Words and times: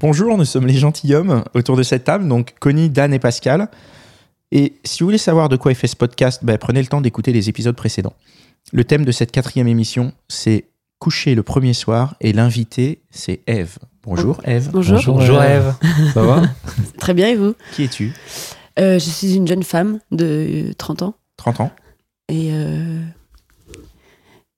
Bonjour, 0.00 0.38
nous 0.38 0.44
sommes 0.44 0.66
les 0.66 0.74
gentilshommes 0.74 1.42
autour 1.54 1.76
de 1.76 1.82
cette 1.82 2.04
table, 2.04 2.28
donc 2.28 2.54
Connie, 2.60 2.88
Dan 2.88 3.12
et 3.12 3.18
Pascal. 3.18 3.68
Et 4.52 4.74
si 4.84 5.00
vous 5.00 5.06
voulez 5.08 5.18
savoir 5.18 5.48
de 5.48 5.56
quoi 5.56 5.72
est 5.72 5.74
fait 5.74 5.88
ce 5.88 5.96
podcast, 5.96 6.44
ben, 6.44 6.56
prenez 6.56 6.80
le 6.80 6.86
temps 6.86 7.00
d'écouter 7.00 7.32
les 7.32 7.48
épisodes 7.48 7.74
précédents. 7.74 8.14
Le 8.72 8.84
thème 8.84 9.04
de 9.04 9.10
cette 9.12 9.32
quatrième 9.32 9.66
émission, 9.66 10.12
c'est 10.28 10.66
coucher 11.00 11.34
le 11.34 11.42
premier 11.42 11.72
soir 11.74 12.14
et 12.20 12.32
l'invité, 12.32 13.02
c'est 13.10 13.40
Eve. 13.46 13.78
Bonjour 14.04 14.40
Eve. 14.44 14.70
Bonjour. 14.72 15.00
Bonjour 15.04 15.42
Eve. 15.42 15.74
Ça 16.14 16.22
va? 16.22 16.42
Très 16.98 17.12
bien, 17.14 17.28
et 17.28 17.36
vous? 17.36 17.54
Qui 17.72 17.84
es-tu? 17.84 18.12
Euh, 18.78 18.94
Je 19.00 19.10
suis 19.10 19.34
une 19.34 19.48
jeune 19.48 19.64
femme 19.64 19.98
de 20.12 20.72
30 20.78 21.02
ans. 21.02 21.14
30 21.36 21.60
ans. 21.60 21.72
Et, 22.28 22.50
euh, 22.52 23.00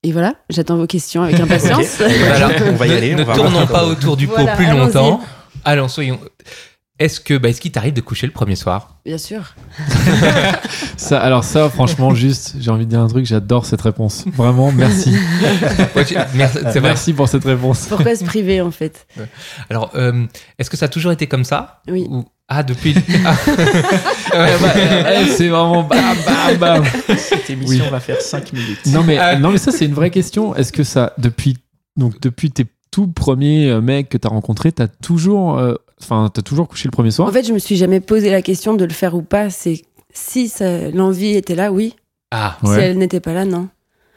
et 0.02 0.12
voilà, 0.12 0.34
j'attends 0.48 0.76
vos 0.76 0.86
questions 0.86 1.22
avec 1.22 1.38
impatience. 1.38 1.98
Voilà. 1.98 2.50
On 2.70 2.74
va 2.76 2.86
y 2.86 2.92
aller, 2.92 3.14
Ne 3.14 3.22
on 3.22 3.26
va 3.26 3.34
tournons 3.34 3.66
pas 3.66 3.84
autour 3.84 4.16
du 4.16 4.26
pot 4.26 4.34
Voilà, 4.36 4.56
plus 4.56 4.66
longtemps. 4.66 5.20
Allons, 5.64 5.88
soyons. 5.88 6.18
Est-ce 6.98 7.18
que, 7.18 7.38
bah, 7.38 7.48
est-ce 7.48 7.62
qu'il 7.62 7.72
t'arrive 7.72 7.94
de 7.94 8.02
coucher 8.02 8.26
le 8.26 8.32
premier 8.32 8.56
soir? 8.56 8.98
Bien 9.06 9.16
sûr. 9.16 9.54
Ça, 10.98 11.18
alors 11.18 11.44
ça, 11.44 11.70
franchement, 11.70 12.14
juste, 12.14 12.56
j'ai 12.60 12.70
envie 12.70 12.84
de 12.84 12.90
dire 12.90 13.00
un 13.00 13.08
truc, 13.08 13.24
j'adore 13.24 13.64
cette 13.64 13.80
réponse. 13.80 14.26
Vraiment, 14.34 14.70
merci. 14.70 15.16
Merci, 15.94 16.14
vrai. 16.58 16.80
Merci 16.82 17.14
pour 17.14 17.26
cette 17.26 17.44
réponse. 17.44 17.86
Pourquoi 17.88 18.14
se 18.14 18.24
priver 18.24 18.60
en 18.60 18.70
fait? 18.70 19.06
Alors, 19.70 19.90
euh, 19.94 20.26
est-ce 20.58 20.68
que 20.68 20.76
ça 20.76 20.86
a 20.86 20.88
toujours 20.88 21.10
été 21.10 21.26
comme 21.26 21.44
ça? 21.44 21.80
Oui. 21.88 22.06
Ou- 22.10 22.26
Ah, 22.52 22.62
depuis. 22.64 22.94
Ah. 23.24 23.36
Ouais, 24.32 24.52
bah, 24.60 24.72
euh, 24.76 25.24
c'est 25.36 25.48
vraiment 25.48 25.82
bam, 25.82 25.98
bam, 26.24 26.56
bam. 26.58 26.84
Cette 27.18 27.50
émission 27.50 27.88
va 27.90 27.98
faire 27.98 28.20
5 28.20 28.52
minutes. 28.52 28.86
Non 28.86 29.02
mais, 29.02 29.18
Ah. 29.18 29.36
non 29.36 29.50
mais 29.50 29.58
ça, 29.58 29.72
c'est 29.72 29.86
une 29.86 29.94
vraie 29.94 30.10
question. 30.10 30.54
Est-ce 30.54 30.72
que 30.72 30.84
ça, 30.84 31.14
depuis, 31.18 31.56
donc, 31.96 32.20
depuis 32.20 32.50
tes 32.52 32.66
tout 32.92 33.08
premiers 33.08 33.68
euh, 33.70 33.80
mecs 33.80 34.08
que 34.08 34.18
t'as 34.18 34.28
rencontrés, 34.28 34.70
t'as 34.70 34.86
toujours, 34.86 35.58
euh, 35.58 35.74
enfin, 36.00 36.30
t'as 36.32 36.42
toujours 36.42 36.68
couché 36.68 36.86
le 36.86 36.92
premier 36.92 37.10
soir? 37.10 37.28
En 37.28 37.32
fait, 37.32 37.44
je 37.46 37.52
me 37.52 37.58
suis 37.58 37.74
jamais 37.76 37.98
posé 38.00 38.30
la 38.30 38.40
question 38.42 38.74
de 38.74 38.84
le 38.84 38.92
faire 38.92 39.14
ou 39.16 39.22
pas. 39.22 39.50
C'est 39.50 39.82
si 40.12 40.52
l'envie 40.94 41.34
était 41.36 41.54
là, 41.56 41.72
oui. 41.72 41.94
Ah, 42.30 42.56
Si 42.64 42.70
elle 42.72 42.98
n'était 42.98 43.20
pas 43.20 43.32
là, 43.32 43.44
non. 43.44 43.68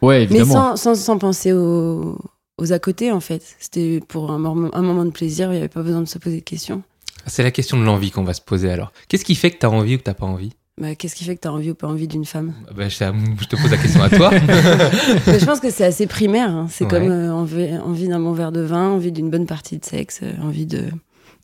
Ouais, 0.03 0.19
Mais 0.19 0.23
évidemment. 0.37 0.75
sans, 0.75 0.93
sans, 0.93 0.95
sans 0.95 1.17
penser 1.17 1.53
aux, 1.53 2.17
aux 2.59 2.71
à 2.73 2.77
côté 2.79 3.11
en 3.11 3.19
fait. 3.19 3.41
C'était 3.59 3.99
pour 4.07 4.29
un, 4.31 4.37
moment- 4.37 4.69
un 4.73 4.81
moment 4.83 5.05
de 5.05 5.11
plaisir, 5.11 5.47
il 5.47 5.53
n'y 5.53 5.57
avait 5.59 5.69
pas 5.69 5.81
besoin 5.81 6.01
de 6.01 6.07
se 6.07 6.17
poser 6.19 6.37
de 6.37 6.43
questions. 6.43 6.83
C'est 7.27 7.43
la 7.43 7.51
question 7.51 7.77
de 7.77 7.83
l'envie 7.83 8.11
qu'on 8.11 8.23
va 8.23 8.33
se 8.33 8.41
poser 8.41 8.69
alors. 8.71 8.91
Qu'est-ce 9.07 9.25
qui 9.25 9.35
fait 9.35 9.51
que 9.51 9.57
t'as 9.57 9.67
envie 9.69 9.95
ou 9.95 9.97
que 9.97 10.03
t'as 10.03 10.13
pas 10.13 10.25
envie? 10.25 10.51
Bah, 10.81 10.95
Qu'est-ce 10.95 11.13
qui 11.15 11.23
fait 11.23 11.35
que 11.35 11.41
tu 11.41 11.47
as 11.47 11.53
envie 11.53 11.69
ou 11.71 11.75
pas 11.75 11.87
envie 11.87 12.07
d'une 12.07 12.25
femme? 12.25 12.53
Bah, 12.75 12.89
je, 12.89 12.95
je 12.95 13.45
te 13.47 13.55
pose 13.55 13.69
la 13.71 13.77
question 13.77 14.01
à 14.01 14.09
toi. 14.09 14.31
Mais 15.27 15.39
je 15.39 15.45
pense 15.45 15.59
que 15.59 15.69
c'est 15.69 15.85
assez 15.85 16.07
primaire. 16.07 16.49
hein. 16.49 16.67
C'est 16.69 16.85
Ouais. 16.85 16.89
comme 16.89 17.09
euh, 17.11 17.31
envie, 17.31 17.77
envie 17.77 18.07
d'un 18.07 18.19
bon 18.19 18.33
verre 18.33 18.51
de 18.51 18.61
vin, 18.61 18.89
envie 18.89 19.11
d'une 19.11 19.29
bonne 19.29 19.45
partie 19.45 19.77
de 19.77 19.85
sexe, 19.85 20.21
euh, 20.23 20.31
envie 20.41 20.65
de 20.65 20.85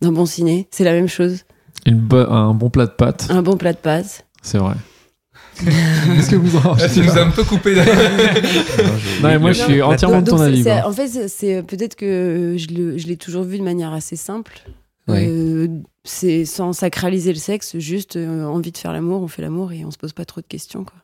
d'un 0.02 0.12
bon 0.12 0.26
ciné. 0.26 0.68
C'est 0.72 0.84
la 0.84 0.94
même 0.94 1.08
chose. 1.10 1.44
Une 1.86 2.00
bo- 2.00 2.18
un 2.30 2.54
bon 2.54 2.70
plat 2.70 2.86
de 2.88 2.92
pâtes, 2.92 3.28
Un 3.30 3.42
bon 3.44 3.56
plat 3.58 3.74
de 3.74 3.78
pâtes. 3.78 4.26
c'est 4.42 4.58
vrai. 4.58 4.74
Qu'est-ce 5.64 6.32
que 6.32 6.36
vous 6.38 6.56
en 6.58 6.74
Ah, 6.80 6.88
tu 6.90 7.02
nous 7.02 7.18
as 7.18 7.22
un 7.22 7.32
peu 7.32 7.44
coupé. 7.44 7.76
Non, 9.22 9.28
mais 9.28 9.38
moi, 9.40 9.52
je 9.52 9.62
suis 9.64 9.82
entièrement 9.82 10.22
de 10.22 10.26
Donc, 10.26 10.40
ton 10.40 10.46
c'est- 10.46 10.70
avis. 10.70 10.82
en 10.88 10.92
fait, 10.94 11.08
c'est- 11.08 11.28
c'est 11.28 11.64
peut-être 11.64 11.96
que 11.96 12.56
je 12.58 12.68
le- 12.74 12.98
je 12.98 13.08
l'ai 13.08 13.18
toujours 13.18 13.44
vu 13.44 13.58
de 13.60 13.64
manière 13.64 13.92
assez 13.94 14.16
simple. 14.16 14.62
Ouais. 15.10 15.28
Euh, 15.30 15.68
c'est 16.04 16.46
sans 16.46 16.74
sacraliser 16.74 17.32
le 17.34 17.40
sexe, 17.40 17.78
juste 17.78 18.16
euh, 18.16 18.46
envie 18.46 18.72
de 18.72 18.78
faire 18.78 18.94
l'amour, 18.94 19.22
on 19.22 19.28
fait 19.28 19.42
l'amour 19.42 19.72
et 19.72 19.84
on 19.86 19.92
se 19.92 19.98
pose 19.98 20.14
pas 20.14 20.26
trop 20.26 20.42
de 20.42 20.46
questions. 20.48 20.84
Quoi. 20.84 20.96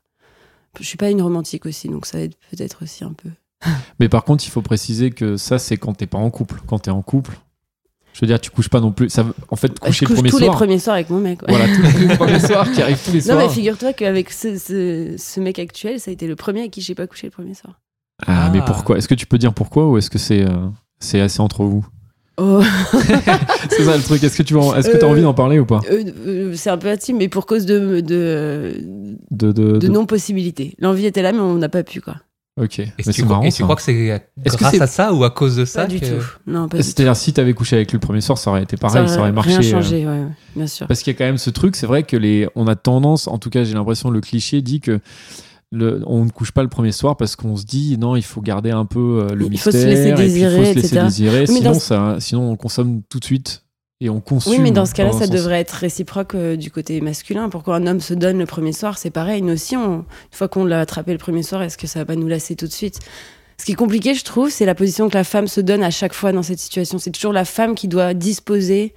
Je 0.79 0.85
suis 0.85 0.97
pas 0.97 1.09
une 1.09 1.21
romantique 1.21 1.65
aussi, 1.65 1.87
donc 1.89 2.05
ça 2.05 2.19
aide 2.19 2.33
peut-être 2.51 2.83
aussi 2.83 3.03
un 3.03 3.13
peu. 3.13 3.29
Mais 3.99 4.09
par 4.09 4.23
contre, 4.23 4.43
il 4.45 4.49
faut 4.49 4.61
préciser 4.61 5.11
que 5.11 5.37
ça, 5.37 5.59
c'est 5.59 5.77
quand 5.77 5.93
t'es 5.93 6.07
pas 6.07 6.17
en 6.17 6.29
couple. 6.29 6.61
Quand 6.67 6.79
t'es 6.79 6.91
en 6.91 7.01
couple, 7.01 7.37
je 8.13 8.21
veux 8.21 8.27
dire, 8.27 8.39
tu 8.39 8.49
couches 8.51 8.69
pas 8.69 8.79
non 8.81 8.91
plus. 8.91 9.09
Ça, 9.09 9.25
en 9.49 9.55
fait, 9.55 9.71
je 9.73 9.79
coucher 9.87 10.05
le 10.05 10.13
premier 10.15 10.29
tous 10.29 10.37
soir. 10.39 10.49
les 10.51 10.55
premiers 10.55 10.79
soirs 10.79 10.95
avec 10.95 11.09
mon 11.09 11.19
mec. 11.19 11.41
ouais. 11.41 11.47
Voilà, 11.49 11.65
tous 11.73 11.99
les 11.99 12.15
premiers 12.15 12.39
soirs 12.45 12.71
qui 12.71 12.81
arrivent 12.81 13.01
tous 13.03 13.11
les 13.11 13.19
Non, 13.19 13.25
soirs. 13.25 13.37
mais 13.39 13.49
figure-toi 13.49 13.93
qu'avec 13.93 14.31
ce, 14.31 14.57
ce- 14.57 15.15
ce 15.17 15.39
mec 15.39 15.59
actuel, 15.59 15.99
ça 15.99 16.11
a 16.11 16.13
été 16.13 16.27
le 16.27 16.35
premier 16.35 16.63
à 16.63 16.67
qui 16.69 16.81
j'ai 16.81 16.95
pas 16.95 17.07
couché 17.07 17.27
le 17.27 17.31
premier 17.31 17.53
soir. 17.53 17.79
Ah, 18.25 18.49
mais 18.53 18.59
Ah. 18.61 18.65
pourquoi? 18.65 18.97
Est-ce 18.97 19.07
que 19.09 19.15
tu 19.15 19.25
peux 19.25 19.37
dire 19.37 19.53
pourquoi 19.53 19.89
ou 19.89 19.97
est-ce 19.97 20.09
que 20.09 20.17
c'est 20.17 20.41
euh, 20.45 20.67
c'est 20.99 21.19
assez 21.19 21.41
entre 21.41 21.65
vous? 21.65 21.85
Oh. 22.37 22.61
C'est 23.69 23.83
ça 23.83 23.95
le 23.97 24.03
truc. 24.03 24.23
Est-ce 24.23 24.37
que 24.37 24.43
tu 24.43 24.57
as, 24.57 24.77
est-ce 24.79 24.89
que 24.89 24.97
t'as 24.97 25.05
Euh, 25.07 25.09
envie 25.09 25.21
d'en 25.21 25.33
parler 25.33 25.59
ou 25.59 25.65
pas 25.65 25.81
Euh, 25.89 26.03
euh, 26.27 26.53
c'est 26.55 26.69
un 26.69 26.77
peu 26.77 26.89
intime, 26.89 27.17
mais 27.17 27.29
pour 27.29 27.45
cause 27.45 27.65
de, 27.65 28.01
de, 28.01 28.73
De, 29.31 29.51
de, 29.51 29.71
de 29.73 29.77
de- 29.79 29.87
non-possibilité. 29.87 30.75
L'envie 30.79 31.05
était 31.05 31.21
là, 31.21 31.31
mais 31.31 31.39
on 31.39 31.55
n'a 31.55 31.69
pas 31.69 31.83
pu, 31.83 32.01
quoi. 32.01 32.15
Ok. 32.61 32.79
Et 32.79 32.85
Mais 32.97 33.03
tu, 33.03 33.13
c'est 33.13 33.21
crois, 33.23 33.35
marrant. 33.35 33.43
et 33.45 33.51
tu 33.51 33.57
ça. 33.57 33.63
crois 33.63 33.75
que 33.75 33.81
c'est 33.81 33.93
Est-ce 33.93 34.53
que 34.53 34.59
grâce 34.59 34.75
c'est- 34.75 34.81
à 34.81 34.87
ça 34.87 35.13
ou 35.13 35.23
à 35.25 35.29
cause 35.29 35.55
de 35.57 35.65
ça 35.65 35.81
Pas 35.81 35.87
du 35.87 35.99
que- 35.99 36.05
tout. 36.05 36.25
Non, 36.47 36.67
pas 36.69 36.77
du 36.77 36.83
tout. 36.83 36.89
C'est-à-dire, 36.89 37.15
si 37.15 37.33
t'avais 37.33 37.53
couché 37.53 37.75
avec 37.75 37.91
lui 37.91 37.97
le 37.97 37.99
premier 38.05 38.21
soir, 38.21 38.37
ça 38.37 38.49
aurait 38.49 38.63
été 38.63 38.77
pareil, 38.77 39.07
ça 39.09 39.19
aurait, 39.19 39.31
marché. 39.33 39.57
Rien 39.57 39.59
euh, 39.59 39.71
changé, 39.81 40.05
ouais, 40.07 40.21
bien 40.55 40.67
sûr. 40.67 40.87
Parce 40.87 41.01
qu'il 41.03 41.11
y 41.13 41.15
a 41.15 41.17
quand 41.17 41.25
même 41.25 41.37
ce 41.37 41.49
truc, 41.49 41.75
c'est 41.75 41.85
vrai 41.87 42.03
que 42.03 42.15
les, 42.17 42.47
on 42.55 42.67
a 42.67 42.75
tendance, 42.75 43.27
en 43.27 43.37
tout 43.39 43.49
cas, 43.49 43.63
j'ai 43.65 43.73
l'impression, 43.73 44.09
le 44.09 44.21
cliché 44.21 44.61
dit 44.61 44.79
que 44.79 44.99
le, 45.75 46.01
on 46.07 46.25
ne 46.25 46.29
couche 46.29 46.51
pas 46.51 46.63
le 46.63 46.69
premier 46.69 46.91
soir 46.91 47.17
parce 47.17 47.35
qu'on 47.35 47.55
se 47.57 47.65
dit 47.65 47.97
non, 47.99 48.15
il 48.15 48.23
faut 48.23 48.41
garder 48.41 48.71
un 48.71 48.85
peu 48.85 49.27
euh, 49.29 49.35
le 49.35 49.47
Il 49.51 49.59
faut 49.59 49.71
mystère, 49.71 49.73
se 49.73 49.85
laisser 49.85 50.09
et 50.09 50.13
puis 50.13 50.25
il 50.25 50.43
faut 50.43 50.49
se 50.49 50.57
laisser 50.57 50.79
etc. 50.79 51.03
désirer, 51.03 51.39
Oui, 51.41 51.55
sinon, 51.55 51.71
dans 51.71 51.79
ça, 51.79 52.17
sinon 52.19 52.51
on 52.51 52.55
consomme 52.55 53.01
tout 53.09 53.19
de 53.19 53.25
suite 53.25 53.63
et 54.01 54.09
on 54.09 54.19
consomme. 54.21 54.53
Oui, 54.53 54.59
mais 54.59 54.71
dans 54.71 54.85
ce 54.85 54.93
cas-là, 54.93 55.11
ça 55.11 55.19
sens. 55.19 55.29
devrait 55.29 55.59
être 55.59 55.71
réciproque 55.71 56.35
euh, 56.35 56.55
du 56.55 56.71
côté 56.71 56.99
masculin. 57.01 57.49
Pourquoi 57.49 57.75
un 57.75 57.87
homme 57.87 58.01
se 58.01 58.13
donne 58.13 58.37
le 58.37 58.45
premier 58.45 58.73
soir, 58.73 58.97
c'est 58.97 59.09
pareil. 59.09 59.41
Nous 59.41 59.53
aussi, 59.53 59.77
on, 59.77 59.99
une 59.99 60.05
fois 60.31 60.47
qu'on 60.47 60.65
l'a 60.65 60.79
attrapé 60.81 61.11
le 61.11 61.17
premier 61.17 61.43
soir, 61.43 61.61
est-ce 61.61 61.77
que 61.77 61.87
ça 61.87 61.99
va 61.99 62.05
pas 62.05 62.15
nous 62.15 62.27
lasser 62.27 62.55
tout 62.55 62.67
de 62.67 62.73
suite? 62.73 62.99
Ce 63.57 63.63
qui 63.63 63.71
est 63.71 63.75
compliqué, 63.75 64.13
je 64.13 64.23
trouve, 64.25 64.49
c'est 64.49 64.65
la 64.65 64.75
position 64.75 65.07
que 65.09 65.13
la 65.13 65.23
femme 65.23 65.47
se 65.47 65.61
donne 65.61 65.81
à 65.81 65.91
chaque 65.91 66.13
fois 66.13 66.33
dans 66.33 66.43
cette 66.43 66.59
situation. 66.59 66.97
C'est 66.97 67.11
toujours 67.11 67.31
la 67.31 67.45
femme 67.45 67.73
qui 67.73 67.87
doit 67.87 68.13
disposer, 68.13 68.93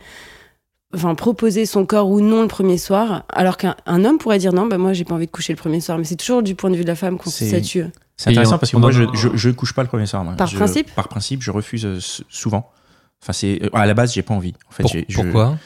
enfin 0.95 1.15
proposer 1.15 1.67
son 1.67 1.85
corps 1.87 2.09
ou 2.09 2.21
non 2.21 2.43
le 2.43 2.49
premier 2.49 2.79
soir, 2.79 3.25
alors 3.31 3.57
qu'un 3.57 3.77
un 3.87 4.05
homme 4.05 4.19
pourrait 4.19 4.39
dire 4.39 4.53
non, 4.53 4.67
bah 4.67 4.79
moi 4.79 4.93
j'ai 4.93 5.05
pas 5.05 5.15
envie 5.15 5.27
de 5.27 5.31
coucher 5.31 5.53
le 5.53 5.59
premier 5.59 5.81
soir. 5.81 5.99
Mais 5.99 6.05
c'est 6.05 6.17
toujours 6.17 6.43
du 6.43 6.55
point 6.55 6.71
de 6.71 6.77
vue 6.77 6.83
de 6.83 6.89
la 6.89 6.95
femme 6.97 7.19
qu'on 7.19 7.31
se 7.31 7.45
statue. 7.45 7.85
C'est 8.17 8.31
intéressant 8.31 8.59
parce 8.59 8.73
que 8.73 8.77
moi, 8.79 8.91
je, 8.91 9.05
je, 9.15 9.29
je 9.35 9.51
couche 9.51 9.73
pas 9.75 9.83
le 9.83 9.89
premier 9.89 10.07
soir. 10.07 10.25
moi. 10.25 10.35
Par 10.35 10.49
Je- 10.49 10.57
principe 10.57 10.93
Par 10.95 11.07
principe, 11.09 11.41
je 11.43 11.51
refuse 11.53 11.87
euh, 11.87 11.99
souvent. 12.29 12.71
Enfin, 13.23 13.33
c'est 13.33 13.61
euh, 13.63 13.69
à 13.73 13.87
la 13.87 13.95
base, 13.95 14.13
j'ai 14.13 14.23
pas 14.23 14.35
envie. 14.35 14.55
En 14.69 14.73
fait, 14.73 14.83
Pour- 14.83 14.91
j'ai- 14.93 15.05
je- 15.09 15.21
pourquoi? 15.21 15.57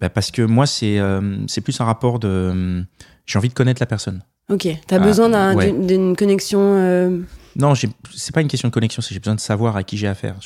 Bah, 0.00 0.08
Parce 0.08 0.30
que 0.32 0.42
moi, 0.42 0.66
c'est 0.66 0.98
euh, 0.98 1.36
c'est 1.46 1.60
plus 1.60 1.80
un 1.80 1.84
rapport 1.84 2.18
de. 2.18 2.28
euh, 2.28 2.82
J'ai 3.26 3.38
envie 3.38 3.48
de 3.48 3.54
connaître 3.54 3.80
la 3.80 3.86
personne. 3.86 4.22
Ok, 4.48 4.66
t'as 4.88 4.96
Ah, 4.96 4.98
besoin 4.98 5.54
ouais. 5.54 5.70
d'une 5.72 6.16
connexion. 6.16 6.58
euh, 6.60 7.18
Non, 7.56 7.74
c'est 7.74 8.32
pas 8.34 8.40
une 8.40 8.48
question 8.48 8.68
de 8.68 8.72
connexion, 8.74 9.02
c'est 9.02 9.12
j'ai 9.14 9.18
besoin 9.20 9.34
de 9.34 9.40
savoir 9.40 9.76
à 9.76 9.82
qui 9.82 9.96
j'ai 9.96 10.06
affaire. 10.06 10.36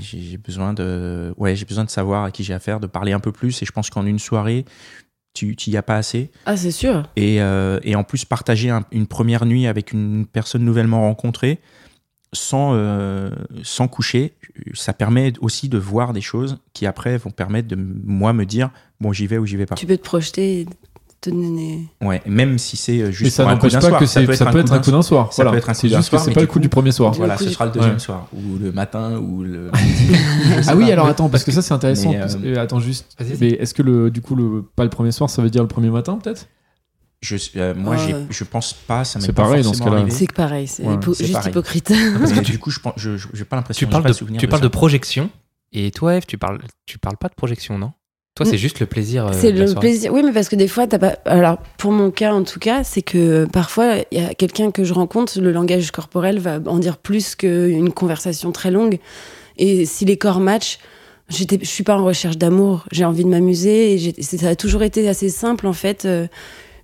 J'ai 0.00 0.36
besoin 0.38 0.72
de, 0.72 1.34
ouais, 1.36 1.54
j'ai 1.56 1.64
besoin 1.64 1.84
de 1.84 1.90
savoir 1.90 2.24
à 2.24 2.30
qui 2.30 2.42
j'ai 2.44 2.54
affaire, 2.54 2.80
de 2.80 2.86
parler 2.86 3.12
un 3.12 3.20
peu 3.20 3.32
plus. 3.32 3.62
Et 3.62 3.66
je 3.66 3.72
pense 3.72 3.90
qu'en 3.90 4.06
une 4.06 4.18
soirée, 4.18 4.64
tu 5.34 5.56
n'y 5.66 5.76
as 5.76 5.82
pas 5.82 5.96
assez. 5.96 6.30
Ah, 6.46 6.56
c'est 6.56 6.70
sûr. 6.70 7.08
Et, 7.16 7.40
euh, 7.42 7.80
et 7.82 7.96
en 7.96 8.04
plus, 8.04 8.24
partager 8.24 8.70
un- 8.70 8.84
une 8.92 9.06
première 9.06 9.46
nuit 9.46 9.66
avec 9.66 9.92
une 9.92 10.26
personne 10.26 10.64
nouvellement 10.64 11.02
rencontrée, 11.02 11.58
sans, 12.32 12.72
euh, 12.74 13.30
sans 13.62 13.86
coucher, 13.88 14.32
ça 14.72 14.92
permet 14.92 15.32
aussi 15.40 15.68
de 15.68 15.78
voir 15.78 16.12
des 16.12 16.20
choses 16.20 16.58
qui 16.72 16.86
après 16.86 17.16
vont 17.16 17.30
permettre 17.30 17.68
de 17.68 17.76
moi 17.76 18.32
me 18.32 18.44
dire 18.44 18.70
bon 19.00 19.12
j'y 19.12 19.26
vais 19.28 19.38
ou 19.38 19.46
j'y 19.46 19.56
vais 19.56 19.66
pas. 19.66 19.74
Tu 19.76 19.86
peux 19.86 19.96
te 19.96 20.02
projeter 20.02 20.60
et 20.62 20.66
te 21.24 21.30
donner. 21.30 21.88
Ouais, 22.02 22.22
même 22.26 22.58
si 22.58 22.76
c'est 22.76 23.00
euh, 23.00 23.10
juste 23.10 23.36
ça 23.36 23.42
un 23.42 23.46
coup 23.46 23.52
n'empêche 23.54 23.72
d'un 23.72 23.80
pas 23.80 23.88
soir, 23.88 24.00
que 24.00 24.06
c'est- 24.06 24.20
ça 24.34 24.46
peut 24.46 24.58
être 24.58 24.72
un 24.72 24.78
coup 24.80 24.90
d'un 24.90 25.02
soir. 25.02 25.32
Ça 25.32 25.42
Voilà. 25.42 25.50
peut 25.52 25.56
être 25.58 25.70
un 25.70 25.74
C'est 25.74 25.86
coup 25.88 25.92
d'un 25.92 25.98
juste 25.98 26.10
que 26.10 26.16
soir, 26.16 26.24
c'est 26.24 26.32
pas 26.32 26.40
le 26.40 26.46
coup 26.46 26.58
du 26.58 26.68
premier 26.68 26.92
soir. 26.92 27.12
Voilà, 27.12 27.36
ce 27.36 27.48
sera 27.50 27.66
le 27.66 27.72
deuxième 27.72 27.98
soir 27.98 28.26
ou 28.32 28.58
le 28.58 28.72
matin 28.72 29.18
ou 29.18 29.42
le. 29.42 29.70
Ah 30.68 30.76
oui, 30.76 30.90
alors 30.92 31.06
attends, 31.06 31.28
parce 31.28 31.44
que 31.44 31.50
ça 31.52 31.62
c'est 31.62 31.74
intéressant. 31.74 32.12
Euh, 32.14 32.26
euh, 32.44 32.62
attends 32.62 32.80
juste. 32.80 33.16
Mais 33.40 33.50
est-ce 33.50 33.74
que 33.74 33.82
le, 33.82 34.10
du 34.10 34.20
coup, 34.20 34.34
le, 34.34 34.62
pas 34.76 34.84
le 34.84 34.90
premier 34.90 35.12
soir, 35.12 35.28
ça 35.30 35.42
veut 35.42 35.50
dire 35.50 35.62
le 35.62 35.68
premier 35.68 35.90
matin 35.90 36.18
peut-être? 36.22 36.46
Je, 37.20 37.36
euh, 37.56 37.74
moi, 37.74 37.96
je 38.28 38.44
pense 38.44 38.74
pas, 38.74 39.04
ça 39.04 39.18
m'est 39.18 39.24
C'est 39.26 39.32
pas 39.32 39.44
pareil 39.44 39.62
dans 39.64 39.72
ce 39.72 39.82
cas-là. 39.82 40.04
C'est 40.10 40.26
que 40.26 40.34
pareil, 40.34 40.66
c'est 40.66 40.82
Ouais, 40.84 40.94
hypo- 40.94 41.14
c'est 41.14 41.24
juste 41.24 41.32
pareil. 41.38 41.50
hypocrite. 41.52 41.92
Parce 42.18 42.32
que 42.32 42.40
du 42.44 42.58
coup, 42.58 42.70
je 42.70 42.80
pense, 42.80 42.92
je, 42.98 43.16
je- 43.16 43.28
j'ai 43.32 43.44
pas 43.46 43.56
l'impression. 43.56 43.86
Tu 43.86 43.90
parles, 43.90 44.04
de, 44.04 44.12
tu 44.12 44.24
de 44.24 44.46
parles 44.46 44.60
ça. 44.60 44.68
de 44.68 44.68
projection. 44.68 45.30
Et 45.72 45.90
toi, 45.90 46.16
Eve, 46.16 46.24
tu 46.26 46.36
parles, 46.38 46.60
tu 46.86 46.98
parles 46.98 47.16
pas 47.16 47.28
de 47.28 47.34
projection, 47.34 47.78
non? 47.78 47.92
Toi, 48.36 48.44
c'est 48.46 48.56
Mm. 48.56 48.58
juste 48.58 48.80
le 48.80 48.86
plaisir. 48.86 49.26
euh, 49.28 49.30
C'est 49.32 49.52
le 49.52 49.64
soirée. 49.68 49.80
plaisir. 49.88 50.12
Oui, 50.12 50.22
mais 50.24 50.32
parce 50.32 50.48
que 50.48 50.56
des 50.56 50.66
fois, 50.66 50.88
t'as 50.88 50.98
pas. 50.98 51.16
Alors, 51.24 51.58
pour 51.78 51.92
mon 51.92 52.10
cas, 52.10 52.32
en 52.34 52.42
tout 52.42 52.58
cas, 52.58 52.82
c'est 52.82 53.02
que 53.02 53.44
parfois, 53.52 53.94
il 54.10 54.20
y 54.20 54.24
a 54.24 54.34
quelqu'un 54.34 54.72
que 54.72 54.82
je 54.82 54.92
rencontre, 54.92 55.38
le 55.40 55.52
langage 55.52 55.92
corporel 55.92 56.40
va 56.40 56.58
en 56.66 56.78
dire 56.78 56.96
plus 56.96 57.36
qu'une 57.36 57.92
conversation 57.92 58.50
très 58.50 58.72
longue. 58.72 58.98
Et 59.56 59.86
si 59.86 60.04
les 60.04 60.16
corps 60.16 60.40
matchent, 60.40 60.78
je 61.28 61.44
suis 61.62 61.84
pas 61.84 61.96
en 61.96 62.04
recherche 62.04 62.36
d'amour. 62.36 62.84
J'ai 62.90 63.04
envie 63.04 63.22
de 63.22 63.28
m'amuser. 63.30 63.94
Et 64.18 64.22
ça 64.22 64.48
a 64.48 64.56
toujours 64.56 64.82
été 64.82 65.08
assez 65.08 65.28
simple, 65.28 65.68
en 65.68 65.72
fait. 65.72 66.04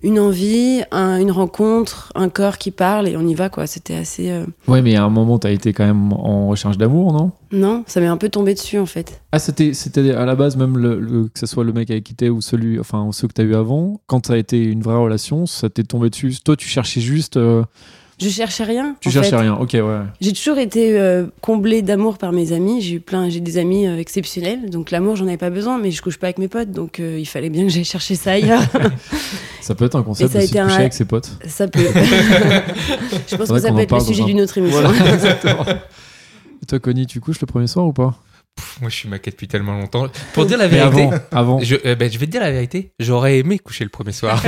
Une 0.03 0.19
envie, 0.19 0.81
un- 0.91 1.19
une 1.19 1.31
rencontre, 1.31 2.11
un 2.15 2.29
corps 2.29 2.57
qui 2.57 2.71
parle 2.71 3.07
et 3.07 3.15
on 3.17 3.27
y 3.27 3.33
va, 3.35 3.49
quoi. 3.49 3.67
C'était 3.67 3.95
assez. 3.95 4.31
euh, 4.31 4.45
Ouais, 4.67 4.81
mais 4.81 4.95
à 4.95 5.03
un 5.03 5.09
moment, 5.09 5.37
t'as 5.39 5.51
été 5.51 5.73
quand 5.73 5.85
même 5.85 6.11
en 6.13 6.47
recherche 6.47 6.77
d'amour, 6.77 7.13
non? 7.13 7.31
Non, 7.51 7.83
ça 7.87 7.99
m'est 7.99 8.07
un 8.07 8.17
peu 8.17 8.29
tombé 8.29 8.53
dessus, 8.53 8.79
en 8.79 8.85
fait. 8.85 9.21
Ah, 9.31 9.39
c'était, 9.39 9.73
c'était 9.73 10.11
à 10.11 10.25
la 10.25 10.35
base, 10.35 10.55
même 10.57 10.77
le, 10.77 10.99
le- 10.99 11.23
que 11.27 11.39
ce 11.39 11.45
soit 11.45 11.63
le 11.63 11.73
mec 11.73 11.91
avec 11.91 12.03
qui 12.03 12.15
t'es 12.15 12.29
ou 12.29 12.41
celui, 12.41 12.79
enfin, 12.79 13.03
ou 13.03 13.13
ceux 13.13 13.27
que 13.27 13.33
t'as 13.33 13.43
eu 13.43 13.55
avant, 13.55 14.01
quand 14.07 14.25
ça 14.25 14.33
a 14.33 14.37
été 14.37 14.63
une 14.63 14.81
vraie 14.81 14.97
relation, 14.97 15.45
ça 15.45 15.69
t'est 15.69 15.83
tombé 15.83 16.09
dessus. 16.09 16.35
Toi, 16.43 16.55
tu 16.55 16.67
cherchais 16.67 17.01
juste. 17.01 17.37
euh, 17.37 17.63
Je 18.21 18.29
cherchais 18.29 18.63
rien. 18.63 18.95
tu 19.01 19.09
en 19.09 19.11
cherchais 19.11 19.31
fait. 19.31 19.35
rien, 19.37 19.55
ok, 19.55 19.71
ouais. 19.73 19.99
J'ai 20.21 20.31
toujours 20.33 20.57
été 20.59 20.99
euh, 20.99 21.25
comblée 21.41 21.81
d'amour 21.81 22.17
par 22.17 22.31
mes 22.31 22.51
amis. 22.53 22.81
J'ai 22.81 22.95
eu 22.95 22.99
plein, 22.99 23.29
j'ai 23.29 23.39
des 23.39 23.57
amis 23.57 23.87
euh, 23.87 23.97
exceptionnels. 23.97 24.69
Donc 24.69 24.91
l'amour, 24.91 25.15
j'en 25.15 25.25
avais 25.27 25.37
pas 25.37 25.49
besoin, 25.49 25.77
mais 25.79 25.91
je 25.91 26.01
couche 26.01 26.17
pas 26.17 26.27
avec 26.27 26.37
mes 26.37 26.47
potes, 26.47 26.71
donc 26.71 26.99
euh, 26.99 27.17
il 27.19 27.25
fallait 27.25 27.49
bien 27.49 27.63
que 27.63 27.69
j'aille 27.69 27.83
chercher 27.83 28.15
ça 28.15 28.31
ailleurs. 28.33 28.61
Ça 29.61 29.75
peut 29.75 29.85
être 29.85 29.95
un 29.95 30.01
concept 30.03 30.29
Et 30.29 30.33
ça 30.33 30.39
a 30.39 30.41
de 30.41 30.45
se 30.47 30.51
été 30.51 30.59
un- 30.59 30.65
coucher 30.67 30.79
avec 30.79 30.93
ses 30.93 31.05
potes. 31.05 31.29
ça 31.47 31.67
peut. 31.67 31.79
je 33.27 33.35
pense 33.35 33.47
que 33.49 33.59
ça 33.59 33.69
qu'on 33.69 33.75
peut 33.75 33.81
être 33.81 33.93
le 33.93 33.99
sujet 34.01 34.23
un- 34.23 34.25
d'une 34.25 34.41
autre 34.41 34.57
émission. 34.57 34.81
Voilà, 34.81 35.13
exactement. 35.13 35.65
Toi, 36.67 36.79
Connie, 36.79 37.05
tu 37.05 37.19
couches 37.19 37.39
le 37.41 37.45
premier 37.47 37.67
soir 37.67 37.85
ou 37.85 37.93
pas? 37.93 38.15
Pff, 38.55 38.77
Moi, 38.81 38.89
je 38.89 38.95
suis 38.95 39.07
maquette 39.09 39.35
depuis 39.35 39.47
tellement 39.47 39.77
longtemps. 39.77 40.07
Pour 40.33 40.45
dire 40.47 40.57
la 40.57 40.67
Mais 40.67 40.77
vérité, 40.77 41.03
avant, 41.03 41.13
avant. 41.31 41.59
Je, 41.59 41.75
euh, 41.85 41.95
ben, 41.95 42.11
je 42.11 42.17
vais 42.17 42.25
te 42.25 42.31
dire 42.31 42.41
la 42.41 42.51
vérité, 42.51 42.91
j'aurais 42.99 43.37
aimé 43.37 43.59
coucher 43.59 43.83
le 43.83 43.89
premier 43.91 44.11
soir. 44.13 44.43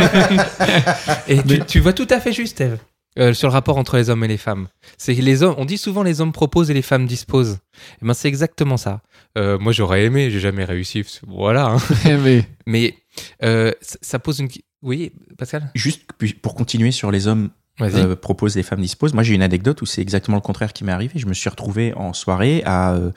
et 1.27 1.41
tu, 1.43 1.59
tu 1.59 1.79
vois 1.79 1.93
tout 1.93 2.07
à 2.09 2.19
fait 2.19 2.33
juste, 2.33 2.59
Eve, 2.61 2.77
euh, 3.19 3.33
sur 3.33 3.47
le 3.47 3.53
rapport 3.53 3.77
entre 3.77 3.97
les 3.97 4.09
hommes 4.09 4.23
et 4.23 4.27
les 4.27 4.37
femmes. 4.37 4.67
C'est 4.97 5.13
les 5.13 5.43
hommes, 5.43 5.55
on 5.57 5.65
dit 5.65 5.77
souvent 5.77 6.03
les 6.03 6.21
hommes 6.21 6.31
proposent 6.31 6.69
et 6.69 6.73
les 6.73 6.81
femmes 6.81 7.05
disposent. 7.05 7.59
Et 8.01 8.05
ben 8.05 8.13
c'est 8.13 8.27
exactement 8.27 8.77
ça. 8.77 9.01
Euh, 9.37 9.57
moi 9.59 9.71
j'aurais 9.71 10.03
aimé, 10.03 10.29
j'ai 10.31 10.39
jamais 10.39 10.63
réussi. 10.65 11.03
Voilà. 11.27 11.67
hein. 11.67 11.77
mais 12.23 12.45
Mais 12.65 12.95
euh, 13.43 13.71
ça, 13.81 14.19
pose 14.19 14.39
une. 14.39 14.49
Oui, 14.81 15.11
Pascal? 15.37 15.71
Juste 15.75 16.03
pour 16.41 16.55
continuer 16.55 16.91
sur 16.91 17.11
les 17.11 17.27
hommes 17.27 17.49
euh, 17.81 18.15
proposent, 18.15 18.55
les 18.55 18.63
femmes 18.63 18.81
disposent. 18.81 19.13
Moi, 19.13 19.23
j'ai 19.23 19.33
une 19.33 19.41
anecdote 19.41 19.81
où 19.81 19.85
c'est 19.85 20.01
exactement 20.01 20.37
le 20.37 20.41
contraire 20.41 20.73
qui 20.73 20.83
m'est 20.83 20.91
arrivé. 20.91 21.19
Je 21.19 21.25
me 21.25 21.33
suis 21.33 21.49
retrouvé 21.49 21.93
en 21.95 22.13
soirée 22.13 22.61
à, 22.65 22.93
euh, 22.93 23.11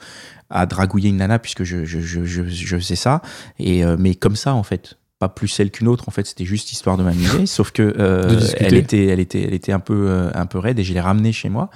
à 0.49 0.65
dragouiller 0.65 1.09
une 1.09 1.17
nana 1.17 1.37
puisque 1.39 1.63
je, 1.63 1.85
je, 1.85 1.99
je, 1.99 2.25
je, 2.25 2.43
je 2.47 2.77
faisais 2.77 2.95
ça. 2.95 3.21
Et, 3.59 3.85
euh, 3.85 3.97
mais 3.99 4.15
comme 4.15 4.35
ça, 4.35 4.55
en 4.55 4.63
fait. 4.63 4.97
Pas 5.19 5.29
plus 5.29 5.47
celle 5.47 5.71
qu'une 5.71 5.87
autre, 5.87 6.07
en 6.07 6.11
fait, 6.11 6.27
c'était 6.27 6.45
juste 6.45 6.71
histoire 6.71 6.97
de 6.97 7.03
m'amuser. 7.03 7.45
sauf 7.47 7.71
que 7.71 7.95
euh, 7.97 8.39
elle 8.57 8.75
était, 8.75 9.05
elle 9.05 9.19
était, 9.19 9.41
elle 9.41 9.53
était 9.53 9.71
un 9.71 9.79
peu, 9.79 10.07
euh, 10.07 10.29
un 10.33 10.45
peu 10.45 10.59
raide 10.59 10.77
et 10.79 10.83
je 10.83 10.93
l'ai 10.93 10.99
ramenée 10.99 11.31
chez 11.31 11.49
moi. 11.49 11.69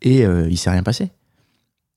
Et 0.00 0.24
euh, 0.24 0.48
il 0.48 0.56
s'est 0.56 0.70
rien 0.70 0.82
passé. 0.82 1.10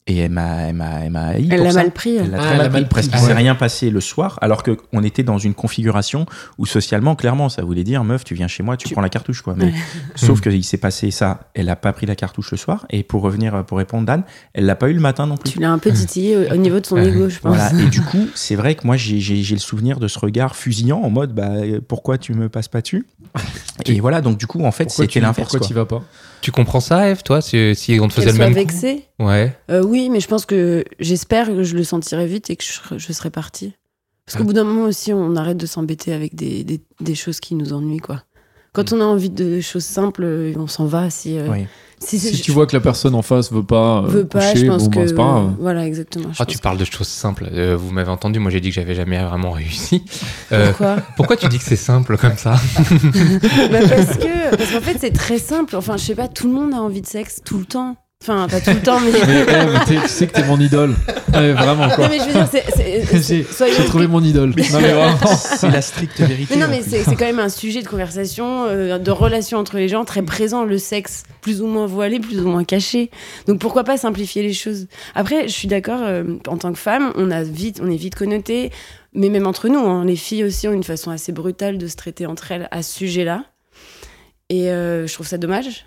Et 0.08 0.18
elle 0.18 0.32
m'a, 0.32 0.64
elle 0.64 0.74
m'a, 0.76 1.00
elle 1.06 1.12
m'a 1.12 1.26
haï 1.28 1.48
Elle 1.52 1.58
pour 1.58 1.68
l'a 1.68 1.74
mal 1.74 1.92
pris. 1.92 2.16
Elle 2.16 2.32
l'a 2.32 2.38
Ah, 2.38 2.42
très 2.42 2.52
elle 2.54 2.58
mal 2.58 2.72
pris 2.72 2.86
parce 2.86 3.08
qu'il 3.08 3.20
s'est 3.20 3.34
rien 3.34 3.54
passé 3.54 3.92
le 3.92 4.02
soir, 4.02 4.40
alors 4.42 4.64
qu'on 4.64 5.04
était 5.04 5.22
dans 5.22 5.38
une 5.38 5.54
configuration 5.54 6.26
où 6.58 6.66
socialement, 6.66 7.16
clairement, 7.16 7.50
ça 7.50 7.62
voulait 7.62 7.84
dire 7.84 8.04
meuf, 8.04 8.24
tu 8.24 8.34
viens 8.34 8.48
chez 8.48 8.64
moi, 8.64 8.78
tu, 8.78 8.88
Tu- 8.88 8.94
prends 8.94 9.04
la 9.04 9.10
cartouche, 9.10 9.44
quoi. 9.44 9.54
Mais, 9.56 9.72
sauf 10.16 10.42
qu'il 10.42 10.64
s'est 10.64 10.78
passé 10.80 11.12
ça, 11.12 11.52
elle 11.54 11.70
a 11.70 11.76
pas 11.76 11.94
pris 11.94 12.08
la 12.08 12.16
cartouche 12.16 12.50
le 12.50 12.58
soir. 12.58 12.88
Et 12.90 13.04
pour 13.04 13.22
revenir, 13.22 13.64
pour 13.66 13.78
répondre 13.78 14.08
Dan, 14.08 14.24
elle 14.54 14.66
l'a 14.66 14.76
pas 14.76 14.90
eu 14.90 14.94
le 14.94 15.00
matin 15.00 15.28
non 15.28 15.38
plus. 15.38 15.52
Tu 15.52 15.60
l'as 15.60 15.72
un 15.72 15.78
peu 15.78 15.92
titillé 15.92 16.36
au, 16.36 16.52
au 16.52 16.58
niveau 16.58 16.80
de 16.80 16.86
son 16.88 16.98
ego, 16.98 17.30
je 17.30 17.40
pense. 17.40 17.56
Voilà. 17.56 17.72
Et 17.84 17.88
du 17.88 18.02
coup, 18.06 18.28
c'est 18.34 18.56
vrai 18.56 18.74
que 18.74 18.88
moi, 18.88 18.98
j'ai 18.98 19.20
j'ai- 19.20 19.44
j'ai 19.44 19.56
le 19.56 19.62
souvenir 19.62 20.00
de 20.00 20.08
ce 20.08 20.18
regard 20.18 20.56
fusillant 20.56 21.00
en 21.00 21.12
mode, 21.12 21.34
bah, 21.36 21.50
euh, 21.58 21.80
pourquoi 21.88 22.18
tu 22.18 22.34
me 22.34 22.50
passes 22.50 22.68
pas 22.70 22.82
dessus? 22.82 23.06
Et 23.86 24.00
voilà, 24.00 24.22
donc 24.22 24.38
du 24.40 24.48
coup, 24.48 24.64
en 24.64 24.72
fait, 24.72 24.86
pourquoi 24.86 25.04
c'était 25.06 25.14
tu 25.14 25.20
l'inverse. 25.20 25.38
Pourquoi 25.38 25.60
quoi. 25.60 25.68
tu 25.68 25.74
vas 25.76 25.86
pas? 25.86 26.02
Tu 26.42 26.52
comprends 26.52 26.80
ça, 26.80 27.10
Eve, 27.10 27.24
toi, 27.24 27.42
si, 27.42 27.76
si 27.76 28.00
on 28.02 28.08
te 28.08 28.14
faisait 28.14 28.32
le 28.32 28.38
même 28.38 28.50
coup? 28.50 28.56
Vexée. 28.56 29.04
Ouais. 29.20 29.56
Euh, 29.70 29.84
oui, 29.84 30.10
mais 30.10 30.20
je 30.20 30.28
pense 30.28 30.46
que 30.46 30.84
j'espère 31.00 31.48
que 31.48 31.64
je 31.64 31.76
le 31.76 31.84
sentirai 31.84 32.26
vite 32.26 32.50
et 32.50 32.56
que 32.56 32.64
je, 32.64 32.98
je 32.98 33.14
serai 33.14 33.30
partie. 33.30 33.74
Parce 34.26 34.38
qu'au 34.38 34.44
Ah. 34.44 34.48
bout 34.48 34.54
d'un 34.54 34.64
moment 34.64 34.86
aussi, 34.86 35.14
on 35.14 35.36
arrête 35.36 35.58
de 35.58 35.66
s'embêter 35.66 36.14
avec 36.14 36.36
des, 36.36 36.64
des, 36.64 36.82
des 37.00 37.16
choses 37.16 37.40
qui 37.40 37.54
nous 37.56 37.74
ennuient, 37.74 38.00
quoi. 38.00 38.24
Quand 38.74 38.94
on 38.94 39.02
a 39.02 39.04
envie 39.06 39.30
de 39.30 39.60
choses 39.60 39.84
simples, 39.84 40.24
euh, 40.24 40.54
on 40.58 40.68
s'en 40.68 40.86
va. 40.86 41.10
Si, 41.10 41.38
euh, 41.38 41.48
Oui. 41.50 41.66
si, 42.00 42.42
tu 42.42 42.52
vois 42.54 42.66
que 42.68 42.74
la 42.76 42.80
personne 42.80 43.14
en 43.16 43.22
face 43.22 43.52
veut 43.52 43.64
pas, 43.66 43.98
euh, 44.00 44.08
veut 44.08 44.26
pas, 44.26 44.40
coucher, 44.40 44.66
je 44.66 44.68
pense 44.68 44.84
bon, 44.86 44.90
bah, 44.92 45.02
que 45.02 45.08
c'est 45.10 45.14
pas 45.14 45.24
grave. 45.24 45.52
voilà 45.60 45.86
exactement. 45.86 46.30
je 46.32 46.38
Ah, 46.42 46.46
tu 46.46 46.58
parles 46.58 46.78
de 46.78 46.86
choses 46.86 47.08
simples. 47.10 47.50
Euh, 47.52 47.76
vous 47.78 47.92
m'avez 47.92 48.10
entendu, 48.10 48.40
moi 48.40 48.50
j'ai 48.50 48.62
dit 48.62 48.70
que 48.70 48.76
j'avais 48.76 48.96
jamais 48.96 49.22
vraiment 49.22 49.52
réussi. 49.52 50.04
Euh, 50.54 50.68
Pourquoi 50.68 50.96
pourquoi 51.18 51.36
tu 51.38 51.48
dis 51.50 51.58
que 51.58 51.66
c'est 51.66 51.76
simple 51.76 52.18
comme 52.18 52.38
ça 52.38 52.54
Bah, 53.72 53.80
Parce 53.90 54.18
que 54.18 54.56
parce 54.56 54.72
qu'en 54.72 54.82
fait 54.82 54.98
c'est 55.00 55.12
très 55.14 55.38
simple. 55.38 55.76
Enfin, 55.76 55.98
je 55.98 56.04
sais 56.06 56.16
pas, 56.16 56.30
tout 56.30 56.48
le 56.48 56.54
monde 56.54 56.74
a 56.74 56.78
envie 56.78 57.02
de 57.02 57.08
sexe 57.08 57.42
tout 57.44 57.58
le 57.58 57.66
temps. 57.66 57.98
Enfin, 58.22 58.48
pas 58.48 58.62
tout 58.62 58.70
le 58.70 58.82
temps, 58.82 59.00
mais. 59.00 59.12
Mais 59.12 59.42
Eve, 59.42 59.80
t'es- 59.88 60.02
tu 60.02 60.08
sais 60.08 60.28
que 60.28 60.34
t'es 60.34 60.44
mon 60.46 60.60
idole. 60.60 60.94
Ouais, 61.34 61.54
vraiment 61.54 61.90
quoi. 61.90 62.04
non, 62.08 62.10
mais 62.10 62.20
je 62.20 62.26
veux 62.26 62.34
dire, 62.34 62.48
c'est- 62.52 63.22
J'ai 63.28 63.44
soyons 63.44 63.74
j'ai 63.78 63.86
trouvé 63.86 64.06
mon 64.06 64.24
idole. 64.24 64.50
Non, 64.50 64.56
mais 64.80 64.92
vraiment. 64.94 65.18
C'est 65.36 65.72
la 65.72 65.82
stricte 65.82 66.20
vérité. 66.20 66.54
Mais 66.56 66.62
non, 66.62 66.68
mais 66.70 66.84
c'est 66.84 67.04
quand 67.16 67.26
même 67.26 67.40
un 67.40 67.50
sujet 67.50 67.82
de 67.82 67.88
conversation, 67.88 68.66
euh, 68.68 69.00
de 69.00 69.10
relation 69.12 69.58
entre 69.58 69.78
les 69.78 69.88
gens 69.88 70.06
très 70.06 70.22
présent, 70.22 70.66
le 70.66 70.78
sexe 70.78 71.24
plus 71.42 71.62
ou 71.64 71.68
moins 71.68 71.88
voilé, 71.88 72.20
plus 72.20 72.40
ou 72.40 72.48
moins 72.48 72.64
caché. 72.64 73.10
Donc 73.48 73.60
pourquoi 73.60 73.84
pas 73.84 73.98
simplifier 73.98 74.44
les 74.44 74.54
choses? 74.54 74.88
Après, 75.16 75.48
je 75.48 75.54
suis 75.54 75.68
d'accord, 75.68 76.02
euh, 76.04 76.24
en 76.48 76.58
tant 76.58 76.72
que 76.74 76.80
femme, 76.80 77.12
on, 77.16 77.32
a 77.32 77.42
vite, 77.42 77.80
on 77.84 77.90
est 77.90 77.96
vite 77.96 78.14
connoté, 78.16 78.72
mais 79.14 79.30
même 79.30 79.48
entre 79.48 79.68
nous, 79.68 79.80
hein, 79.80 80.06
les 80.06 80.16
filles 80.16 80.44
aussi 80.44 80.68
ont 80.68 80.74
une 80.74 80.84
façon 80.84 81.10
assez 81.10 81.32
brutale 81.32 81.80
de 81.80 81.88
se 81.88 81.96
traiter 81.96 82.28
entre 82.28 82.52
elles 82.52 82.68
à 82.70 82.84
ce 82.84 82.94
sujet-là. 83.00 83.46
Et 84.50 84.70
euh, 84.70 85.08
je 85.08 85.14
trouve 85.14 85.26
ça 85.28 85.38
dommage. 85.40 85.86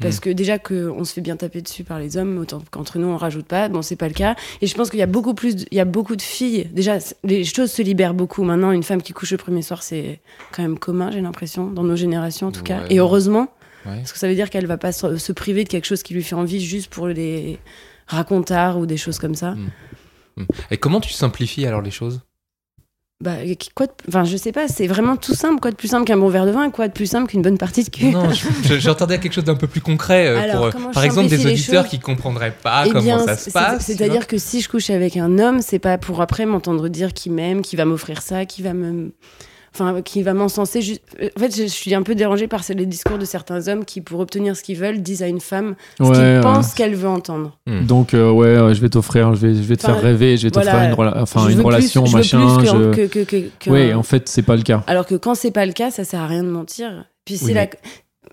Parce 0.00 0.18
Mm. 0.18 0.20
que 0.20 0.30
déjà 0.30 0.58
qu'on 0.58 1.04
se 1.04 1.12
fait 1.12 1.20
bien 1.20 1.36
taper 1.36 1.62
dessus 1.62 1.82
par 1.84 1.98
les 1.98 2.16
hommes, 2.16 2.38
autant 2.38 2.62
qu'entre 2.70 2.98
nous 2.98 3.08
on 3.08 3.16
rajoute 3.16 3.46
pas, 3.46 3.68
bon 3.68 3.82
c'est 3.82 3.96
pas 3.96 4.08
le 4.08 4.14
cas. 4.14 4.36
Et 4.62 4.66
je 4.66 4.74
pense 4.74 4.88
qu'il 4.90 5.00
y 5.00 5.02
a 5.02 5.06
beaucoup 5.06 5.34
plus, 5.34 5.56
de- 5.56 5.66
il 5.70 5.76
y 5.76 5.80
a 5.80 5.84
beaucoup 5.84 6.14
de 6.16 6.22
filles. 6.22 6.68
Déjà 6.72 6.98
les 7.24 7.44
choses 7.44 7.70
se 7.72 7.82
libèrent 7.82 8.14
beaucoup. 8.14 8.44
Maintenant 8.44 8.70
une 8.70 8.82
femme 8.84 9.02
qui 9.02 9.12
couche 9.12 9.32
le 9.32 9.36
premier 9.38 9.62
soir 9.62 9.82
c'est 9.82 10.20
quand 10.52 10.62
même 10.62 10.78
commun 10.78 11.10
j'ai 11.10 11.20
l'impression 11.20 11.66
dans 11.66 11.82
nos 11.82 11.96
générations 11.96 12.46
en 12.48 12.52
tout 12.52 12.62
cas. 12.62 12.82
Et 12.88 12.98
heureusement 13.00 13.48
Ouais. 13.86 13.96
parce 13.96 14.12
que 14.12 14.18
ça 14.18 14.28
veut 14.28 14.34
dire 14.34 14.48
qu'elle 14.50 14.66
va 14.66 14.76
pas 14.78 14.92
se, 14.92 15.16
se 15.16 15.32
priver 15.32 15.64
de 15.64 15.68
quelque 15.68 15.86
chose 15.86 16.02
qui 16.02 16.12
lui 16.14 16.22
fait 16.22 16.34
envie 16.34 16.60
juste 16.64 16.88
pour 16.92 17.08
les 17.08 17.58
racontards 18.06 18.78
ou 18.78 18.86
des 18.86 18.96
choses 18.98 19.18
comme 19.18 19.34
ça. 19.34 19.54
Et 20.70 20.76
comment 20.76 21.00
tu 21.00 21.12
simplifies 21.12 21.66
alors 21.66 21.82
les 21.82 21.90
choses? 21.90 22.20
Bah 23.22 23.32
quoi 23.74 23.86
de- 23.86 23.92
Enfin 24.08 24.24
je 24.24 24.34
sais 24.38 24.50
pas, 24.50 24.66
c'est 24.66 24.86
vraiment 24.86 25.16
tout 25.16 25.34
simple. 25.34 25.60
Quoi 25.60 25.70
de 25.70 25.76
plus 25.76 25.88
simple 25.88 26.06
qu'un 26.06 26.16
bon 26.16 26.28
verre 26.28 26.46
de 26.46 26.52
vin 26.52 26.70
Quoi 26.70 26.88
de 26.88 26.92
plus 26.94 27.04
simple 27.06 27.28
qu'une 27.30 27.42
bonne 27.42 27.58
partie 27.58 27.84
de 27.84 27.90
cul 27.90 28.06
Non, 28.06 28.30
je- 28.30 28.46
je- 28.68 28.78
j'entendais 28.78 29.14
à 29.16 29.18
quelque 29.18 29.34
chose 29.34 29.44
d'un 29.44 29.56
peu 29.56 29.66
plus 29.66 29.82
concret. 29.82 30.26
euh, 30.26 30.40
Alors, 30.40 30.70
pour, 30.70 30.90
par 30.90 31.04
exemple, 31.04 31.28
des 31.28 31.44
auditeurs 31.46 31.86
qui 31.86 31.98
comprendraient 32.00 32.54
pas 32.62 32.84
Eh 32.86 32.90
comment 32.90 33.18
ça 33.26 33.36
se 33.36 33.50
passe. 33.50 33.84
C'est-à-dire 33.84 34.26
que 34.26 34.38
si 34.38 34.62
je 34.62 34.68
couche 34.70 34.88
avec 34.88 35.18
un 35.18 35.38
homme, 35.38 35.60
c'est 35.60 35.78
pas 35.78 35.98
pour 35.98 36.22
après 36.22 36.46
m'entendre 36.46 36.88
dire 36.88 37.12
qu'il 37.12 37.32
m'aime, 37.32 37.60
qu'il 37.60 37.76
va 37.76 37.84
m'offrir 37.84 38.22
ça, 38.22 38.46
qu'il 38.46 38.64
va 38.64 38.72
me. 38.72 39.12
Enfin, 39.72 40.02
qui 40.02 40.22
va 40.24 40.34
m'encenser. 40.34 40.82
juste- 40.82 41.02
En 41.36 41.40
fait, 41.40 41.54
je, 41.56 41.62
je 41.62 41.68
suis 41.68 41.94
un 41.94 42.02
peu 42.02 42.16
dérangée 42.16 42.48
par 42.48 42.62
les 42.74 42.86
discours 42.86 43.18
de 43.18 43.24
certains 43.24 43.68
hommes 43.68 43.84
qui, 43.84 44.00
pour 44.00 44.18
obtenir 44.18 44.56
ce 44.56 44.62
qu'ils 44.64 44.76
veulent, 44.76 45.00
disent 45.00 45.22
à 45.22 45.28
une 45.28 45.40
femme 45.40 45.76
ce 45.98 46.02
Ouais, 46.02 46.10
qu'ils 46.12 46.20
ouais. 46.22 46.40
pensent 46.40 46.74
qu'elle 46.74 46.94
veut 46.96 47.08
entendre. 47.08 47.56
Donc, 47.86 48.12
euh, 48.14 48.30
ouais, 48.32 48.46
euh, 48.48 48.74
je 48.74 48.80
vais 48.80 48.88
t'offrir, 48.88 49.32
je 49.34 49.46
vais, 49.46 49.54
je 49.54 49.60
vais 49.62 49.76
te 49.76 49.84
Enfin, 49.86 49.94
faire 49.94 50.02
rêver, 50.02 50.36
je 50.36 50.48
vais 50.48 50.50
t'offrir 50.50 50.72
voilà. 50.72 50.88
une, 50.88 50.94
rela- 50.94 51.22
enfin, 51.22 51.44
Je 51.44 51.50
une 51.50 51.58
plus- 51.58 51.64
relation, 51.66 52.02
machin. 52.08 52.58
je- 52.64 52.90
que, 52.94 53.06
que, 53.06 53.18
que, 53.24 53.36
qu'un- 53.60 53.70
Oui, 53.72 53.94
en 53.94 54.02
fait, 54.02 54.28
c'est 54.28 54.42
pas 54.42 54.56
le 54.56 54.62
cas. 54.62 54.82
Alors 54.88 55.06
que 55.06 55.14
quand 55.14 55.36
c'est 55.36 55.52
pas 55.52 55.66
le 55.66 55.72
cas, 55.72 55.90
ça 55.92 56.02
sert 56.04 56.20
à 56.20 56.26
rien 56.26 56.42
de 56.42 56.48
mentir. 56.50 57.04
Puis 57.24 57.38
Oui, 57.42 57.52
la. 57.52 57.66
mais- 57.66 57.70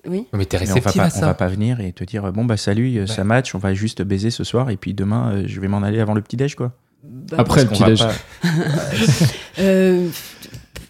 Oui. 0.07 0.25
Mais 0.33 0.45
t'es 0.45 0.57
Mais 0.57 0.63
on 0.63 0.67
va, 0.67 0.73
réceptif 0.75 1.01
pas, 1.01 1.07
à 1.07 1.17
on 1.17 1.25
va 1.27 1.33
pas 1.33 1.47
venir 1.47 1.81
et 1.81 1.91
te 1.91 2.03
dire 2.03 2.31
bon 2.31 2.45
bah 2.45 2.55
salut, 2.57 2.97
euh, 2.97 3.05
ça 3.07 3.23
match, 3.23 3.53
on 3.55 3.57
va 3.57 3.73
juste 3.73 4.01
baiser 4.03 4.29
ce 4.31 4.43
soir 4.43 4.69
et 4.69 4.77
puis 4.77 4.93
demain 4.93 5.31
euh, 5.33 5.43
je 5.45 5.59
vais 5.59 5.67
m'en 5.67 5.83
aller 5.83 5.99
avant 5.99 6.13
le 6.13 6.21
petit 6.21 6.37
déj 6.37 6.55
quoi. 6.55 6.71
Bah, 7.03 7.37
Après 7.39 7.63
le 7.63 7.69
petit 7.69 7.83
déj. 7.83 7.99
pas- 7.99 8.13
euh, 9.59 10.07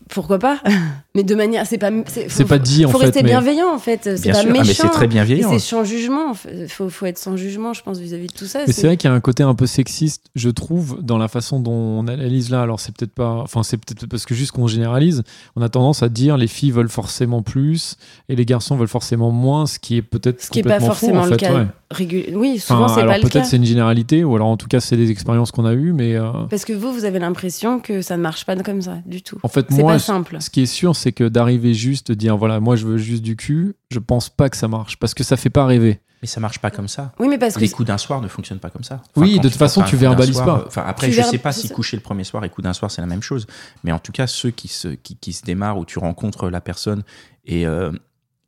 pourquoi 0.09 0.39
pas? 0.39 0.61
Mais 1.17 1.23
de 1.23 1.33
manière, 1.33 1.65
c'est 1.65 1.79
pas. 1.79 1.89
C'est 2.05 2.29
faut- 2.29 2.45
pas 2.45 2.59
dit 2.59 2.85
en 2.85 2.89
faut 2.89 2.99
fait. 2.99 3.05
rester 3.05 3.23
mais- 3.23 3.29
bienveillant 3.29 3.73
en 3.73 3.79
fait. 3.79 4.01
C'est 4.17 4.29
pas 4.29 4.37
sûr, 4.39 4.45
ah, 4.49 4.51
méchant. 4.51 4.63
mais 4.67 4.73
c'est 4.75 4.89
très 4.89 5.07
bienveillant. 5.07 5.49
c'est 5.49 5.57
sans 5.57 5.83
jugement. 5.83 6.33
Il 6.53 6.69
faut, 6.69 6.89
faut 6.89 7.07
être 7.07 7.17
sans 7.17 7.35
jugement, 7.35 7.73
je 7.73 7.81
pense, 7.81 7.97
vis-à-vis 7.97 8.27
de 8.27 8.33
tout 8.33 8.45
ça. 8.45 8.59
Mais 8.67 8.71
c'est 8.71 8.85
vrai 8.85 8.97
qu'il 8.97 9.09
y 9.09 9.11
a 9.11 9.15
un 9.15 9.19
côté 9.19 9.41
un 9.41 9.55
peu 9.55 9.65
sexiste, 9.65 10.25
je 10.35 10.49
trouve, 10.51 10.99
dans 11.01 11.17
la 11.17 11.27
façon 11.27 11.59
dont 11.59 11.71
on 11.71 12.07
analyse 12.07 12.51
là. 12.51 12.61
Alors 12.61 12.79
c'est 12.79 12.95
peut-être 12.95 13.13
pas, 13.13 13.31
enfin 13.41 13.63
c'est 13.63 13.77
peut-être 13.77 14.05
parce 14.05 14.25
que 14.27 14.35
juste 14.35 14.51
qu'on 14.51 14.67
généralise, 14.67 15.23
on 15.55 15.63
a 15.63 15.69
tendance 15.69 16.03
à 16.03 16.09
dire 16.09 16.37
les 16.37 16.45
filles 16.47 16.69
veulent 16.71 16.87
forcément 16.87 17.41
plus 17.41 17.95
et 18.29 18.35
les 18.35 18.45
garçons 18.45 18.75
veulent 18.77 18.87
forcément 18.87 19.31
moins, 19.31 19.65
ce 19.65 19.79
qui 19.79 19.97
est 19.97 20.03
peut-être 20.03 20.39
Ce 20.43 20.51
qui 20.51 20.59
est 20.59 20.63
pas 20.63 20.79
forcément 20.79 21.21
faux, 21.23 21.27
en 21.27 21.31
le 21.31 21.37
cas. 21.37 21.53
ouais. 21.55 21.65
Régul- 21.89 22.35
Oui, 22.35 22.59
souvent 22.59 22.83
Enfin, 22.83 22.95
c'est 22.95 23.05
pas 23.05 23.15
le 23.17 23.23
cas. 23.23 23.29
peut-être 23.29 23.45
c'est 23.45 23.55
une 23.55 23.63
généralité 23.65 24.25
ou 24.25 24.35
alors 24.35 24.49
en 24.49 24.57
tout 24.57 24.67
cas 24.67 24.81
c'est 24.81 24.97
des 24.97 25.09
expériences 25.09 25.51
qu'on 25.51 25.65
a 25.65 25.73
eues, 25.73 25.93
mais 25.93 26.15
euh, 26.15 26.31
Parce 26.49 26.65
que 26.65 26.73
vous, 26.73 26.91
vous 26.91 27.05
avez 27.05 27.17
l'impression 27.17 27.79
que 27.79 28.01
ça 28.01 28.17
ne 28.17 28.21
marche 28.21 28.45
pas 28.45 28.57
comme 28.57 28.81
ça 28.81 28.97
du 29.05 29.21
tout. 29.21 29.37
en 29.41 29.47
fait 29.47 29.71
moi 29.71 29.93
pas 29.93 29.99
ce- 29.99 30.05
simple. 30.05 30.35
ce 30.41 30.49
qui 30.49 30.61
est 30.63 30.65
sûr 30.65 30.97
c'est 30.97 31.06
que 31.11 31.27
d'arriver 31.27 31.73
juste 31.73 32.09
de 32.09 32.13
dire 32.15 32.37
voilà 32.37 32.59
moi 32.59 32.75
je 32.75 32.85
veux 32.87 32.97
juste 32.97 33.23
du 33.23 33.35
cul, 33.35 33.75
je 33.91 33.99
pense 33.99 34.29
pas 34.29 34.49
que 34.49 34.57
ça 34.57 34.67
marche 34.67 34.97
parce 34.97 35.13
que 35.13 35.23
ça 35.23 35.37
fait 35.37 35.49
pas 35.49 35.65
rêver. 35.65 35.99
Mais 36.23 36.27
ça 36.27 36.39
marche 36.39 36.57
pas 36.57 36.71
comme 36.71 36.87
ça. 36.87 37.11
Oui, 37.19 37.27
mais 37.27 37.37
parce 37.37 37.53
que 37.53 37.59
Les 37.59 37.69
coups 37.69 37.87
d'un 37.87 37.99
soir 37.99 38.21
ne 38.21 38.27
fonctionnent 38.27 38.57
pas 38.59 38.71
comme 38.71 38.83
ça. 38.83 39.03
Oui, 39.15 39.37
de 39.39 39.49
toute 39.49 39.57
façon, 39.59 39.83
tu 39.83 39.95
verbalises 39.97 40.33
soir, 40.33 40.45
pas. 40.47 40.59
euh, 40.61 40.63
Enfin, 40.65 40.83
après, 40.87 41.07
Tu 41.09 41.13
je 41.13 41.21
sais 41.21 41.37
pas 41.37 41.51
c'est 41.51 41.67
si 41.67 41.69
coucher 41.69 41.95
le 41.95 42.01
premier 42.01 42.23
soir 42.23 42.43
et 42.43 42.49
coup 42.49 42.63
d'un 42.63 42.73
soir, 42.73 42.89
c'est 42.89 43.01
la 43.01 43.07
même 43.07 43.21
chose. 43.21 43.45
Mais 43.83 43.91
en 43.91 43.99
tout 43.99 44.11
cas, 44.11 44.25
ceux 44.25 44.49
qui 44.49 44.67
se, 44.67 44.87
qui, 44.87 45.15
qui 45.15 45.31
se 45.31 45.43
démarrent 45.43 45.77
où 45.77 45.85
tu 45.85 45.99
rencontres 45.99 46.49
la 46.49 46.59
personne 46.59 47.03
et, 47.45 47.67
euh, 47.67 47.91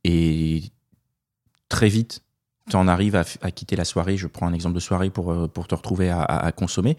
et 0.03 0.63
très 1.69 1.89
vite, 1.89 2.23
tu 2.69 2.75
en 2.75 2.87
arrives 2.87 3.15
à, 3.15 3.23
à 3.41 3.51
quitter 3.51 3.75
la 3.75 3.85
soirée, 3.85 4.17
je 4.17 4.27
prends 4.27 4.47
un 4.47 4.53
exemple 4.53 4.73
de 4.75 4.79
soirée 4.79 5.09
pour, 5.11 5.31
euh, 5.31 5.47
pour 5.47 5.67
te 5.67 5.75
retrouver 5.75 6.09
à, 6.09 6.21
à- 6.21 6.45
à 6.47 6.51
consommer. 6.51 6.97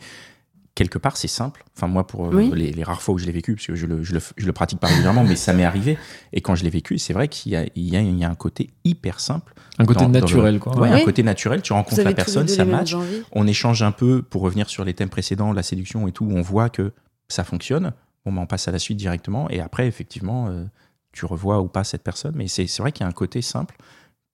Quelque 0.77 0.99
part, 0.99 1.17
c'est 1.17 1.29
simple. 1.29 1.65
Enfin, 1.77 1.89
moi, 1.89 2.07
pour 2.07 2.27
euh, 2.27 2.31
Oui. 2.33 2.51
les, 2.55 2.71
les 2.73 2.85
rares 2.85 3.03
fois 3.03 3.15
où 3.15 3.19
je 3.19 3.27
l'ai 3.27 3.33
vécu, 3.33 3.55
parce 3.57 3.67
que 3.67 3.75
je 3.75 3.87
le, 3.87 4.03
je 4.03 4.15
le, 4.15 4.21
je 4.37 4.47
le 4.47 4.53
pratique 4.53 4.79
pas 4.79 4.87
régulièrement, 4.87 5.25
mais 5.25 5.37
ça 5.37 5.53
m'est 5.53 5.65
arrivé. 5.65 5.99
Et 6.33 6.41
quand 6.41 6.55
je 6.55 6.63
l'ai 6.65 6.71
vécu, 6.71 6.97
c'est 6.99 7.13
vrai 7.13 7.29
qu'il 7.29 7.53
y 7.53 7.57
a, 7.57 7.65
il 7.75 7.89
y, 7.93 7.97
a, 7.97 8.01
il 8.01 8.17
y 8.17 8.25
a 8.25 8.31
un 8.31 8.35
côté 8.37 8.71
hyper 8.85 9.19
simple. 9.21 9.53
Un 9.79 9.85
côté 9.85 10.01
dans- 10.01 10.07
dans 10.09 10.13
le- 10.15 10.21
naturel, 10.21 10.59
quoi. 10.61 10.79
Ouais, 10.79 10.89
Oui. 10.91 11.03
un 11.03 11.05
côté 11.05 11.23
naturel. 11.23 11.61
Tu 11.61 11.73
rencontres 11.73 12.03
la 12.03 12.15
personne, 12.15 12.47
ça 12.49 12.65
match. 12.65 12.95
On 13.33 13.47
échange 13.47 13.83
un 13.83 13.93
peu 13.93 14.23
pour 14.23 14.43
revenir 14.43 14.69
sur 14.71 14.85
les 14.85 14.95
thèmes 14.95 15.11
précédents, 15.11 15.53
la 15.53 15.63
séduction 15.65 16.07
et 16.09 16.13
tout. 16.13 16.27
On 16.31 16.41
voit 16.41 16.71
que 16.71 16.93
ça 17.29 17.45
fonctionne. 17.45 17.93
Bon, 18.25 18.33
ben, 18.33 18.43
on 18.43 18.47
passe 18.47 18.69
à 18.69 18.71
la 18.73 18.79
suite 18.79 18.97
directement. 18.97 19.51
Et 19.51 19.61
après, 19.61 19.87
effectivement, 19.89 20.49
euh, 20.49 20.65
tu 21.13 21.25
revois 21.27 21.61
ou 21.61 21.67
pas 21.69 21.83
cette 21.85 22.03
personne. 22.05 22.35
Mais 22.37 22.47
c'est 22.47 22.67
c'est 22.69 22.83
vrai 22.83 22.93
qu'il 22.93 23.03
y 23.03 23.07
a 23.07 23.09
un 23.09 23.13
côté 23.13 23.43
simple, 23.43 23.77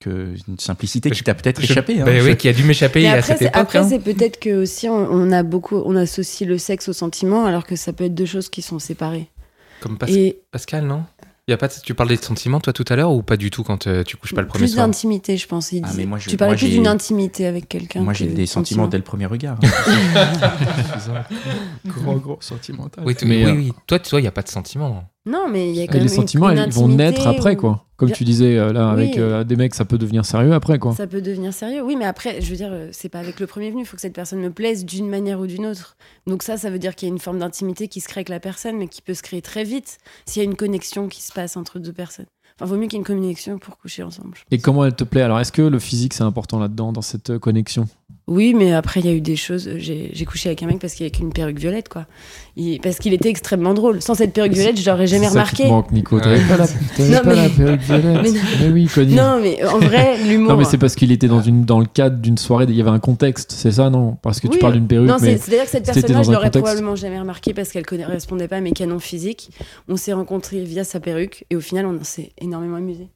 que, 0.01 0.35
une 0.49 0.59
simplicité 0.59 1.11
qui 1.11 1.23
t'a 1.23 1.35
peut-être 1.35 1.63
échappé. 1.63 2.01
hein. 2.01 2.05
Ben 2.05 2.21
Je- 2.21 2.27
oui, 2.31 2.37
qui 2.37 2.49
a 2.49 2.53
dû 2.53 2.65
m'échapper 2.65 3.07
à 3.09 3.13
après, 3.13 3.23
cette 3.23 3.39
c'est, 3.39 3.45
époque. 3.47 3.57
après, 3.63 3.79
hein. 3.79 3.89
c'est 3.89 3.99
peut-être 3.99 4.39
que 4.39 4.63
aussi 4.63 4.89
on, 4.89 4.95
on 5.11 5.33
a 5.33 5.43
beaucoup, 5.43 5.77
on 5.85 5.97
associe 5.97 6.49
le 6.49 6.59
sexe 6.59 6.89
au 6.89 6.93
sentiment, 6.93 7.47
alors 7.47 7.67
que 7.67 7.77
ça 7.77 7.93
peut 7.93 8.05
être 8.05 8.15
deux 8.15 8.27
choses 8.27 8.49
qui 8.49 8.63
sont 8.63 8.79
séparées. 8.79 9.29
Comme 9.81 9.99
Pas- 9.99 10.09
Et 10.11 10.39
Pascal, 10.51 10.87
non? 10.87 11.05
Y 11.49 11.53
a 11.53 11.57
pas 11.57 11.69
de- 11.69 11.75
Tu 11.83 11.95
parles 11.95 12.09
des 12.09 12.17
sentiments, 12.17 12.59
toi, 12.59 12.73
tout 12.73 12.85
à 12.89 12.97
l'heure, 12.97 13.13
ou 13.13 13.23
pas 13.23 13.37
du 13.37 13.51
tout 13.51 13.63
quand 13.63 13.87
euh, 13.87 14.03
tu 14.03 14.17
couches 14.17 14.35
pas 14.35 14.41
le 14.43 14.49
premier 14.49 14.65
plus 14.65 14.75
soir? 14.75 14.85
d'intimité, 14.87 15.37
je 15.37 15.47
pense. 15.47 15.71
il 15.71 15.83
Ah, 15.85 15.91
dit. 15.93 15.99
mais 15.99 16.07
moi, 16.07 16.19
je- 16.19 16.29
tu 16.29 16.37
parlais 16.37 16.55
moi, 16.55 16.59
plus 16.59 16.71
d'une 16.71 16.89
intimité 16.89 17.47
avec 17.47 17.69
quelqu'un. 17.69 18.01
Moi, 18.03 18.15
que 18.15 18.19
j'ai 18.19 18.27
des 18.27 18.43
de 18.43 18.47
sentiments 18.47 18.89
dès 18.89 18.97
le 18.99 19.05
premier 19.05 19.27
regard. 19.27 19.59
gros, 21.87 22.17
gros 22.19 22.39
sentimental. 22.41 23.05
Oui, 23.07 23.15
Mais, 23.23 23.45
oui, 23.45 23.51
euh, 23.51 23.55
oui. 23.55 23.73
Toi, 23.87 24.01
tu 24.01 24.11
vois, 24.11 24.19
il 24.21 24.25
n'y 24.25 24.29
a 24.29 24.33
pas 24.33 24.43
de 24.43 24.49
sentiments. 24.49 25.05
Non, 25.27 25.49
mais 25.51 25.71
il 25.71 25.77
y 25.77 25.83
a 25.83 25.87
quand 25.87 25.95
Et 25.95 25.97
même 25.97 26.03
les 26.05 26.15
sentiments, 26.15 26.51
une 26.51 26.65
ils 26.67 26.73
vont 26.73 26.89
naître 26.89 27.27
après, 27.27 27.57
quoi. 27.57 27.85
Comme 27.97 28.13
tu 28.13 28.25
disais, 28.25 28.59
euh, 28.59 28.73
là, 28.73 28.91
avec 28.91 29.17
euh, 29.17 29.43
des 29.43 29.57
mecs, 29.57 29.75
ça 29.75 29.85
peut 29.85 29.99
devenir 29.99 30.25
sérieux 30.25 30.53
après, 30.53 30.79
quoi. 30.79 30.95
Ça 30.95 31.07
peut 31.07 31.21
devenir 31.23 31.53
sérieux. 31.53 31.83
Oui, 31.83 31.97
mais 31.97 32.05
après, 32.05 32.41
je 32.41 32.51
veux 32.51 32.57
dire, 32.57 32.69
euh, 32.71 32.89
c'est 32.93 33.09
pas 33.09 33.19
avec 33.19 33.41
le 33.41 33.47
premier 33.47 33.71
venu. 33.71 33.83
Il 33.83 33.87
faut 33.87 33.97
que 33.97 34.03
cette 34.03 34.13
personne 34.13 34.39
me 34.39 34.51
plaise 34.51 34.85
d'une 34.85 35.09
manière 35.09 35.41
ou 35.41 35.47
d'une 35.47 35.67
autre. 35.67 35.97
Donc 36.27 36.43
ça, 36.43 36.57
ça 36.57 36.71
veut 36.71 36.79
dire 36.79 36.95
qu'il 36.95 37.09
y 37.09 37.11
a 37.11 37.15
une 37.15 37.19
forme 37.19 37.39
d'intimité 37.39 37.89
qui 37.89 38.01
se 38.01 38.09
crée 38.09 38.21
avec 38.21 38.29
la 38.29 38.39
personne, 38.39 38.77
mais 38.77 38.87
qui 38.87 39.03
peut 39.03 39.15
se 39.15 39.23
créer 39.23 39.43
très 39.43 39.65
vite 39.65 39.99
s'il 40.27 40.43
y 40.43 40.47
a 40.47 40.49
une 40.49 40.57
connexion 40.57 41.09
qui 41.09 41.23
se 41.23 41.33
passe 41.33 41.57
entre 41.57 41.79
deux 41.79 41.93
personnes. 41.93 42.27
Enfin, 42.61 42.71
vaut 42.71 42.77
mieux 42.77 42.87
qu'il 42.87 42.95
y 42.95 42.97
ait 42.97 43.01
une 43.01 43.05
connexion 43.05 43.59
pour 43.59 43.79
coucher 43.79 44.03
ensemble. 44.03 44.39
Et 44.51 44.59
comment 44.59 44.85
elle 44.85 44.95
te 44.95 45.05
plaît? 45.05 45.23
Alors, 45.23 45.41
est-ce 45.41 45.53
que 45.53 45.63
le 45.63 45.79
physique, 45.79 46.15
c'est 46.15 46.23
important 46.23 46.59
là-dedans, 46.59 46.93
dans 46.93 47.03
cette 47.03 47.39
connexion? 47.39 47.89
Oui, 48.29 48.55
mais 48.55 48.73
après, 48.73 48.99
il 48.99 49.07
y 49.07 49.09
a 49.09 49.13
eu 49.13 49.21
des 49.21 49.37
choses. 49.37 49.71
J'ai 49.77 50.11
j'ai 50.13 50.25
couché 50.25 50.49
avec 50.49 50.61
un 50.65 50.67
mec 50.67 50.81
parce 50.81 50.95
qu'il 50.95 51.07
avait 51.07 51.17
une 51.21 51.33
perruque 51.33 51.61
violette, 51.61 51.89
quoi. 51.89 52.07
Il- 52.57 52.81
parce 52.81 52.99
qu'il 52.99 53.15
était 53.15 53.29
extrêmement 53.29 53.73
drôle. 53.73 54.03
Sans 54.03 54.15
cette 54.17 54.33
perruque 54.33 54.53
violette, 54.53 54.81
je 54.81 54.91
l'aurais 54.91 55.07
jamais 55.07 55.27
C'est 55.27 55.35
ça 55.35 55.45
remarqué. 55.45 55.69
manque, 55.69 55.93
Nico. 55.93 56.19
T'avais 56.19 56.41
pas 56.41 56.57
la, 56.57 56.67
t'avais 56.97 57.15
Non, 57.15 57.21
pas 57.23 57.35
mais- 57.37 57.37
la 57.37 57.49
perruque 57.51 57.81
violette. 57.83 58.35
Mais 58.61 58.69
oui, 58.71 58.89
Connie. 58.93 59.15
Non, 59.15 59.39
mais 59.41 59.65
en 59.65 59.79
vrai, 59.79 60.19
l'humour. 60.29 60.51
Non, 60.51 60.57
mais 60.59 60.65
c'est 60.65 60.77
parce 60.79 60.97
qu'il 60.97 61.13
était 61.13 61.29
dans, 61.29 61.41
une, 61.41 61.65
dans 61.65 61.79
le 61.79 61.87
cadre 61.87 62.17
d'une 62.21 62.37
soirée, 62.37 62.65
il 62.69 62.75
y 62.75 62.81
avait 62.81 62.91
un 62.91 62.99
contexte, 62.99 63.53
c'est 63.53 63.71
ça, 63.71 63.91
non? 63.91 64.17
Parce 64.23 64.41
que 64.41 64.49
tu 64.49 64.55
Oui. 64.55 64.59
parles 64.59 64.73
d'une 64.73 64.89
perruque, 64.89 65.09
Non, 65.09 65.19
mais 65.21 65.37
c'est- 65.37 65.45
c'est-à-dire 65.45 65.65
que 65.67 65.71
cette 65.71 65.85
personne-là, 65.87 66.23
je 66.25 66.33
l'aurais 66.33 66.51
probablement 66.51 66.97
jamais 66.97 67.21
remarqué 67.21 67.55
parce 67.55 67.71
qu'elle 67.71 67.85
ne 67.93 68.05
correspondait 68.05 68.49
pas 68.49 68.57
à 68.57 68.61
mes 68.61 68.73
canons 68.73 68.99
physiques. 68.99 69.51
On 69.89 69.97
s'est 69.97 70.13
rencontrés 70.13 70.65
via 70.65 70.83
sa 70.83 70.99
perruque 70.99 71.45
et 71.51 71.55
au 71.55 71.61
final, 71.61 71.87
on 71.87 72.03
s'est 72.03 72.33
énormément 72.39 72.77
amusé. 72.79 73.09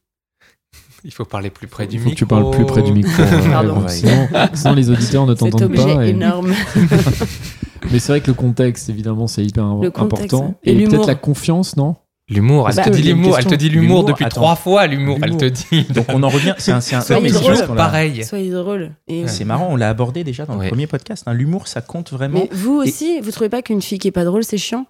Il 1.05 1.13
faut 1.13 1.25
parler 1.25 1.51
plus 1.51 1.67
près 1.67 1.87
du 1.87 1.97
il 1.97 1.99
faut 2.01 2.05
micro. 2.11 2.15
que 2.15 2.19
tu 2.19 2.27
parles 2.27 2.51
plus 2.51 2.67
près 2.67 2.83
du 2.83 2.93
micro. 2.93 3.11
Pardon. 3.51 3.83
euh, 3.85 3.89
sinon, 3.89 4.29
sinon, 4.53 4.75
les 4.75 4.91
auditeurs 4.91 5.27
ne 5.27 5.35
t'entendent 5.35 5.75
pas. 5.75 6.05
et- 6.07 6.11
énorme. 6.11 6.53
Mais 7.93 7.99
c'est 7.99 8.13
vrai 8.13 8.21
que 8.21 8.27
le 8.29 8.35
contexte, 8.35 8.89
évidemment, 8.91 9.27
c'est 9.27 9.43
hyper 9.45 9.65
Le 9.77 9.91
contexte, 9.91 10.25
important. 10.35 10.51
hein. 10.51 10.55
Et, 10.65 10.73
Et 10.77 10.85
peut-être 10.87 11.07
la 11.07 11.15
confiance, 11.15 11.77
non? 11.77 11.97
L'humour, 12.29 12.69
elle 12.71 12.77
Bah, 12.77 12.83
te 12.85 12.91
dit 12.91 13.03
l'humour, 13.03 13.37
elle 13.39 13.47
te 13.47 13.55
dit 13.57 13.69
l'humour 13.69 14.05
depuis 14.05 14.25
attends. 14.25 14.37
trois 14.43 14.55
fois, 14.55 14.87
l'humour, 14.87 15.19
elle 15.23 15.37
te 15.37 15.47
dit. 15.47 15.85
Donc 15.95 16.07
on 16.11 16.23
en 16.23 16.29
revient. 16.29 16.55
C'est 16.59 16.71
un, 16.71 16.81
c'est 16.81 16.95
un- 16.95 17.01
Soyez 17.01 17.29
c'est 17.31 17.41
drôle. 17.67 17.77
pareil. 17.77 18.23
Soyez 18.23 18.51
drôle. 18.51 18.93
Et, 19.09 19.27
C'est 19.27 19.45
marrant, 19.45 19.67
on 19.71 19.77
l'a 19.77 19.89
abordé 19.89 20.23
déjà 20.23 20.47
dans 20.47 20.57
Ouais. 20.57 20.67
le 20.67 20.69
premier 20.71 20.87
podcast. 20.87 21.25
hein. 21.27 21.33
L'humour, 21.35 21.67
ça 21.67 21.81
compte 21.81 22.13
vraiment. 22.13 22.39
Mais 22.39 22.49
vous 22.53 22.75
aussi, 22.77 23.19
vous 23.21 23.33
trouvez 23.33 23.49
pas 23.49 23.63
qu'une 23.63 23.83
fille 23.83 23.99
qui 23.99 24.07
est 24.07 24.13
pas 24.13 24.25
drôle, 24.25 24.45
c'est 24.45 24.59
chiant? 24.59 24.87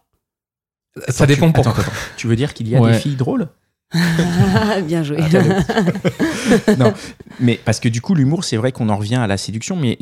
Ça 1.09 1.25
Attends, 1.25 1.26
dépend 1.26 1.47
tu, 1.47 1.52
pourquoi. 1.55 1.73
attends, 1.73 1.81
attends. 1.83 1.93
Tu 2.19 2.26
veux 2.26 2.37
dire 2.37 2.52
qu'il 2.52 2.69
y 2.69 2.76
a 2.76 2.81
Ouais. 2.81 2.93
des 2.93 2.99
filles 2.99 3.17
drôles? 3.17 3.49
Bien 4.85 5.03
joué. 5.03 5.19
Non, 6.79 6.93
mais 7.41 7.59
parce 7.65 7.81
que 7.81 7.89
du 7.89 8.01
coup, 8.01 8.15
l'humour, 8.15 8.45
c'est 8.45 8.57
vrai 8.57 8.73
qu'on 8.73 8.89
en 8.89 8.97
revient 8.97 9.17
à 9.17 9.27
la 9.27 9.37
séduction, 9.37 9.77
mais 9.77 9.99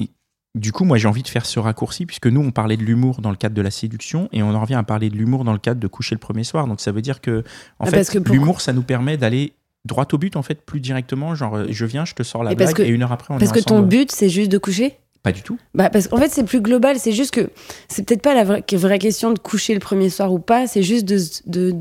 du 0.54 0.72
coup, 0.72 0.84
moi, 0.84 0.96
j'ai 0.98 1.08
envie 1.08 1.22
de 1.22 1.28
faire 1.28 1.46
ce 1.46 1.58
raccourci, 1.58 2.06
puisque 2.06 2.26
nous, 2.26 2.40
on 2.40 2.50
parlait 2.50 2.76
de 2.76 2.82
l'humour 2.82 3.20
dans 3.20 3.30
le 3.30 3.36
cadre 3.36 3.54
de 3.54 3.62
la 3.62 3.70
séduction, 3.70 4.28
et 4.32 4.42
on 4.42 4.54
en 4.54 4.60
revient 4.60 4.74
à 4.74 4.82
parler 4.82 5.08
de 5.10 5.16
l'humour 5.16 5.44
dans 5.44 5.52
le 5.52 5.58
cadre 5.58 5.80
de 5.80 5.86
coucher 5.86 6.14
le 6.14 6.20
premier 6.20 6.44
soir. 6.44 6.66
Donc 6.66 6.80
ça 6.80 6.92
veut 6.92 7.02
dire 7.02 7.20
que, 7.20 7.44
en 7.78 7.86
Ah, 7.86 7.90
fait, 7.90 8.20
pour- 8.20 8.34
l'humour, 8.34 8.60
ça 8.60 8.72
nous 8.72 8.82
permet 8.82 9.16
d'aller 9.16 9.52
droit 9.84 10.06
au 10.12 10.18
but, 10.18 10.36
en 10.36 10.42
fait, 10.42 10.62
plus 10.64 10.80
directement. 10.80 11.34
Genre, 11.34 11.56
euh, 11.56 11.66
je 11.70 11.84
viens, 11.86 12.04
je 12.04 12.14
te 12.14 12.22
sors 12.22 12.42
la 12.44 12.52
Et 12.52 12.54
blague, 12.56 12.74
que- 12.74 12.82
et 12.82 12.88
une 12.88 13.02
heure 13.02 13.12
après, 13.12 13.32
on 13.34 13.38
Parce 13.38 13.50
est 13.52 13.60
que 13.60 13.64
ton 13.64 13.82
but, 13.82 14.10
c'est 14.12 14.28
juste 14.28 14.50
de 14.50 14.58
coucher? 14.58 14.98
Pas 15.22 15.32
du 15.32 15.42
tout. 15.42 15.58
Bah 15.74 15.90
parce 15.90 16.06
qu'en 16.06 16.16
fait 16.16 16.28
c'est 16.30 16.44
plus 16.44 16.60
global, 16.60 16.96
c'est 17.00 17.10
juste 17.12 17.32
que 17.32 17.50
c'est 17.88 18.06
peut-être 18.06 18.22
pas 18.22 18.34
la 18.36 18.44
vraie, 18.44 18.64
vraie 18.74 19.00
question 19.00 19.32
de 19.32 19.38
coucher 19.40 19.74
le 19.74 19.80
premier 19.80 20.10
soir 20.10 20.32
ou 20.32 20.38
pas, 20.38 20.68
c'est 20.68 20.82
juste 20.84 21.04
de 21.06 21.18
de- 21.46 21.74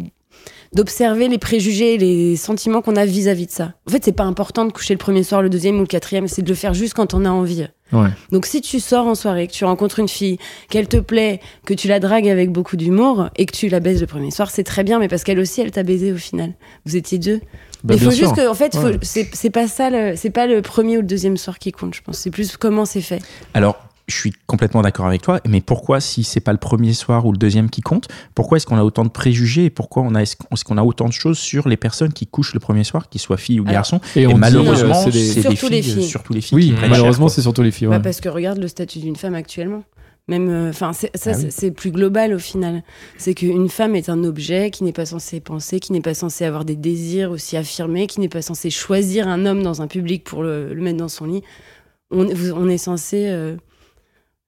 d'observer 0.73 1.27
les 1.27 1.37
préjugés, 1.37 1.97
les 1.97 2.35
sentiments 2.35 2.81
qu'on 2.81 2.95
a 2.95 3.05
vis-à-vis 3.05 3.45
de 3.47 3.51
ça. 3.51 3.73
En 3.87 3.91
fait, 3.91 4.03
c'est 4.03 4.11
pas 4.11 4.23
important 4.23 4.65
de 4.65 4.71
coucher 4.71 4.93
le 4.93 4.97
premier 4.99 5.23
soir, 5.23 5.41
le 5.41 5.49
deuxième 5.49 5.77
ou 5.77 5.81
le 5.81 5.87
quatrième, 5.87 6.27
c'est 6.27 6.41
de 6.41 6.49
le 6.49 6.55
faire 6.55 6.73
juste 6.73 6.93
quand 6.93 7.13
on 7.13 7.25
a 7.25 7.29
envie. 7.29 7.65
Ouais. 7.93 8.09
Donc 8.31 8.45
si 8.45 8.59
tu 8.61 8.79
sors 8.81 9.07
en 9.07 9.15
soirée, 9.15 9.47
que 9.47 9.53
tu 9.53 9.63
rencontres 9.63 9.99
une 9.99 10.09
fille, 10.09 10.37
qu'elle 10.69 10.87
te 10.89 10.97
plaît, 10.97 11.39
que 11.65 11.73
tu 11.73 11.87
la 11.87 11.99
dragues 12.01 12.27
avec 12.27 12.51
beaucoup 12.51 12.75
d'humour 12.75 13.29
et 13.37 13.45
que 13.45 13.55
tu 13.55 13.69
la 13.69 13.79
baises 13.79 14.01
le 14.01 14.07
premier 14.07 14.29
soir, 14.31 14.51
c'est 14.51 14.63
très 14.65 14.83
bien, 14.83 14.99
mais 14.99 15.07
parce 15.07 15.23
qu'elle 15.23 15.39
aussi, 15.39 15.61
elle 15.61 15.71
t'a 15.71 15.83
baisé 15.83 16.11
au 16.11 16.17
final. 16.17 16.53
Vous 16.85 16.97
étiez 16.97 17.17
deux. 17.17 17.39
Mais 17.85 17.95
il 17.95 18.01
faut 18.01 18.11
juste 18.11 18.33
sûr. 18.33 18.35
que, 18.35 18.47
en 18.49 18.53
fait, 18.55 18.75
Ouais. 18.75 18.97
c'est 19.03 19.29
c'est 19.33 19.49
pas 19.51 19.67
ça, 19.67 19.89
le- 19.89 20.15
c'est 20.17 20.31
pas 20.31 20.47
le 20.47 20.61
premier 20.61 20.97
ou 20.97 21.01
le 21.01 21.07
deuxième 21.07 21.37
soir 21.37 21.59
qui 21.59 21.71
compte, 21.71 21.93
je 21.93 22.01
pense. 22.01 22.17
C'est 22.17 22.31
plus 22.31 22.57
comment 22.57 22.83
c'est 22.85 23.01
fait. 23.01 23.21
Alors, 23.53 23.77
je 24.07 24.15
suis 24.15 24.31
complètement 24.47 24.81
d'accord 24.81 25.05
avec 25.05 25.21
toi, 25.21 25.41
mais 25.45 25.59
pourquoi, 25.59 25.99
si 25.99 26.23
c'est 26.23 26.39
pas 26.39 26.53
le 26.53 26.57
premier 26.57 26.93
soir 26.93 27.25
ou 27.25 27.33
le 27.33 27.37
deuxième 27.37 27.69
qui 27.69 27.81
compte, 27.81 28.07
pourquoi 28.35 28.55
est-ce 28.57 28.65
qu'on 28.65 28.77
a 28.77 28.83
autant 28.83 29.03
de 29.03 29.09
préjugés 29.09 29.65
et 29.65 29.69
pourquoi 29.69 30.01
on 30.03 30.15
a, 30.15 30.21
est-ce 30.21 30.37
qu'on- 30.63 30.77
a 30.77 30.83
autant 30.83 31.07
de 31.07 31.13
choses 31.13 31.37
sur 31.37 31.67
les 31.67 31.75
personnes 31.75 32.13
qui 32.13 32.25
couchent 32.25 32.53
le 32.53 32.61
premier 32.61 32.85
soir, 32.85 33.09
qu'ils 33.09 33.19
soient 33.19 33.35
filles 33.37 33.59
ou 33.59 33.63
Alors, 33.63 33.73
garçons? 33.73 33.99
Et, 34.15 34.21
Et, 34.21 34.27
on 34.27 34.33
dit, 34.33 34.39
malheureusement, 34.39 35.01
euh, 35.01 35.03
c'est 35.05 35.11
des- 35.11 35.19
c'est 35.25 35.35
des 35.49 35.55
Surtout 35.55 35.67
les 35.69 35.81
filles, 35.81 35.93
filles. 35.93 36.03
surtout 36.07 36.33
les 36.33 36.41
filles 36.41 36.55
Oui, 36.55 36.73
malheureusement, 36.79 37.27
c'est 37.27 37.41
surtout 37.41 37.63
les 37.63 37.71
filles. 37.71 37.87
Bah, 37.87 37.97
ouais. 37.97 38.01
parce 38.01 38.21
que 38.21 38.29
regarde 38.29 38.59
le 38.59 38.67
statut 38.69 38.99
d'une 38.99 39.17
femme 39.17 39.35
actuellement. 39.35 39.83
Même, 40.29 40.49
euh, 40.49 40.69
enfin, 40.69 40.91
c'est- 40.93 41.11
ça, 41.15 41.31
Ah 41.33 41.37
oui. 41.37 41.41
c'est- 41.43 41.51
c'est 41.51 41.71
plus 41.71 41.91
global 41.91 42.33
au 42.33 42.39
final. 42.39 42.83
C'est 43.17 43.33
qu'une 43.33 43.67
femme 43.69 43.95
est 43.95 44.09
un 44.09 44.23
objet 44.23 44.71
qui 44.71 44.83
n'est 44.85 44.91
pas 44.93 45.05
censé 45.05 45.39
penser, 45.41 45.79
qui 45.81 45.91
n'est 45.93 46.01
pas 46.01 46.13
censé 46.13 46.45
avoir 46.45 46.63
des 46.65 46.75
désirs 46.77 47.31
aussi 47.31 47.55
affirmés, 47.57 48.07
qui 48.07 48.19
n'est 48.21 48.27
pas 48.29 48.41
censé 48.41 48.69
choisir 48.69 49.27
un 49.27 49.45
homme 49.45 49.63
dans 49.63 49.81
un 49.81 49.87
public 49.87 50.23
pour 50.23 50.43
le, 50.43 50.73
le 50.73 50.81
mettre 50.81 50.97
dans 50.97 51.07
son 51.09 51.25
lit. 51.25 51.43
On, 52.11 52.23
vous- 52.25 52.51
on 52.55 52.67
est 52.69 52.77
censé, 52.77 53.25
euh, 53.27 53.55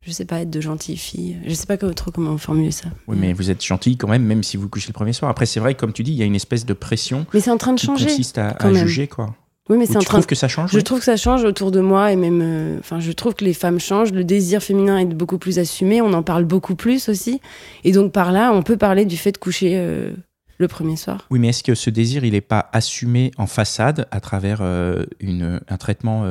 je 0.01 0.11
sais 0.11 0.25
pas, 0.25 0.41
être 0.41 0.49
de 0.49 0.61
gentilles 0.61 0.97
filles. 0.97 1.37
Je 1.45 1.53
sais 1.53 1.65
pas 1.65 1.77
trop 1.77 2.11
comment 2.11 2.37
formuler 2.37 2.71
ça. 2.71 2.87
Oui, 3.07 3.17
mais 3.19 3.33
vous 3.33 3.51
êtes 3.51 3.63
gentil 3.63 3.97
quand 3.97 4.07
même, 4.07 4.23
même 4.23 4.43
si 4.43 4.55
vous 4.55 4.69
couchez 4.69 4.87
le 4.87 4.93
premier 4.93 5.13
soir. 5.13 5.29
Après, 5.29 5.45
c'est 5.45 5.59
vrai, 5.59 5.75
comme 5.75 5.91
tu 5.91 6.03
dis, 6.03 6.11
il 6.11 6.17
y 6.17 6.23
a 6.23 6.25
une 6.25 6.35
espèce 6.35 6.65
de 6.65 6.73
pression 6.73 7.25
Mais 7.33 7.41
c'est 7.41 7.51
en 7.51 7.57
train 7.57 7.73
de 7.73 7.79
qui 7.79 7.85
changer. 7.85 8.05
consiste 8.05 8.37
à, 8.37 8.73
juger, 8.73 9.07
quoi. 9.07 9.35
Oui, 9.69 9.77
mais 9.77 9.85
c'est 9.85 9.97
en 9.97 10.01
train 10.01 10.21
que 10.21 10.33
ça 10.33 10.47
change 10.47 10.71
Je 10.71 10.79
trouve 10.79 10.97
que 10.99 11.05
ça 11.05 11.15
change 11.17 11.43
autour 11.43 11.69
de 11.69 11.79
moi 11.79 12.11
et 12.11 12.15
même, 12.15 12.41
euh, 12.41 12.79
enfin, 12.79 12.99
je 12.99 13.11
trouve 13.11 13.35
que 13.35 13.45
les 13.45 13.53
femmes 13.53 13.79
changent. 13.79 14.11
Le 14.11 14.23
désir 14.23 14.63
féminin 14.63 14.97
est 14.97 15.05
beaucoup 15.05 15.37
plus 15.37 15.59
assumé. 15.59 16.01
On 16.01 16.13
en 16.13 16.23
parle 16.23 16.45
beaucoup 16.45 16.73
plus 16.73 17.07
aussi. 17.07 17.39
Et 17.83 17.91
donc 17.91 18.11
par 18.11 18.31
là, 18.31 18.51
on 18.51 18.63
peut 18.63 18.77
parler 18.77 19.05
du 19.05 19.15
fait 19.15 19.31
de 19.31 19.37
coucher 19.37 19.73
euh, 19.75 20.11
le 20.57 20.67
premier 20.67 20.95
soir. 20.95 21.27
Oui, 21.29 21.37
mais 21.37 21.49
est-ce 21.49 21.61
que 21.61 21.75
ce 21.75 21.91
désir, 21.91 22.25
il 22.25 22.31
n'est 22.31 22.41
pas 22.41 22.67
assumé 22.73 23.29
en 23.37 23.45
façade 23.45 24.07
à 24.09 24.19
travers 24.19 24.59
euh, 24.61 25.05
une, 25.19 25.61
un 25.67 25.77
traitement 25.77 26.23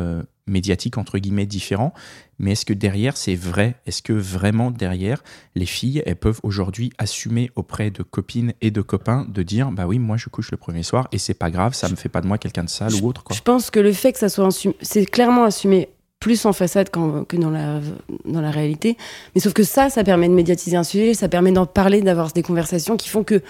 euh, 0.48 0.52
médiatique, 0.52 0.98
entre 0.98 1.18
guillemets, 1.18 1.46
différent 1.46 1.92
Mais 2.38 2.52
est-ce 2.52 2.64
que 2.64 2.72
derrière, 2.72 3.16
c'est 3.16 3.34
vrai? 3.34 3.76
Est-ce 3.86 4.02
que 4.02 4.12
vraiment 4.12 4.70
derrière, 4.70 5.22
les 5.54 5.66
filles, 5.66 6.02
elles 6.06 6.16
peuvent 6.16 6.40
aujourd'hui 6.42 6.90
assumer 6.98 7.50
auprès 7.56 7.90
de 7.90 8.02
copines 8.02 8.52
et 8.60 8.70
de 8.70 8.80
copains 8.80 9.26
de 9.28 9.42
dire, 9.42 9.70
bah 9.70 9.86
oui, 9.86 9.98
moi 9.98 10.16
je 10.16 10.28
couche 10.28 10.50
le 10.50 10.56
premier 10.56 10.82
soir 10.82 11.08
et 11.12 11.18
c'est 11.18 11.34
pas 11.34 11.50
grave, 11.50 11.74
ça 11.74 11.88
me 11.88 11.96
fait 11.96 12.08
pas 12.08 12.20
de 12.20 12.26
moi 12.26 12.38
quelqu'un 12.38 12.64
de 12.64 12.70
sale 12.70 12.94
ou 12.94 13.06
autre, 13.06 13.24
quoi. 13.24 13.36
Je 13.36 13.42
pense 13.42 13.70
que 13.70 13.80
le 13.80 13.92
fait 13.92 14.12
que 14.12 14.18
ça 14.18 14.28
soit 14.28 14.46
assumé, 14.46 14.76
c'est 14.80 15.04
clairement 15.06 15.44
assumé 15.44 15.88
plus 16.20 16.46
en 16.46 16.52
façade 16.52 16.90
que 16.90 17.36
dans 17.36 17.50
la, 17.50 17.80
dans 18.24 18.40
la 18.40 18.50
réalité. 18.50 18.96
Mais 19.34 19.40
sauf 19.40 19.52
que 19.52 19.62
ça, 19.62 19.88
ça 19.88 20.02
permet 20.02 20.28
de 20.28 20.34
médiatiser 20.34 20.76
un 20.76 20.82
sujet, 20.82 21.14
ça 21.14 21.28
permet 21.28 21.52
d'en 21.52 21.66
parler, 21.66 22.02
d'avoir 22.02 22.32
des 22.32 22.42
conversations 22.42 22.96
qui 22.96 23.08
font 23.08 23.22
que 23.22 23.42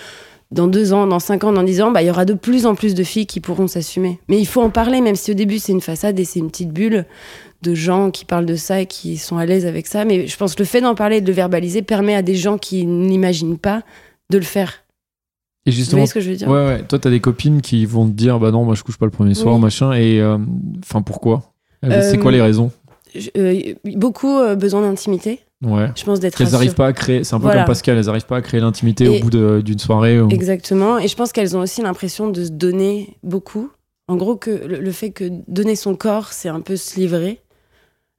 dans 0.50 0.66
deux 0.66 0.92
ans, 0.94 1.06
dans 1.06 1.18
cinq 1.18 1.44
ans, 1.44 1.52
dans 1.52 1.62
dix 1.62 1.80
ans, 1.82 1.90
bah, 1.90 2.02
il 2.02 2.06
y 2.06 2.10
aura 2.10 2.24
de 2.24 2.32
plus 2.34 2.64
en 2.66 2.74
plus 2.74 2.94
de 2.94 3.04
filles 3.04 3.26
qui 3.26 3.40
pourront 3.40 3.66
s'assumer. 3.66 4.18
Mais 4.28 4.38
il 4.38 4.46
faut 4.46 4.62
en 4.62 4.70
parler, 4.70 5.00
même 5.00 5.14
si 5.16 5.30
au 5.30 5.34
début 5.34 5.58
c'est 5.58 5.72
une 5.72 5.80
façade 5.82 6.18
et 6.18 6.24
c'est 6.24 6.38
une 6.38 6.48
petite 6.50 6.72
bulle 6.72 7.04
de 7.62 7.74
gens 7.74 8.10
qui 8.10 8.24
parlent 8.24 8.46
de 8.46 8.56
ça 8.56 8.80
et 8.80 8.86
qui 8.86 9.16
sont 9.18 9.36
à 9.36 9.44
l'aise 9.44 9.66
avec 9.66 9.86
ça. 9.86 10.04
Mais 10.04 10.26
je 10.26 10.36
pense 10.36 10.54
que 10.54 10.62
le 10.62 10.66
fait 10.66 10.80
d'en 10.80 10.94
parler 10.94 11.16
et 11.16 11.20
de 11.20 11.26
le 11.26 11.32
verbaliser 11.32 11.82
permet 11.82 12.14
à 12.14 12.22
des 12.22 12.34
gens 12.36 12.56
qui 12.56 12.86
ne 12.86 13.08
l'imaginent 13.08 13.58
pas 13.58 13.82
de 14.30 14.38
le 14.38 14.44
faire. 14.44 14.84
Et 15.66 15.70
Vous 15.70 15.76
justement, 15.76 15.98
voyez 15.98 16.06
ce 16.06 16.14
que 16.14 16.20
je 16.20 16.30
veux 16.30 16.36
dire? 16.36 16.48
ouais, 16.48 16.66
ouais. 16.66 16.82
Toi, 16.84 16.98
t'as 16.98 17.10
des 17.10 17.20
copines 17.20 17.60
qui 17.60 17.84
vont 17.84 18.06
te 18.06 18.12
dire, 18.12 18.38
bah 18.38 18.50
non, 18.50 18.64
moi 18.64 18.74
je 18.74 18.82
couche 18.82 18.96
pas 18.96 19.04
le 19.06 19.10
premier 19.12 19.34
soir, 19.34 19.56
Oui. 19.56 19.60
machin. 19.60 19.92
Et 19.92 20.18
euh, 20.20 20.38
enfin, 20.82 21.02
pourquoi? 21.02 21.52
C'est 21.82 22.16
Euh, 22.16 22.20
quoi 22.22 22.32
les 22.32 22.40
raisons? 22.40 22.70
Je- 23.14 23.30
euh, 23.36 23.74
Beaucoup 23.96 24.38
euh, 24.38 24.54
besoin 24.56 24.82
d'intimité. 24.82 25.40
Ouais. 25.64 25.88
Je 25.96 26.04
pense 26.04 26.20
d'être 26.20 26.36
rassurée. 26.36 26.52
n'arrivent 26.52 26.74
pas 26.76 26.86
à 26.86 26.92
créer, 26.92 27.24
c'est 27.24 27.34
un 27.34 27.38
peu 27.38 27.44
Voilà. 27.44 27.62
comme 27.62 27.66
Pascal, 27.68 27.98
elles 27.98 28.06
n'arrivent 28.06 28.26
pas 28.26 28.36
à 28.36 28.42
créer 28.42 28.60
l'intimité 28.60 29.08
au 29.08 29.18
bout 29.20 29.30
d'une 29.62 29.78
soirée. 29.78 30.20
ou- 30.20 30.28
Exactement. 30.30 30.98
Et 30.98 31.08
je 31.08 31.16
pense 31.16 31.32
qu'elles 31.32 31.56
ont 31.56 31.60
aussi 31.60 31.82
l'impression 31.82 32.28
de 32.30 32.44
se 32.44 32.50
donner 32.50 33.16
beaucoup 33.22 33.70
En 34.10 34.16
gros, 34.16 34.36
que 34.36 34.50
le, 34.50 34.78
le 34.80 34.92
fait 34.92 35.10
que 35.10 35.24
donner 35.48 35.76
son 35.76 35.94
corps, 35.94 36.32
c'est 36.32 36.48
un 36.48 36.60
peu 36.62 36.76
se 36.76 36.98
livrer. 36.98 37.40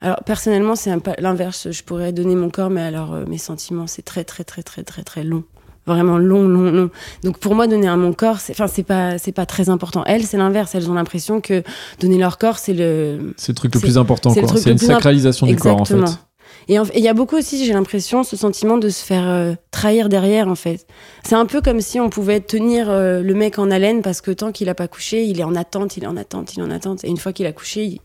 Alors 0.02 0.24
personnellement, 0.24 0.76
c'est 0.76 0.92
l'inverse. 1.20 1.72
Je 1.72 1.84
pourrais 1.84 2.12
donner 2.14 2.36
mon 2.36 2.50
corps, 2.52 2.70
mais 2.70 2.82
alors 2.82 3.14
euh, 3.14 3.26
mes 3.28 3.40
sentiments, 3.40 3.88
c'est 3.88 4.04
très 4.04 4.24
très 4.24 4.44
très 4.44 4.62
très 4.62 4.84
très 4.84 5.04
très 5.04 5.24
long, 5.24 5.44
vraiment 5.90 6.18
long, 6.18 6.48
long, 6.48 6.72
long. 6.72 6.90
Donc 7.26 7.38
pour 7.40 7.54
moi, 7.56 7.68
donner 7.68 7.90
à 7.90 7.98
mon 7.98 8.14
corps, 8.14 8.40
c'est, 8.40 8.54
enfin, 8.54 8.68
c'est 8.68 8.84
pas, 8.84 9.18
c'est 9.18 9.34
pas 9.34 9.46
très 9.46 9.68
important. 9.68 10.04
Elles, 10.06 10.24
c'est 10.24 10.38
l'inverse. 10.38 10.74
Elles 10.76 10.90
ont 10.90 10.94
l'impression 10.94 11.42
que 11.42 11.62
donner 12.00 12.18
leur 12.18 12.38
corps, 12.38 12.58
c'est 12.58 12.74
le, 12.74 13.34
C'est 13.36 13.52
le 13.52 13.56
truc 13.56 13.76
le 13.76 13.82
plus 13.82 13.98
important, 13.98 14.30
c'est 14.30 14.40
une 14.40 14.50
imp- 14.50 14.78
sacralisation 14.80 15.46
du 15.48 15.58
corps, 15.58 15.82
en 15.82 15.86
fait. 15.86 15.96
Exactement. 15.96 16.26
Et 16.68 16.78
il 17.00 17.04
y 17.04 17.08
a 17.08 17.14
beaucoup 17.16 17.36
aussi, 17.36 17.66
j'ai 17.66 17.74
l'impression, 17.74 18.24
ce 18.24 18.36
sentiment 18.36 18.78
de 18.78 18.90
se 18.90 19.04
faire 19.04 19.28
euh, 19.28 19.54
trahir 19.72 20.08
derrière, 20.08 20.48
en 20.48 20.56
fait. 20.56 20.86
C'est 21.24 21.34
un 21.36 21.48
peu 21.48 21.62
comme 21.62 21.82
si 21.82 22.00
on 22.00 22.10
pouvait 22.10 22.42
tenir 22.42 22.90
euh, 22.92 23.24
le 23.24 23.34
mec 23.34 23.58
en 23.58 23.72
haleine 23.72 24.04
parce 24.04 24.22
que 24.22 24.30
tant 24.30 24.52
qu'il 24.52 24.70
a 24.70 24.76
pas 24.76 24.88
couché, 24.88 25.24
il 25.26 25.40
est 25.40 25.44
en 25.44 25.56
attente, 25.56 25.98
il 25.98 26.04
est 26.04 26.08
en 26.08 26.16
attente, 26.16 26.56
il 26.56 26.60
est 26.60 26.64
en 26.64 26.70
attente. 26.70 27.04
Et 27.04 27.08
une 27.10 27.18
fois 27.18 27.34
qu'il 27.34 27.48
a 27.48 27.54
couché, 27.54 27.86
il- 27.86 28.00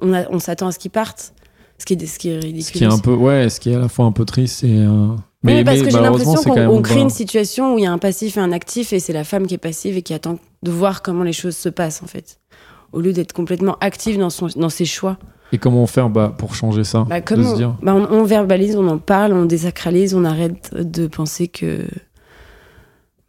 on, 0.00 0.12
a- 0.12 0.28
on 0.30 0.38
s'attend 0.40 0.66
à 0.66 0.72
ce 0.72 0.78
qu'il 0.78 0.90
parte. 0.90 1.32
Ce 1.78 1.86
qui 1.86 1.94
est, 1.94 2.06
ce 2.06 2.18
qui 2.18 2.28
est 2.28 2.38
ridicule. 2.38 2.62
Ce 2.64 2.72
qui 2.72 2.84
est 2.84 2.86
un 2.92 2.98
peu, 2.98 3.14
ouais, 3.14 3.48
ce 3.48 3.58
qui 3.60 3.70
est 3.70 3.74
à 3.76 3.78
la 3.78 3.88
fois 3.88 4.04
un 4.04 4.12
peu 4.12 4.24
triste 4.26 4.62
et. 4.62 4.68
euh, 4.78 5.08
Oui, 5.44 5.54
mais 5.54 5.64
parce 5.64 5.82
que 5.82 5.90
j'ai 5.90 6.00
l'impression 6.00 6.40
qu'on 6.42 6.68
on 6.68 6.82
crée 6.82 7.00
une 7.00 7.10
situation 7.10 7.74
où 7.74 7.78
il 7.78 7.82
y 7.84 7.86
a 7.86 7.92
un 7.92 7.98
passif 7.98 8.36
et 8.36 8.40
un 8.40 8.52
actif 8.52 8.92
et 8.92 9.00
c'est 9.00 9.12
la 9.12 9.24
femme 9.24 9.46
qui 9.46 9.54
est 9.54 9.58
passive 9.58 9.96
et 9.96 10.02
qui 10.02 10.14
attend 10.14 10.38
de 10.62 10.70
voir 10.70 11.02
comment 11.02 11.24
les 11.24 11.32
choses 11.32 11.56
se 11.56 11.68
passent, 11.68 12.02
en 12.02 12.06
fait. 12.06 12.38
Au 12.92 13.00
lieu 13.00 13.12
d'être 13.12 13.32
complètement 13.32 13.76
active 13.80 14.18
dans, 14.18 14.30
son, 14.30 14.48
dans 14.54 14.68
ses 14.68 14.84
choix. 14.84 15.16
Et 15.50 15.58
comment 15.58 15.86
faire 15.86 16.08
bah, 16.10 16.32
pour 16.36 16.54
changer 16.54 16.84
ça 16.84 17.04
Bah, 17.08 17.20
De 17.20 17.24
comme 17.24 17.42
se 17.42 17.48
on, 17.48 17.56
dire? 17.56 17.74
bah, 17.82 17.94
on, 17.94 18.04
on 18.10 18.24
verbalise, 18.24 18.76
on 18.76 18.86
en 18.86 18.98
parle, 18.98 19.32
on 19.32 19.44
désacralise, 19.46 20.14
on 20.14 20.24
arrête 20.24 20.74
de 20.74 21.06
penser 21.06 21.48
que 21.48 21.86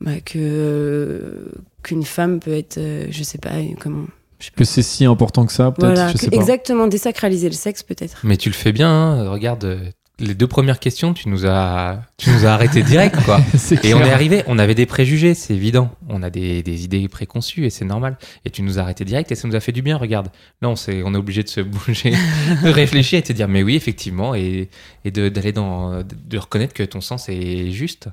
bah, 0.01 0.19
que 0.23 0.37
euh, 0.37 1.51
qu'une 1.81 2.03
femme 2.03 2.39
peut 2.39 2.53
être, 2.53 2.77
euh, 2.77 3.07
je 3.09 3.23
sais 3.23 3.37
pas, 3.37 3.51
comment. 3.79 4.05
je 4.39 4.45
sais 4.45 4.51
pas. 4.51 4.57
Que 4.57 4.65
c'est 4.65 4.81
si 4.83 5.05
important 5.05 5.45
que 5.45 5.53
ça, 5.53 5.71
peut-être 5.71 5.93
Voilà, 5.95 6.11
exactement, 6.31 6.87
désacraliser 6.87 7.47
le 7.47 7.55
sexe 7.55 7.83
peut-être. 7.83 8.19
Mais 8.23 8.37
tu 8.37 8.49
le 8.49 8.53
fais 8.55 8.73
bien, 8.73 8.89
hein. 8.89 9.29
regarde, 9.29 9.63
euh, 9.63 9.77
les 10.25 10.33
deux 10.35 10.47
premières 10.47 10.79
questions, 10.79 11.13
tu 11.13 11.29
nous 11.29 11.45
as, 11.45 11.99
tu 12.17 12.29
nous 12.31 12.45
as 12.45 12.49
arrêté 12.51 12.81
direct, 12.81 13.15
quoi. 13.25 13.39
Et 13.83 13.93
on 13.93 13.99
est 14.01 14.09
arrivé, 14.11 14.43
on 14.47 14.57
avait 14.57 14.75
des 14.75 14.85
préjugés, 14.85 15.33
c'est 15.33 15.53
évident. 15.53 15.91
On 16.09 16.23
a 16.23 16.29
des, 16.29 16.63
des 16.63 16.83
idées 16.85 17.07
préconçues 17.07 17.65
et 17.65 17.69
c'est 17.69 17.85
normal. 17.85 18.17
Et 18.45 18.49
tu 18.49 18.61
nous 18.61 18.79
as 18.79 18.81
arrêté 18.81 19.05
direct 19.05 19.31
et 19.31 19.35
ça 19.35 19.47
nous 19.47 19.55
a 19.55 19.59
fait 19.59 19.71
du 19.71 19.81
bien, 19.81 19.97
regarde. 19.97 20.29
Là, 20.61 20.69
on, 20.69 20.75
s'est- 20.75 21.03
on 21.05 21.13
est 21.13 21.17
obligé 21.17 21.43
de 21.43 21.49
se 21.49 21.61
bouger, 21.61 22.11
de 22.63 22.69
réfléchir 22.69 23.19
et 23.19 23.21
de 23.21 23.27
se 23.27 23.33
dire, 23.33 23.47
mais 23.47 23.61
oui, 23.63 23.75
effectivement, 23.75 24.33
et, 24.35 24.69
et 25.05 25.11
de- 25.11 25.29
d'aller 25.29 25.51
dans, 25.51 26.01
de 26.03 26.37
reconnaître 26.37 26.73
que 26.73 26.83
ton 26.83 27.01
sens 27.01 27.29
est 27.29 27.71
juste. 27.71 28.07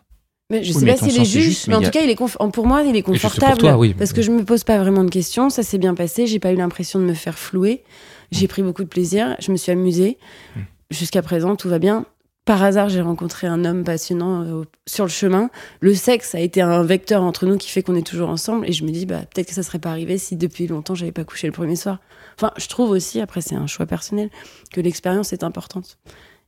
Mais 0.50 0.64
je 0.64 0.72
Oui, 0.72 0.80
sais 0.80 0.84
mais 0.86 0.92
pas 0.94 0.98
s'il 0.98 1.08
est 1.08 1.10
sens 1.18 1.20
est 1.28 1.30
juste, 1.30 1.44
juste, 1.48 1.68
mais 1.68 1.74
mais 1.74 1.76
en 1.78 1.80
tout 1.82 1.86
a- 1.86 1.90
cas, 1.90 2.00
il 2.02 2.10
est 2.10 2.18
conf- 2.18 2.50
pour 2.50 2.66
moi, 2.66 2.82
il 2.82 2.96
est 2.96 3.02
confortable. 3.02 3.58
toi, 3.58 3.76
oui. 3.78 3.94
Parce 3.94 4.12
que 4.12 4.20
je 4.20 4.32
me 4.32 4.44
pose 4.44 4.64
pas 4.64 4.78
vraiment 4.78 5.04
de 5.04 5.10
questions, 5.10 5.48
ça 5.48 5.62
s'est 5.62 5.78
bien 5.78 5.94
passé, 5.94 6.26
j'ai 6.26 6.40
pas 6.40 6.52
eu 6.52 6.56
l'impression 6.56 6.98
de 6.98 7.04
me 7.04 7.14
faire 7.14 7.38
flouer, 7.38 7.84
j'ai 8.32 8.48
pris 8.48 8.62
beaucoup 8.62 8.82
de 8.82 8.88
plaisir, 8.88 9.36
je 9.38 9.52
me 9.52 9.56
suis 9.56 9.70
amusée. 9.70 10.18
Mm. 10.56 10.60
Jusqu'à 10.90 11.22
présent, 11.22 11.56
tout 11.56 11.68
va 11.68 11.78
bien. 11.78 12.04
Par 12.46 12.62
hasard, 12.62 12.88
j'ai 12.88 13.00
rencontré 13.00 13.46
un 13.46 13.64
homme 13.64 13.84
passionnant 13.84 14.42
euh, 14.42 14.64
sur 14.86 15.04
le 15.04 15.10
chemin. 15.10 15.50
Le 15.80 15.94
sexe 15.94 16.34
a 16.34 16.40
été 16.40 16.62
un 16.62 16.82
vecteur 16.82 17.22
entre 17.22 17.46
nous 17.46 17.58
qui 17.58 17.68
fait 17.68 17.82
qu'on 17.82 17.94
est 17.94 18.06
toujours 18.06 18.28
ensemble. 18.28 18.68
Et 18.68 18.72
je 18.72 18.84
me 18.84 18.90
dis, 18.90 19.06
bah, 19.06 19.20
peut-être 19.20 19.48
que 19.48 19.54
ça 19.54 19.62
serait 19.62 19.78
pas 19.78 19.90
arrivé 19.90 20.18
si 20.18 20.36
depuis 20.36 20.66
longtemps 20.66 20.94
j'avais 20.94 21.12
pas 21.12 21.24
couché 21.24 21.46
le 21.46 21.52
premier 21.52 21.76
soir. 21.76 21.98
Enfin, 22.36 22.50
je 22.56 22.66
trouve 22.66 22.90
aussi, 22.90 23.20
après 23.20 23.40
c'est 23.40 23.54
un 23.54 23.66
choix 23.66 23.86
personnel, 23.86 24.30
que 24.72 24.80
l'expérience 24.80 25.32
est 25.32 25.44
importante. 25.44 25.98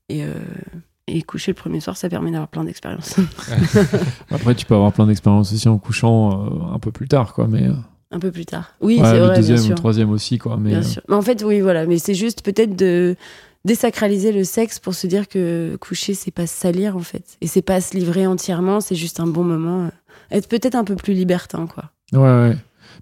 Et, 0.08 0.24
euh, 0.24 0.32
et 1.06 1.22
coucher 1.22 1.52
le 1.52 1.56
premier 1.56 1.80
soir, 1.80 1.96
ça 1.96 2.08
permet 2.08 2.30
d'avoir 2.30 2.48
plein 2.48 2.64
d'expériences. 2.64 3.16
Après, 4.30 4.54
tu 4.54 4.66
peux 4.66 4.74
avoir 4.74 4.92
plein 4.92 5.06
d'expériences 5.06 5.52
aussi 5.52 5.68
en 5.68 5.78
couchant 5.78 6.46
euh, 6.46 6.74
un 6.74 6.78
peu 6.78 6.90
plus 6.90 7.08
tard, 7.08 7.34
quoi. 7.34 7.46
Mais 7.48 7.68
un 8.10 8.18
peu 8.18 8.30
plus 8.30 8.44
tard. 8.44 8.74
Oui, 8.80 8.98
ouais, 9.00 9.06
c'est 9.06 9.18
le 9.18 9.26
vrai, 9.26 9.36
deuxième 9.36 9.58
bien 9.58 9.66
ou 9.66 9.68
le 9.70 9.74
troisième 9.74 10.10
aussi, 10.10 10.38
quoi. 10.38 10.56
Mais 10.58 10.70
Bien 10.70 10.82
sûr. 10.82 11.02
Mais 11.08 11.14
en 11.14 11.22
fait, 11.22 11.42
oui, 11.44 11.60
voilà. 11.60 11.86
Mais 11.86 11.98
c'est 11.98 12.14
juste 12.14 12.42
peut-être 12.42 12.76
de 12.76 13.16
désacraliser 13.64 14.32
le 14.32 14.44
sexe 14.44 14.78
pour 14.78 14.94
se 14.94 15.06
dire 15.06 15.28
que 15.28 15.76
coucher, 15.80 16.14
c'est 16.14 16.30
pas 16.30 16.46
se 16.46 16.54
salir, 16.54 16.96
en 16.96 17.00
fait. 17.00 17.24
Et 17.40 17.46
c'est 17.46 17.62
pas 17.62 17.80
se 17.80 17.96
livrer 17.96 18.26
entièrement, 18.26 18.80
c'est 18.80 18.94
juste 18.96 19.20
un 19.20 19.26
bon 19.26 19.44
moment. 19.44 19.84
euh, 19.86 20.36
Être 20.36 20.48
peut-être 20.48 20.74
un 20.74 20.84
peu 20.84 20.96
plus 20.96 21.14
libertin, 21.14 21.66
quoi. 21.66 21.90
ouais, 22.12 22.20
ouais. 22.20 22.56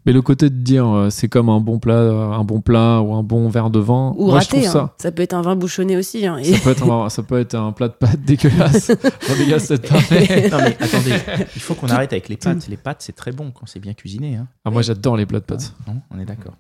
Mais 0.06 0.12
le 0.12 0.22
côté 0.22 0.48
de 0.50 0.54
dire 0.54 0.86
euh, 0.88 1.10
c'est 1.10 1.28
comme 1.28 1.48
un 1.50 1.60
bon 1.60 1.78
plat, 1.78 2.00
un 2.00 2.42
bon 2.44 2.60
plat 2.60 3.00
ou 3.02 3.14
un 3.14 3.22
bon 3.22 3.48
verre 3.48 3.70
de 3.70 3.78
vin, 3.78 4.14
Ou 4.16 4.26
moi 4.30 4.40
je 4.40 4.46
raté, 4.46 4.62
trouve 4.62 4.76
hein. 4.82 4.90
ça. 4.98 5.12
peut 5.12 5.22
être 5.22 5.34
un 5.34 5.42
vin 5.42 5.56
bouchonné 5.56 5.96
aussi. 5.96 6.26
hein. 6.26 6.38
Et- 6.38 6.54
Ça 6.54 6.58
peut, 6.60 6.70
être 6.70 6.90
un, 6.90 7.08
ça 7.10 7.22
peut 7.22 7.38
être 7.38 7.54
un 7.54 7.72
plat 7.72 7.88
de 7.88 7.92
pâtes 7.92 8.20
dégueulasse. 8.24 8.90
Dégueulasse 9.38 9.64
cette 9.66 9.88
pâte. 9.88 10.00
Non, 10.10 10.58
mais 10.58 10.76
attendez, 10.80 11.12
il 11.54 11.60
faut 11.60 11.74
qu'on 11.74 11.88
arrête 11.88 12.12
avec 12.12 12.28
les 12.28 12.36
pâtes. 12.36 12.66
Les 12.68 12.76
pâtes, 12.76 12.98
c'est 13.00 13.14
très 13.14 13.32
bon 13.32 13.50
quand 13.50 13.66
c'est 13.66 13.78
bien 13.80 13.92
cuisiné. 13.94 14.36
Hein. 14.36 14.46
Ah, 14.64 14.70
moi 14.70 14.82
j'adore 14.82 15.16
les 15.16 15.26
plats 15.26 15.40
de 15.40 15.44
pâtes. 15.44 15.74
Non, 15.86 15.96
on 16.10 16.18
est 16.18 16.24
d'accord. 16.24 16.54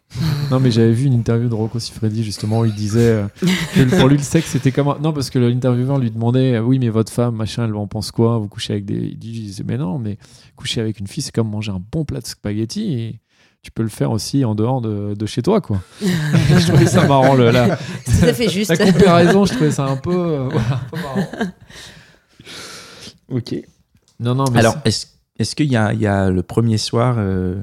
Non, 0.50 0.60
mais 0.60 0.70
j'avais 0.70 0.92
vu 0.92 1.06
une 1.06 1.14
interview 1.14 1.48
de 1.48 1.54
Rocco 1.54 1.78
Siffredi 1.78 2.22
justement 2.24 2.60
où 2.60 2.64
il 2.66 2.74
disait 2.74 3.00
euh, 3.00 3.26
que 3.74 3.98
pour 3.98 4.08
lui 4.08 4.16
le 4.16 4.22
sexe 4.22 4.50
c'était 4.50 4.72
comme 4.72 4.88
un- 4.88 4.98
non 5.02 5.12
parce 5.12 5.30
que 5.30 5.38
l'intervieweur 5.38 5.98
lui 5.98 6.10
demandait 6.10 6.56
euh, 6.56 6.60
oui 6.60 6.78
mais 6.78 6.88
votre 6.88 7.12
femme 7.12 7.36
machin 7.36 7.64
elle 7.66 7.74
en 7.74 7.86
pense 7.86 8.10
quoi? 8.10 8.38
Vous 8.38 8.48
couchez 8.48 8.72
avec 8.74 8.84
des 8.84 8.96
il 8.96 9.18
disait 9.18 9.64
mais 9.66 9.78
non 9.78 9.98
mais 9.98 10.18
coucher 10.60 10.80
avec 10.80 11.00
une 11.00 11.06
fille 11.06 11.22
c'est 11.22 11.34
comme 11.34 11.50
manger 11.50 11.72
un 11.72 11.82
bon 11.90 12.04
plat 12.04 12.20
de 12.20 12.26
spaghettis 12.26 12.92
et 12.94 13.20
tu 13.62 13.70
peux 13.70 13.82
le 13.82 13.88
faire 13.88 14.10
aussi 14.10 14.44
en 14.44 14.54
dehors 14.54 14.80
de, 14.80 15.14
de 15.14 15.26
chez 15.26 15.42
toi 15.42 15.60
quoi. 15.60 15.80
je 16.00 16.66
trouvais 16.68 16.86
ça 16.86 17.06
marrant 17.06 17.34
le, 17.34 17.50
la, 17.50 17.78
C'est 18.06 18.20
tout 18.20 18.26
à 18.26 18.32
fait 18.34 18.48
juste. 18.48 18.70
la 18.78 18.92
comparaison 18.92 19.44
je 19.44 19.54
trouvais 19.54 19.70
ça 19.70 19.86
un 19.86 19.96
peu 19.96 20.14
euh, 20.14 20.48
voilà, 20.50 20.74
un 20.74 20.88
peu 20.90 20.96
marrant. 21.02 21.26
Ok. 23.30 23.54
Non 24.18 24.34
non 24.34 24.44
mais 24.52 24.58
Alors, 24.60 24.76
est-ce 24.84 25.06
est-ce 25.40 25.56
qu'il 25.56 25.72
y 25.72 25.76
a, 25.76 25.94
il 25.94 26.00
y 26.00 26.06
a 26.06 26.28
le 26.28 26.42
premier 26.42 26.76
soir, 26.76 27.14
euh, 27.16 27.62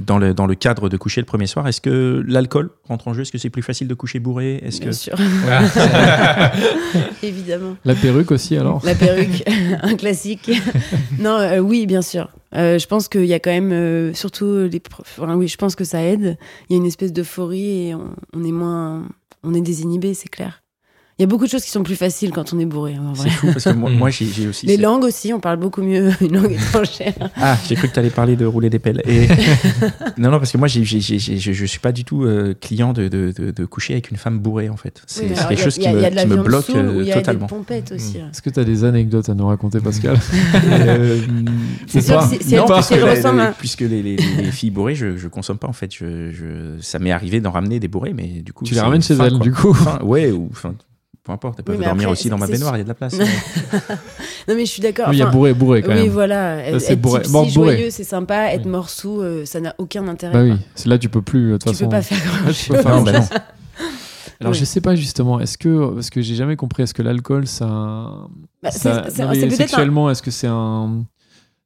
dans, 0.00 0.18
le, 0.18 0.34
dans 0.34 0.46
le 0.46 0.54
cadre 0.54 0.88
de 0.88 0.96
coucher 0.96 1.20
le 1.20 1.26
premier 1.26 1.46
soir, 1.46 1.66
est-ce 1.68 1.80
que 1.80 2.24
l'alcool 2.26 2.70
rentre 2.84 3.08
en 3.08 3.14
jeu? 3.14 3.22
Est-ce 3.22 3.32
que 3.32 3.38
c'est 3.38 3.50
plus 3.50 3.62
facile 3.62 3.88
de 3.88 3.94
coucher 3.94 4.18
bourré? 4.20 4.56
Est-ce 4.62 4.78
que 4.80 4.84
Bien 4.84 4.92
sûr. 4.92 5.14
Évidemment. 7.22 7.76
la 7.84 7.94
perruque 7.94 8.30
aussi 8.30 8.56
alors? 8.56 8.84
La 8.84 8.94
perruque, 8.94 9.42
un 9.82 9.94
classique. 9.96 10.50
non, 11.18 11.38
euh, 11.38 11.58
oui, 11.58 11.86
bien 11.86 12.02
sûr. 12.02 12.30
Euh, 12.54 12.78
je 12.78 12.86
pense 12.86 13.08
qu'il 13.08 13.26
y 13.26 13.34
a 13.34 13.38
quand 13.40 13.50
même, 13.50 13.72
euh, 13.72 14.14
surtout 14.14 14.68
les. 14.70 14.80
pro- 14.80 15.02
enfin, 15.02 15.34
oui, 15.36 15.48
je 15.48 15.56
pense 15.56 15.74
que 15.76 15.84
ça 15.84 16.02
aide. 16.02 16.36
Il 16.68 16.72
y 16.72 16.76
a 16.76 16.80
une 16.80 16.86
espèce 16.86 17.12
d'euphorie 17.12 17.88
et 17.88 17.94
on, 17.94 18.14
on 18.34 18.44
est 18.44 18.52
moins. 18.52 19.04
On 19.42 19.54
est 19.54 19.60
désinhibé, 19.60 20.14
c'est 20.14 20.28
clair. 20.28 20.59
Il 21.20 21.24
y 21.24 21.24
a 21.24 21.26
beaucoup 21.26 21.44
de 21.44 21.50
choses 21.50 21.62
qui 21.64 21.70
sont 21.70 21.82
plus 21.82 21.96
faciles 21.96 22.30
quand 22.30 22.54
on 22.54 22.58
est 22.58 22.64
bourré, 22.64 22.94
vrai. 22.94 23.12
c'est 23.24 23.28
fou 23.28 23.48
Parce 23.52 23.64
que 23.64 23.70
moi, 23.74 23.90
Mm. 23.94 23.94
moi, 23.98 24.08
j'ai 24.08 24.24
j'ai 24.24 24.48
aussi. 24.48 24.64
Les 24.64 24.78
langues 24.78 25.04
aussi, 25.04 25.34
on 25.34 25.38
parle 25.40 25.58
beaucoup 25.58 25.82
mieux 25.82 26.10
une 26.22 26.32
langue 26.40 26.52
étrangère. 26.52 27.12
Ah, 27.36 27.58
j'ai 27.68 27.74
cru 27.74 27.88
que 27.88 27.92
tu 27.92 27.98
allais 28.00 28.08
parler 28.08 28.36
de 28.36 28.46
rouler 28.46 28.70
des 28.70 28.78
pelles. 28.78 29.02
Et... 29.06 29.28
non, 30.18 30.30
non, 30.30 30.38
parce 30.38 30.50
que 30.50 30.56
moi, 30.56 30.66
j'ai- 30.66 30.82
j'ai- 30.84 31.00
j'ai- 31.00 31.18
j'ai- 31.18 31.36
je, 31.36 31.52
je 31.52 31.64
suis 31.66 31.78
pas 31.78 31.92
du 31.92 32.04
tout 32.04 32.24
euh, 32.24 32.54
client 32.58 32.94
de, 32.94 33.08
de, 33.08 33.34
de, 33.36 33.50
de 33.50 33.64
coucher 33.66 33.92
avec 33.92 34.10
une 34.10 34.16
femme 34.16 34.38
bourrée, 34.38 34.70
en 34.70 34.78
fait. 34.78 35.02
C'est 35.06 35.24
Oui, 35.28 35.34
quelque 35.50 35.62
chose 35.62 35.74
qui 35.76 35.86
a- 35.86 35.90
il 35.92 35.98
y 35.98 36.00
me, 36.00 36.04
a 36.06 36.10
de 36.10 36.14
la 36.16 36.22
qui 36.22 36.28
me 36.30 36.42
bloque 36.42 36.70
euh, 36.70 37.02
y 37.04 37.12
a 37.12 37.16
totalement. 37.16 37.44
des 37.44 37.50
pompettes 37.50 37.92
aussi. 37.92 38.16
Est-ce 38.16 38.40
que 38.40 38.48
tu 38.48 38.58
as 38.58 38.64
des 38.64 38.84
anecdotes 38.84 39.28
à 39.28 39.34
nous 39.34 39.46
raconter 39.46 39.80
Pascal 39.80 40.16
Euh, 40.54 41.20
C'est 41.86 42.00
sûr 42.00 42.18
que 42.30 42.42
si- 42.42 42.54
non, 42.54 42.64
parce 42.66 42.88
que 42.88 42.94
la- 42.94 43.10
ressemble 43.10 43.38
la- 43.38 43.48
à- 43.48 43.52
puisque 43.52 43.80
les, 43.82 44.02
les, 44.02 44.16
les 44.16 44.52
filles 44.52 44.70
bourrées, 44.70 44.94
je, 44.94 45.18
je 45.18 45.28
consomme 45.28 45.58
pas 45.58 45.68
en 45.68 45.74
fait. 45.74 45.92
Je, 45.94 46.30
je, 46.30 46.80
ça 46.80 46.98
m'est 46.98 47.12
arrivé 47.12 47.40
d'en 47.40 47.50
ramener 47.50 47.78
des 47.78 47.88
bourrées, 47.88 48.14
mais 48.14 48.40
du 48.42 48.54
coup. 48.54 48.64
Tu 48.64 48.72
les 48.72 48.80
ramènes 48.80 49.02
chez 49.02 49.14
fin, 49.16 49.24
elle 49.26 49.32
quoi. 49.34 49.40
du 49.40 49.52
coup. 49.52 49.76
Ouais, 50.02 50.30
ou 50.30 50.48
peu 51.24 51.32
importe. 51.32 51.58
Elles 51.58 51.64
peuvent 51.64 51.78
mais 51.78 51.84
dormir 51.86 52.04
après, 52.08 52.12
aussi 52.12 52.28
dans 52.30 52.38
ma 52.38 52.46
baignoire, 52.46 52.76
il 52.76 52.78
y 52.78 52.80
a 52.80 52.84
de 52.84 52.88
la 52.88 52.94
place. 52.94 53.14
Non, 54.48 54.54
mais 54.56 54.64
je 54.64 54.70
suis 54.70 54.82
d'accord. 54.82 55.06
Oui, 55.10 55.16
il 55.16 55.18
y 55.18 55.22
a 55.22 55.26
bourré 55.26 55.52
bourré 55.52 55.82
quand 55.82 55.90
oui, 55.92 56.02
même. 56.04 56.08
voilà. 56.08 56.66
Être 56.66 56.78
c'est 56.80 56.96
bourré. 56.96 57.22
Mort 57.28 57.42
bourré. 57.52 57.76
joyeux, 57.76 57.90
c'est 57.90 58.04
sympa. 58.04 58.52
Être 58.52 58.64
Oui. 58.64 58.70
mort 58.70 58.88
sous, 58.90 59.20
euh, 59.20 59.44
ça 59.44 59.60
n'a 59.60 59.74
aucun 59.78 60.08
intérêt. 60.08 60.32
Bah 60.32 60.42
oui, 60.42 60.58
c'est 60.74 60.88
là 60.88 60.98
tu 60.98 61.08
peux 61.08 61.22
plus 61.22 61.52
de 61.52 61.56
toute 61.58 61.64
Tu 61.64 61.68
façon. 61.70 61.84
peux 61.84 61.90
pas 61.90 62.02
faire 62.02 62.18
grand 62.18 62.46
Ouais, 62.48 62.52
tu 62.54 62.68
peux 62.68 62.74
chose. 62.76 62.82
faire 62.82 62.96
non, 62.96 63.02
bah 63.02 63.12
non. 63.12 63.26
Alors 64.40 64.52
Oui. 64.54 64.58
je 64.58 64.64
sais 64.64 64.80
pas 64.80 64.94
justement, 64.96 65.38
est-ce 65.40 65.58
que 65.58 65.92
parce 65.94 66.08
que 66.08 66.22
j'ai 66.22 66.34
jamais 66.34 66.56
compris, 66.56 66.82
est-ce 66.84 66.94
que 66.94 67.02
l'alcool 67.02 67.46
ça, 67.46 67.66
Bah, 68.62 68.70
ça- 68.70 69.04
c'est- 69.10 69.22
non, 69.22 69.30
peut-être 69.30 69.52
un- 69.52 69.56
sexuellement, 69.56 70.10
est-ce 70.10 70.22
que 70.22 70.30
c'est 70.30 70.46
un 70.48 71.04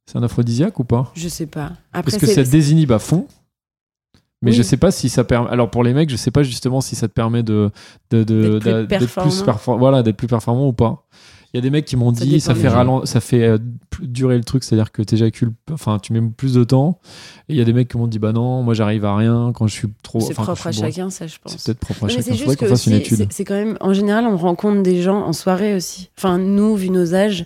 c'est 0.07 0.19
un 0.19 0.23
aphrodisiaque 0.25 0.79
ou 0.81 0.85
pas? 0.85 1.13
Je 1.15 1.29
sais 1.29 1.47
pas. 1.47 1.73
Après, 1.93 2.11
Parce 2.11 2.17
que 2.19 2.27
c'est- 2.27 2.35
ça 2.45 2.51
désinhibe 2.51 2.91
à 2.93 2.99
fond. 2.99 3.27
Mais 4.45 4.51
Oui. 4.51 4.57
je 4.57 4.63
sais 4.63 4.77
pas 4.77 4.91
si 4.91 5.09
ça 5.09 5.25
permet. 5.25 5.49
Alors 5.51 5.71
pour 5.71 5.83
les 5.83 5.93
mecs, 5.95 6.11
je 6.11 6.17
sais 6.17 6.31
pas 6.31 6.43
justement 6.43 6.81
si 6.81 6.95
ça 6.95 7.09
te 7.09 7.13
permet 7.13 7.43
de 7.43 7.71
de- 8.11 8.23
de- 8.25 8.43
D'être 8.43 8.59
plus 8.61 8.71
d'a- 8.71 8.83
d'être 8.85 8.89
performant. 8.89 9.31
perfor- 9.45 9.79
voilà, 9.79 10.03
d'être 10.03 10.17
plus 10.17 10.27
performant 10.29 10.69
ou 10.69 10.73
pas. 10.73 11.05
Il 11.53 11.59
y 11.59 11.59
a 11.59 11.61
des 11.61 11.71
mecs 11.71 11.85
qui 11.85 11.97
m'ont 11.97 12.11
dit 12.11 12.41
ça 12.41 12.53
fait 12.57 12.69
gens. 12.69 12.75
ralen- 13.01 13.07
ça 13.07 13.21
fait 13.21 13.45
euh, 13.45 13.59
plus 13.89 14.09
durer 14.09 14.37
le 14.37 14.43
truc, 14.43 14.65
c'est-à-dire 14.65 14.91
que 14.91 15.03
t'éjacules, 15.03 15.53
enfin 15.73 16.01
tu 16.01 16.13
mets 16.13 16.21
plus 16.21 16.55
de 16.55 16.65
temps. 16.65 16.99
Et 17.49 17.53
il 17.55 17.57
y 17.57 17.61
a 17.61 17.65
des 17.65 17.73
mecs 17.73 17.87
qui 17.89 17.97
m'ont 17.97 18.09
dit 18.09 18.19
bah 18.19 18.33
non, 18.33 18.63
moi 18.65 18.75
j'arrive 18.75 19.05
à 19.05 19.15
rien 19.17 19.53
quand 19.55 19.69
je 19.69 19.73
suis 19.75 19.89
trop. 20.03 20.19
c'est 20.19 20.35
propre 20.35 20.67
à 20.67 20.73
chacun, 20.73 21.11
ça, 21.11 21.29
je 21.29 21.37
pense. 21.41 21.55
C'est 21.57 21.65
peut-être 21.67 21.79
propre 21.79 22.05
à 22.05 22.07
mais 22.09 22.13
chacun. 22.15 22.35
c'est 22.35 22.57
qu'on 22.57 22.67
fasse 22.67 22.87
une 22.89 22.95
étude. 22.95 23.29
c'est- 23.31 23.45
quand 23.45 23.55
même, 23.55 23.77
en 23.81 23.93
général, 23.93 24.27
on 24.27 24.37
rencontre 24.37 24.83
des 24.83 25.01
gens 25.01 25.21
en 25.23 25.33
soirée 25.33 25.77
aussi. 25.77 26.11
Enfin, 26.19 26.39
nous, 26.39 26.75
vu 26.75 26.91
nos 26.91 27.15
âges, 27.15 27.45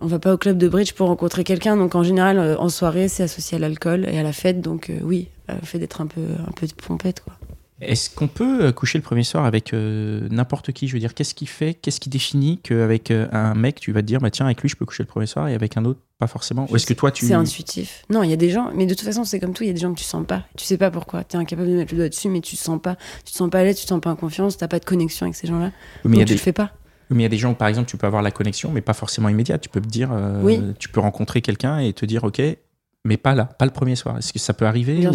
on 0.00 0.06
va 0.06 0.18
pas 0.18 0.32
au 0.32 0.38
club 0.38 0.56
de 0.56 0.66
bridge 0.66 0.92
pour 0.94 1.08
rencontrer 1.08 1.44
quelqu'un. 1.44 1.76
Donc, 1.76 1.94
en 1.94 2.02
général, 2.02 2.38
euh, 2.38 2.56
en 2.58 2.70
soirée, 2.70 3.08
c'est 3.08 3.22
associé 3.24 3.56
à 3.56 3.58
l'alcool 3.60 4.06
et 4.10 4.18
à 4.18 4.22
la 4.22 4.32
fête. 4.32 4.62
Donc, 4.62 4.88
euh, 4.88 4.94
oui, 5.02 5.28
le 5.48 5.66
fait 5.66 5.78
d'être 5.78 6.00
un 6.00 6.06
peu, 6.06 6.20
un 6.46 6.52
peu 6.52 6.66
de 6.66 6.72
pompette, 6.72 7.20
quoi. 7.20 7.34
Est-ce 7.80 8.08
qu'on 8.08 8.28
peut 8.28 8.66
euh, 8.66 8.72
coucher 8.72 8.98
le 8.98 9.02
premier 9.02 9.24
soir 9.24 9.44
avec 9.44 9.74
euh, 9.74 10.26
n'importe 10.30 10.70
qui? 10.72 10.86
Je 10.86 10.92
veux 10.92 11.00
dire, 11.00 11.12
qu'est-ce 11.12 11.34
qui 11.34 11.44
fait, 11.44 11.74
qu'est-ce 11.74 11.98
qui 11.98 12.08
définit 12.08 12.58
qu'avec 12.62 13.10
euh, 13.10 13.26
un 13.32 13.54
mec, 13.54 13.80
tu 13.80 13.90
vas 13.92 14.00
te 14.00 14.06
dire, 14.06 14.20
bah 14.20 14.30
tiens, 14.30 14.46
avec 14.46 14.62
lui, 14.62 14.68
je 14.68 14.76
peux 14.76 14.86
coucher 14.86 15.02
le 15.02 15.08
premier 15.08 15.26
soir 15.26 15.48
et 15.48 15.54
avec 15.54 15.76
un 15.76 15.84
autre, 15.84 15.98
pas 16.20 16.28
forcément? 16.28 16.66
Ou 16.70 16.76
est-ce 16.76 16.86
que 16.86 16.94
toi, 16.94 17.10
tu. 17.10 17.26
C'est 17.26 17.34
intuitif. 17.34 18.04
Non, 18.10 18.22
il 18.22 18.30
y 18.30 18.32
a 18.32 18.36
des 18.36 18.48
gens, 18.48 18.70
mais 18.74 18.86
de 18.86 18.94
toute 18.94 19.04
façon, 19.04 19.24
c'est 19.24 19.40
comme 19.40 19.52
tout, 19.54 19.64
il 19.64 19.66
y 19.66 19.70
a 19.70 19.72
des 19.72 19.80
gens 19.80 19.92
que 19.92 19.98
tu 19.98 20.04
sens 20.04 20.24
pas. 20.24 20.44
Tu 20.56 20.64
sais 20.64 20.78
pas 20.78 20.92
pourquoi. 20.92 21.24
Tu 21.24 21.36
es 21.36 21.38
incapable 21.38 21.68
de 21.68 21.74
mettre 21.74 21.92
le 21.92 21.98
doigt 21.98 22.08
dessus, 22.08 22.28
mais 22.28 22.40
tu 22.40 22.56
te 22.56 22.62
sens 22.62 22.80
pas. 22.80 22.94
Tu 23.24 23.32
te 23.32 23.36
sens 23.36 23.50
pas 23.50 23.58
à 23.58 23.64
l'aise, 23.64 23.76
tu 23.76 23.82
te 23.84 23.88
sens 23.88 24.00
pas 24.00 24.10
en 24.12 24.16
confiance, 24.16 24.56
t'as 24.56 24.68
pas 24.68 24.78
de 24.78 24.84
connexion 24.84 25.26
avec 25.26 25.34
ces 25.34 25.48
gens-là. 25.48 25.72
Mais 26.04 26.18
y 26.18 26.20
a 26.20 26.24
tu 26.24 26.28
des- 26.28 26.34
le 26.34 26.40
fais 26.40 26.52
pas. 26.52 26.70
Mais 27.10 27.18
il 27.18 27.22
y 27.24 27.26
a 27.26 27.28
des 27.28 27.36
gens 27.38 27.50
où, 27.50 27.54
par 27.54 27.68
exemple, 27.68 27.88
tu 27.90 27.96
peux 27.98 28.06
avoir 28.06 28.22
la 28.22 28.30
connexion, 28.30 28.70
mais 28.72 28.80
pas 28.80 28.94
forcément 28.94 29.28
immédiate. 29.28 29.60
Tu 29.60 29.68
peux 29.68 29.80
te 29.80 29.88
dire, 29.88 30.10
euh, 30.12 30.40
Oui. 30.42 30.58
tu 30.78 30.88
peux 30.88 31.00
rencontrer 31.00 31.42
quelqu'un 31.42 31.80
et 31.80 31.92
te 31.92 32.06
dire, 32.06 32.24
ok, 32.24 32.40
mais 33.04 33.16
pas 33.16 33.34
là, 33.34 33.44
pas 33.44 33.64
le 33.66 33.70
premier 33.70 33.96
soir. 33.96 34.18
Est-ce 34.18 34.32
que 34.32 34.38
ça 34.38 34.54
peut 34.54 34.66
arriver 34.66 35.06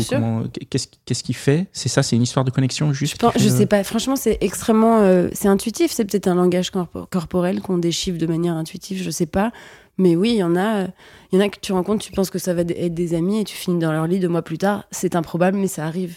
Qu'est-ce 0.70 0.88
qu'est-ce 1.06 1.24
qui 1.24 1.34
fait? 1.34 1.68
C'est 1.74 1.90
ça, 1.90 2.04
c'est 2.04 2.16
une 2.16 2.22
histoire 2.24 2.46
de 2.46 2.52
connexion 2.52 2.94
juste 2.94 3.14
Je, 3.14 3.18
pense- 3.18 3.34
je 3.38 3.50
le- 3.50 3.56
sais 3.56 3.66
pas. 3.66 3.84
Franchement, 3.84 4.16
c'est 4.16 4.38
extrêmement. 4.42 5.00
euh, 5.00 5.30
c'est 5.34 5.48
intuitif. 5.48 5.92
C'est 5.92 6.06
peut-être 6.06 6.28
un 6.28 6.36
langage 6.36 6.70
corpo- 6.72 7.06
corporel 7.10 7.62
qu'on 7.62 7.78
déchiffre 7.78 8.18
de 8.18 8.28
manière 8.28 8.54
intuitive. 8.56 9.02
Je 9.02 9.10
sais 9.10 9.26
pas. 9.26 9.52
Mais 9.98 10.16
oui, 10.16 10.30
il 10.32 10.38
y 10.38 10.44
en 10.44 10.56
a. 10.56 10.84
euh, 10.84 10.88
Il 11.32 11.40
y 11.40 11.42
en 11.42 11.46
a 11.46 11.50
que 11.50 11.60
tu 11.60 11.74
rencontres, 11.74 12.04
tu 12.06 12.12
penses 12.12 12.30
que 12.30 12.40
ça 12.40 12.54
va 12.54 12.62
être 12.62 12.94
des 12.94 13.14
amis 13.14 13.40
et 13.42 13.44
tu 13.44 13.56
finis 13.56 13.80
dans 13.80 13.92
leur 13.92 14.08
lit 14.08 14.20
deux 14.20 14.30
mois 14.30 14.42
plus 14.44 14.58
tard. 14.58 14.86
C'est 14.92 15.16
improbable, 15.16 15.58
mais 15.58 15.68
ça 15.68 15.86
arrive. 15.86 16.16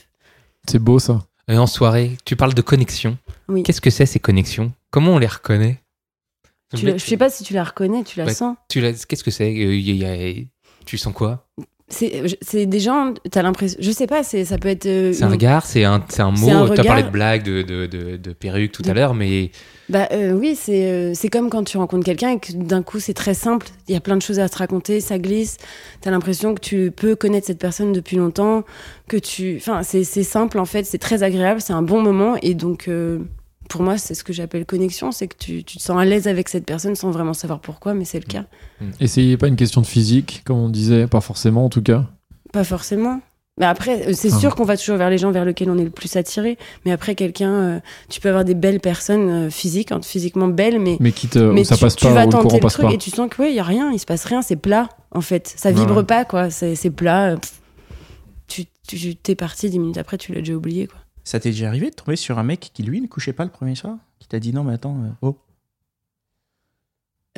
C'est 0.68 0.78
beau 0.78 0.98
ça. 0.98 1.22
Et 1.48 1.58
en 1.58 1.66
soirée, 1.66 2.16
tu 2.24 2.36
parles 2.36 2.54
de 2.54 2.62
connexion. 2.62 3.18
Oui. 3.48 3.62
Qu'est-ce 3.64 3.80
que 3.80 3.90
c'est 3.90 4.06
ces 4.06 4.20
connexions? 4.20 4.72
Comment 4.90 5.12
on 5.14 5.18
les 5.18 5.26
reconnaît? 5.26 5.80
Tu 6.74 6.86
la- 6.86 6.96
je 6.96 7.04
sais 7.04 7.16
pas 7.18 7.28
si 7.28 7.44
tu 7.44 7.52
la 7.52 7.64
reconnais, 7.64 8.02
tu 8.04 8.18
la 8.18 8.26
Ouais. 8.26 8.32
sens. 8.34 8.56
Qu'est-ce 8.70 9.24
que 9.24 9.30
c'est? 9.30 9.50
Euh, 9.50 9.74
y 9.76 10.04
a- 10.04 10.44
Tu 10.86 10.98
sens 10.98 11.12
quoi? 11.14 11.46
C'est 11.88 12.64
des 12.64 12.80
gens, 12.80 13.12
t'as 13.30 13.42
l'impression. 13.42 13.78
Je 13.82 13.90
sais 13.90 14.06
pas, 14.06 14.22
ça 14.22 14.56
peut 14.56 14.68
être. 14.68 14.86
euh, 14.86 15.12
C'est 15.12 15.24
un 15.24 15.28
regard, 15.28 15.66
c'est 15.66 15.84
un, 15.84 16.02
un 16.18 16.30
mot. 16.30 16.68
Tu 16.74 16.80
as 16.80 16.84
parlé 16.84 17.02
de 17.02 17.10
blague, 17.10 17.42
de, 17.42 17.60
de, 17.60 17.84
de, 17.84 18.16
de 18.16 18.32
perruque 18.32 18.72
tout 18.72 18.82
à 18.86 18.94
l'heure, 18.94 19.12
mais 19.12 19.50
Bah 19.90 20.08
euh, 20.12 20.32
oui, 20.32 20.56
c'est 20.58 20.90
euh, 20.90 21.28
comme 21.30 21.50
quand 21.50 21.64
tu 21.64 21.76
rencontres 21.76 22.06
quelqu'un 22.06 22.30
et 22.30 22.38
que 22.38 22.52
d'un 22.52 22.82
coup 22.82 22.98
c'est 22.98 23.12
très 23.12 23.34
simple. 23.34 23.66
Il 23.88 23.94
y 23.94 23.96
a 23.96 24.00
plein 24.00 24.16
de 24.16 24.22
choses 24.22 24.38
à 24.38 24.48
te 24.48 24.56
raconter, 24.56 25.00
ça 25.02 25.18
glisse. 25.18 25.58
T'as 26.00 26.10
l'impression 26.10 26.54
que 26.54 26.60
tu 26.60 26.90
peux 26.96 27.14
connaître 27.14 27.46
cette 27.46 27.58
personne 27.58 27.92
depuis 27.92 28.16
longtemps, 28.16 28.64
que 29.06 29.18
tu. 29.18 29.56
Enfin, 29.58 29.82
c'est 29.82 30.04
c'est 30.04 30.22
simple 30.22 30.58
en 30.60 30.64
fait, 30.64 30.84
c'est 30.84 30.96
très 30.96 31.22
agréable, 31.22 31.60
c'est 31.60 31.74
un 31.74 31.82
bon 31.82 32.00
moment 32.00 32.36
et 32.40 32.54
donc. 32.54 32.88
Pour 33.68 33.82
moi, 33.82 33.96
c'est 33.98 34.14
ce 34.14 34.22
que 34.24 34.32
j'appelle 34.32 34.66
connexion, 34.66 35.12
c'est 35.12 35.28
que 35.28 35.36
tu, 35.38 35.64
tu 35.64 35.78
te 35.78 35.82
sens 35.82 35.98
à 35.98 36.04
l'aise 36.04 36.28
avec 36.28 36.48
cette 36.48 36.66
personne 36.66 36.94
sans 36.94 37.10
vraiment 37.10 37.32
savoir 37.34 37.60
pourquoi, 37.60 37.94
mais 37.94 38.04
c'est 38.04 38.18
le 38.20 38.26
cas. 38.26 38.44
Et 39.00 39.06
c'est 39.06 39.36
pas 39.36 39.48
une 39.48 39.56
question 39.56 39.80
de 39.80 39.86
physique, 39.86 40.42
comme 40.44 40.58
on 40.58 40.68
disait, 40.68 41.06
pas 41.06 41.20
forcément 41.20 41.64
en 41.64 41.68
tout 41.68 41.82
cas. 41.82 42.04
Pas 42.52 42.64
forcément. 42.64 43.20
Mais 43.58 43.66
après, 43.66 44.08
euh, 44.08 44.12
c'est 44.14 44.32
Ah. 44.32 44.38
sûr 44.38 44.54
qu'on 44.54 44.64
va 44.64 44.76
toujours 44.78 44.96
vers 44.96 45.10
les 45.10 45.18
gens 45.18 45.30
vers 45.30 45.44
lesquels 45.44 45.68
on 45.70 45.76
est 45.76 45.84
le 45.84 45.90
plus 45.90 46.16
attiré. 46.16 46.56
Mais 46.86 46.90
après, 46.92 47.14
quelqu'un, 47.14 47.52
euh, 47.52 47.80
tu 48.08 48.18
peux 48.20 48.30
avoir 48.30 48.44
des 48.46 48.54
belles 48.54 48.80
personnes 48.80 49.28
euh, 49.28 49.50
physiques, 49.50 49.92
hein, 49.92 50.00
physiquement 50.02 50.48
belles, 50.48 50.78
mais 50.80 50.96
Mais 51.00 51.12
quitte, 51.12 51.36
mais 51.36 51.62
ça 51.64 51.76
tu, 51.76 51.82
passe 51.82 51.96
tu 51.96 52.06
pas 52.06 52.12
vas 52.12 52.22
ou 52.22 52.26
le 52.26 52.32
tenter 52.32 52.42
courant 52.44 52.56
le 52.56 52.60
passe 52.62 52.72
truc 52.74 52.86
pas. 52.86 52.92
et 52.94 52.98
tu 52.98 53.10
sens 53.10 53.28
que 53.30 53.42
ouais, 53.42 53.50
il 53.52 53.54
y 53.56 53.60
a 53.60 53.64
rien, 53.64 53.90
il 53.92 53.98
se 53.98 54.06
passe 54.06 54.24
rien, 54.24 54.40
c'est 54.42 54.56
plat 54.56 54.88
en 55.10 55.20
fait. 55.20 55.52
Ça 55.56 55.70
vibre 55.70 55.98
ouais. 55.98 56.02
pas 56.04 56.24
quoi, 56.24 56.48
c'est 56.50 56.90
plat. 56.90 57.32
euh. 57.32 57.36
Tu 58.48 58.64
tu- 58.86 59.16
t'es 59.16 59.34
parti 59.34 59.68
dix 59.70 59.78
minutes 59.78 59.98
après, 59.98 60.16
tu 60.18 60.32
l'as 60.32 60.40
déjà 60.40 60.54
oublié 60.54 60.86
quoi. 60.86 60.98
Ça 61.24 61.38
t'est 61.40 61.50
déjà 61.50 61.68
arrivé 61.68 61.90
de 61.90 61.94
tomber 61.94 62.16
sur 62.16 62.38
un 62.38 62.42
mec 62.42 62.70
qui, 62.74 62.82
lui, 62.82 63.00
ne 63.00 63.06
couchait 63.06 63.32
pas 63.32 63.44
le 63.44 63.50
premier 63.50 63.74
soir? 63.74 63.96
Qui 64.18 64.28
t'a 64.28 64.40
dit, 64.40 64.52
non, 64.52 64.64
mais 64.64 64.74
attends, 64.74 64.96
euh, 65.04 65.08
oh. 65.22 65.38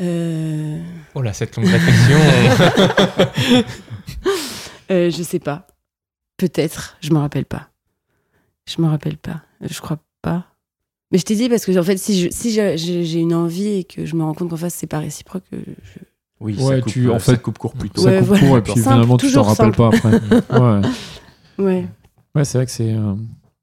Euh, 0.01 0.83
oh 1.15 1.23
là, 1.23 1.33
cette 1.33 1.55
longue 1.57 1.67
réflexion. 1.67 2.19
euh, 4.91 5.11
je 5.11 5.23
sais 5.23 5.39
pas. 5.39 5.67
Peut-être, 6.37 6.97
je 7.01 7.13
me 7.13 7.19
rappelle 7.19 7.45
pas. 7.45 7.69
Je 8.67 8.81
me 8.83 8.89
rappelle 8.89 9.17
pas. 9.19 9.43
Euh, 9.63 9.67
Je 9.71 9.81
crois 9.81 9.99
pas. 10.23 10.47
Mais 11.13 11.19
je 11.19 11.25
t'ai 11.25 11.37
dit 11.37 11.49
parce 11.49 11.65
que 11.65 11.79
en 11.79 11.83
fait, 11.85 11.97
si 11.97 12.29
si 12.33 12.51
j'ai 12.51 12.77
j'ai 12.77 13.21
une 13.21 13.35
envie 13.35 13.69
et 13.69 13.85
que 13.85 14.05
je 14.05 14.17
me 14.17 14.25
rends 14.25 14.35
compte 14.35 14.51
qu'en 14.51 14.57
face 14.57 14.75
c'est 14.75 14.89
pas 14.89 14.99
réciproque, 14.99 15.45
je- 15.53 15.59
Oui, 16.41 16.57
Ouais, 16.59 16.77
ça, 16.77 16.81
coupe, 16.81 16.93
tu- 16.93 17.09
en 17.11 17.19
ça 17.21 17.35
fait- 17.35 17.43
coupe 17.43 17.59
court 17.59 17.75
plus 17.75 17.91
tôt. 17.91 18.03
Ça 18.03 18.09
Ouais, 18.11 18.19
coupe 18.19 18.27
voilà. 18.29 18.47
court 18.49 18.59
et 18.59 18.63
puis 18.63 18.73
Simple, 18.73 18.83
finalement 18.83 19.17
tu 19.17 19.31
t'en 19.33 19.43
rappelles 19.45 19.73
pas 19.73 19.89
après. 19.89 20.11
ouais, 20.59 21.65
ouais. 21.65 21.87
ouais 22.35 22.45
c'est 22.45 22.59
vrai 22.59 22.65
que 22.67 22.73
c'est. 22.73 22.93
euh, 22.93 23.15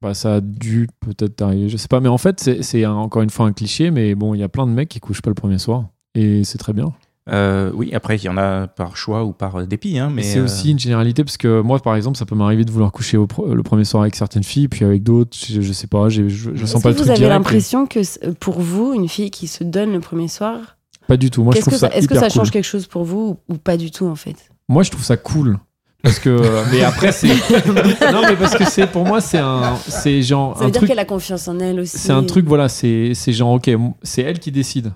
bah, 0.01 0.13
ça 0.13 0.35
a 0.35 0.41
dû 0.41 0.87
peut-être 0.99 1.35
t'arriver, 1.35 1.69
je 1.69 1.77
sais 1.77 1.87
pas. 1.87 1.99
Mais 1.99 2.09
en 2.09 2.17
fait, 2.17 2.39
c'est- 2.61 2.83
un- 2.83 2.91
encore 2.93 3.21
une 3.21 3.29
fois 3.29 3.45
un 3.45 3.53
cliché, 3.53 3.91
mais 3.91 4.15
bon, 4.15 4.33
il 4.33 4.39
y 4.39 4.43
a 4.43 4.49
plein 4.49 4.65
de 4.67 4.71
mecs 4.71 4.89
qui 4.89 4.99
couchent 4.99 5.21
pas 5.21 5.29
le 5.29 5.35
premier 5.35 5.57
soir. 5.57 5.85
Et 6.15 6.43
c'est 6.43 6.57
très 6.57 6.73
bien. 6.73 6.91
Euh, 7.29 7.71
oui, 7.75 7.93
après, 7.93 8.17
il 8.17 8.23
y 8.23 8.29
en 8.29 8.35
a 8.37 8.67
par 8.67 8.97
choix 8.97 9.23
ou 9.23 9.31
par 9.31 9.55
euh, 9.61 9.65
dépit. 9.67 9.99
Hein, 9.99 10.11
mais 10.13 10.23
c'est 10.23 10.39
euh, 10.39 10.45
aussi 10.45 10.71
une 10.71 10.79
généralité 10.79 11.23
parce 11.23 11.37
que 11.37 11.61
moi, 11.61 11.79
par 11.79 11.95
exemple, 11.95 12.17
ça 12.17 12.25
peut 12.25 12.35
m'arriver 12.35 12.65
de 12.65 12.71
vouloir 12.71 12.91
coucher 12.91 13.15
au 13.15 13.27
le 13.53 13.61
premier 13.63 13.85
soir 13.85 14.01
avec 14.01 14.15
certaines 14.15 14.43
filles, 14.43 14.67
puis 14.67 14.83
avec 14.83 15.03
d'autres, 15.03 15.37
je, 15.47 15.61
je 15.61 15.71
sais 15.71 15.85
pas, 15.87 16.09
je, 16.09 16.27
je 16.27 16.49
Est-ce 16.51 16.65
sens 16.65 16.81
que 16.81 16.83
pas 16.83 16.89
le 16.89 16.95
vous 16.95 17.01
truc 17.01 17.09
avez 17.11 17.19
direct. 17.19 17.33
l'impression 17.35 17.85
que 17.85 18.31
pour 18.33 18.59
vous, 18.59 18.93
une 18.93 19.07
fille 19.07 19.29
qui 19.29 19.45
se 19.47 19.63
donne 19.63 19.93
le 19.93 19.99
premier 19.99 20.27
soir, 20.27 20.77
Pas 21.07 21.15
du 21.15 21.29
tout. 21.29 21.43
Moi, 21.43 21.51
je 21.53 21.57
Qu'est-ce 21.57 21.69
trouve 21.69 21.73
que 21.75 21.79
ça, 21.79 21.89
ça, 21.91 21.95
est-ce 21.95 22.07
que 22.07 22.15
ça 22.15 22.29
change 22.29 22.47
cool. 22.47 22.51
quelque 22.53 22.65
chose 22.65 22.87
pour 22.87 23.03
vous 23.03 23.37
ou, 23.49 23.53
ou 23.53 23.57
pas 23.57 23.77
du 23.77 23.91
tout 23.91 24.07
en 24.07 24.15
fait? 24.15 24.49
Moi, 24.67 24.81
je 24.83 24.89
trouve 24.91 25.03
ça 25.03 25.15
cool. 25.15 25.59
Parce 26.03 26.19
que, 26.19 26.39
mais 26.71 26.81
après, 26.83 27.11
c'est. 27.11 27.27
non, 28.11 28.21
mais 28.27 28.35
parce 28.35 28.55
que 28.55 28.65
c'est, 28.65 28.87
pour 28.87 29.05
moi, 29.05 29.21
c'est 29.21 29.37
un, 29.37 29.75
c'est 29.87 30.21
genre 30.21 30.57
Ça 30.57 30.63
un 30.63 30.65
veut 30.65 30.71
dire 30.71 30.79
truc. 30.79 30.89
qu'elle 30.89 30.99
a 30.99 31.05
confiance 31.05 31.47
en 31.47 31.59
elle 31.59 31.79
aussi. 31.79 31.97
C'est 31.97 32.11
un 32.11 32.23
truc, 32.23 32.45
voilà, 32.45 32.69
c'est, 32.69 33.13
c'est 33.13 33.33
genre, 33.33 33.51
ok, 33.53 33.69
c'est 34.03 34.21
elle 34.23 34.39
qui 34.39 34.51
décide. 34.51 34.93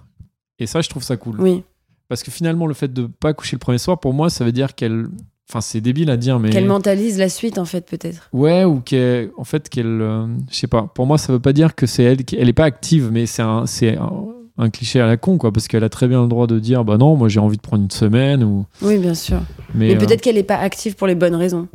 Et 0.59 0.65
ça, 0.67 0.81
je 0.81 0.89
trouve 0.89 1.03
ça 1.03 1.17
cool. 1.17 1.39
Oui, 1.39 1.63
Parce 2.07 2.23
que 2.23 2.31
finalement, 2.31 2.65
le 2.65 2.73
fait 2.73 2.91
de 2.91 3.07
pas 3.07 3.33
coucher 3.33 3.55
le 3.55 3.59
premier 3.59 3.77
soir, 3.77 3.99
pour 3.99 4.13
moi, 4.13 4.29
ça 4.29 4.43
veut 4.45 4.51
dire 4.51 4.73
qu'elle. 4.75 5.07
Enfin, 5.47 5.61
c'est 5.61 5.79
débile 5.79 6.09
à 6.09 6.17
dire, 6.17 6.39
mais. 6.39 6.49
qu'elle 6.49 6.65
mentalise 6.65 7.19
la 7.19 7.29
suite 7.29 7.59
en 7.59 7.65
fait 7.65 7.85
peut-être. 7.85 8.29
Ouais, 8.33 8.63
ou 8.63 8.79
qu'elle. 8.79 9.29
En 9.37 9.43
fait, 9.43 9.69
qu'elle. 9.69 10.01
euh, 10.01 10.25
je 10.49 10.55
sais 10.55 10.67
pas. 10.67 10.89
Pour 10.95 11.05
moi, 11.05 11.19
ça 11.19 11.31
veut 11.33 11.39
pas 11.39 11.53
dire 11.53 11.75
que 11.75 11.85
c'est 11.85 12.03
elle 12.03 12.23
qui. 12.25 12.35
Elle 12.35 12.49
est 12.49 12.53
pas 12.53 12.63
active, 12.65 13.09
mais 13.11 13.27
c'est 13.27 13.43
un, 13.43 13.67
c'est 13.67 13.95
un, 13.95 14.11
un 14.57 14.69
cliché 14.69 14.99
à 14.99 15.07
la 15.07 15.17
con, 15.17 15.37
quoi. 15.37 15.51
Parce 15.51 15.67
qu'elle 15.67 15.83
a 15.83 15.89
très 15.89 16.07
bien 16.07 16.21
le 16.21 16.27
droit 16.27 16.47
de 16.47 16.59
dire, 16.59 16.85
bah 16.85 16.97
non, 16.97 17.15
moi 17.15 17.27
j'ai 17.27 17.39
envie 17.39 17.57
de 17.57 17.61
prendre 17.61 17.83
une 17.83 17.91
semaine, 17.91 18.43
ou. 18.43 18.65
Oui, 18.81 18.97
bien 18.97 19.15
sûr. 19.15 19.41
Mais, 19.73 19.87
Mais 19.87 19.95
euh, 19.95 19.97
peut-être 19.99 20.21
qu'elle 20.21 20.35
n'est 20.35 20.43
pas 20.43 20.57
active 20.57 20.95
pour 20.95 21.07
les 21.07 21.15
bonnes 21.15 21.35
raisons. 21.35 21.67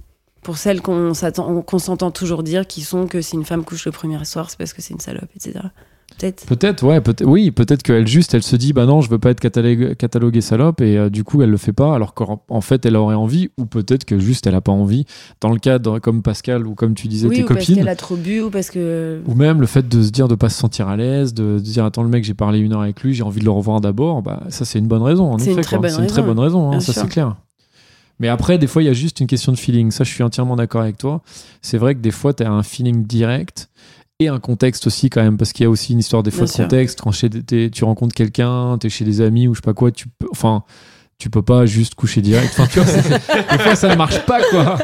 Pour 0.42 0.56
celles 0.56 0.80
qu'on 0.80 1.12
s'attend, 1.12 1.60
qu'on 1.60 1.78
s'entend 1.78 2.10
toujours 2.10 2.42
dire, 2.42 2.66
qui 2.66 2.80
sont 2.80 3.06
que 3.06 3.20
si 3.20 3.34
une 3.36 3.44
femme 3.44 3.64
couche 3.64 3.84
le 3.84 3.92
premier 3.92 4.24
soir, 4.24 4.48
c'est 4.48 4.58
parce 4.58 4.72
que 4.72 4.80
c'est 4.80 4.94
une 4.94 5.00
salope, 5.00 5.28
etc. 5.36 5.60
Peut-être. 6.20 6.44
Peut-être, 6.46 6.82
ouais, 6.86 7.00
peut 7.00 7.14
oui, 7.24 7.50
peut-être 7.50 7.82
qu'elle 7.82 8.06
juste, 8.06 8.34
elle 8.34 8.42
se 8.42 8.54
dit, 8.56 8.72
bah 8.72 8.84
non, 8.86 9.00
je 9.00 9.08
veux 9.08 9.18
pas 9.18 9.30
être 9.30 9.40
cataloguée, 9.40 10.40
salope, 10.40 10.80
et 10.80 10.98
euh, 10.98 11.08
du 11.10 11.24
coup, 11.24 11.40
elle 11.42 11.50
le 11.50 11.56
fait 11.56 11.72
pas, 11.72 11.94
alors 11.94 12.14
qu'en 12.14 12.42
en 12.48 12.60
fait, 12.60 12.84
elle 12.84 12.96
aurait 12.96 13.14
envie, 13.14 13.50
ou 13.58 13.64
peut-être 13.64 14.04
que 14.04 14.18
juste, 14.18 14.46
elle 14.46 14.54
a 14.54 14.60
pas 14.60 14.72
envie. 14.72 15.06
Dans 15.40 15.50
le 15.50 15.58
cas, 15.58 15.78
de- 15.78 15.98
comme 15.98 16.22
Pascal, 16.22 16.66
ou 16.66 16.74
comme 16.74 16.94
tu 16.94 17.08
disais, 17.08 17.26
Oui, 17.28 17.36
tes 17.36 17.44
ou 17.44 17.46
parce 17.46 17.60
copines, 17.60 17.76
qu'elle 17.76 17.88
a 17.88 17.96
trop 17.96 18.16
bu, 18.16 18.40
ou 18.42 18.50
parce 18.50 18.70
que. 18.70 19.20
ou 19.26 19.34
même 19.34 19.60
le 19.60 19.66
fait 19.66 19.88
de 19.88 20.02
se 20.02 20.10
dire 20.10 20.28
de 20.28 20.34
pas 20.34 20.48
se 20.48 20.58
sentir 20.58 20.88
à 20.88 20.96
l'aise, 20.96 21.32
de, 21.34 21.54
de 21.54 21.58
dire, 21.60 21.84
attends, 21.84 22.02
le 22.02 22.08
mec, 22.10 22.24
j'ai 22.24 22.34
parlé 22.34 22.58
une 22.58 22.72
heure 22.72 22.82
avec 22.82 23.02
lui, 23.02 23.14
j'ai 23.14 23.22
envie 23.22 23.40
de 23.40 23.44
le 23.46 23.50
revoir 23.50 23.80
d'abord, 23.80 24.22
bah 24.22 24.42
ça, 24.50 24.64
c'est 24.64 24.78
une 24.78 24.88
bonne 24.88 25.02
raison, 25.02 25.32
en 25.32 25.38
C'est 25.38 25.50
effet. 25.50 25.54
une 25.58 25.64
très 25.64 25.76
quoi. 25.78 25.88
bonne 25.88 25.96
C'est 25.96 26.02
une 26.02 26.06
très 26.08 26.22
bonne 26.22 26.38
raison, 26.38 26.72
hein, 26.72 26.80
ça, 26.80 26.92
c'est 26.92 27.08
clair. 27.08 27.36
Mais 28.18 28.28
après, 28.28 28.58
des 28.58 28.66
fois, 28.66 28.82
il 28.82 28.86
y 28.86 28.90
a 28.90 28.92
juste 28.92 29.20
une 29.20 29.26
question 29.26 29.50
de 29.50 29.56
feeling. 29.56 29.90
Ça, 29.90 30.04
je 30.04 30.10
suis 30.10 30.22
entièrement 30.22 30.54
d'accord 30.54 30.82
avec 30.82 30.98
toi. 30.98 31.22
C'est 31.62 31.78
vrai 31.78 31.94
que 31.94 32.00
des 32.00 32.10
fois, 32.10 32.34
tu 32.34 32.42
as 32.42 32.52
un 32.52 32.62
feeling 32.62 33.06
direct 33.06 33.69
et 34.20 34.28
un 34.28 34.38
contexte 34.38 34.86
aussi, 34.86 35.10
quand 35.10 35.22
même, 35.22 35.36
parce 35.36 35.52
qu'il 35.52 35.64
y 35.64 35.66
a 35.66 35.70
aussi 35.70 35.92
une 35.94 35.98
histoire 35.98 36.22
des 36.22 36.30
fois 36.30 36.44
Bien 36.46 36.52
de 36.58 36.62
contexte. 36.70 37.00
Quand 37.00 37.10
chez- 37.12 37.28
t'es- 37.30 37.70
tu 37.70 37.84
rencontres 37.84 38.14
quelqu'un, 38.14 38.78
tu 38.78 38.86
es 38.86 38.90
chez 38.90 39.04
des 39.04 39.20
amis 39.20 39.48
ou 39.48 39.54
je 39.54 39.58
sais 39.60 39.64
pas 39.64 39.74
quoi, 39.74 39.90
tu 39.90 40.06
peux. 40.18 40.28
Enfin. 40.30 40.62
Tu 41.22 41.28
peux 41.28 41.42
pas 41.42 41.66
juste 41.66 41.96
coucher 41.96 42.22
direct. 42.22 42.48
Enfin, 42.56 42.66
tu 42.66 42.80
vois, 42.80 42.86
c'est- 42.90 43.10
des 43.10 43.58
fois 43.62 43.74
ça 43.76 43.88
ne 43.90 43.94
marche 43.94 44.20
pas 44.20 44.40
quoi. 44.50 44.78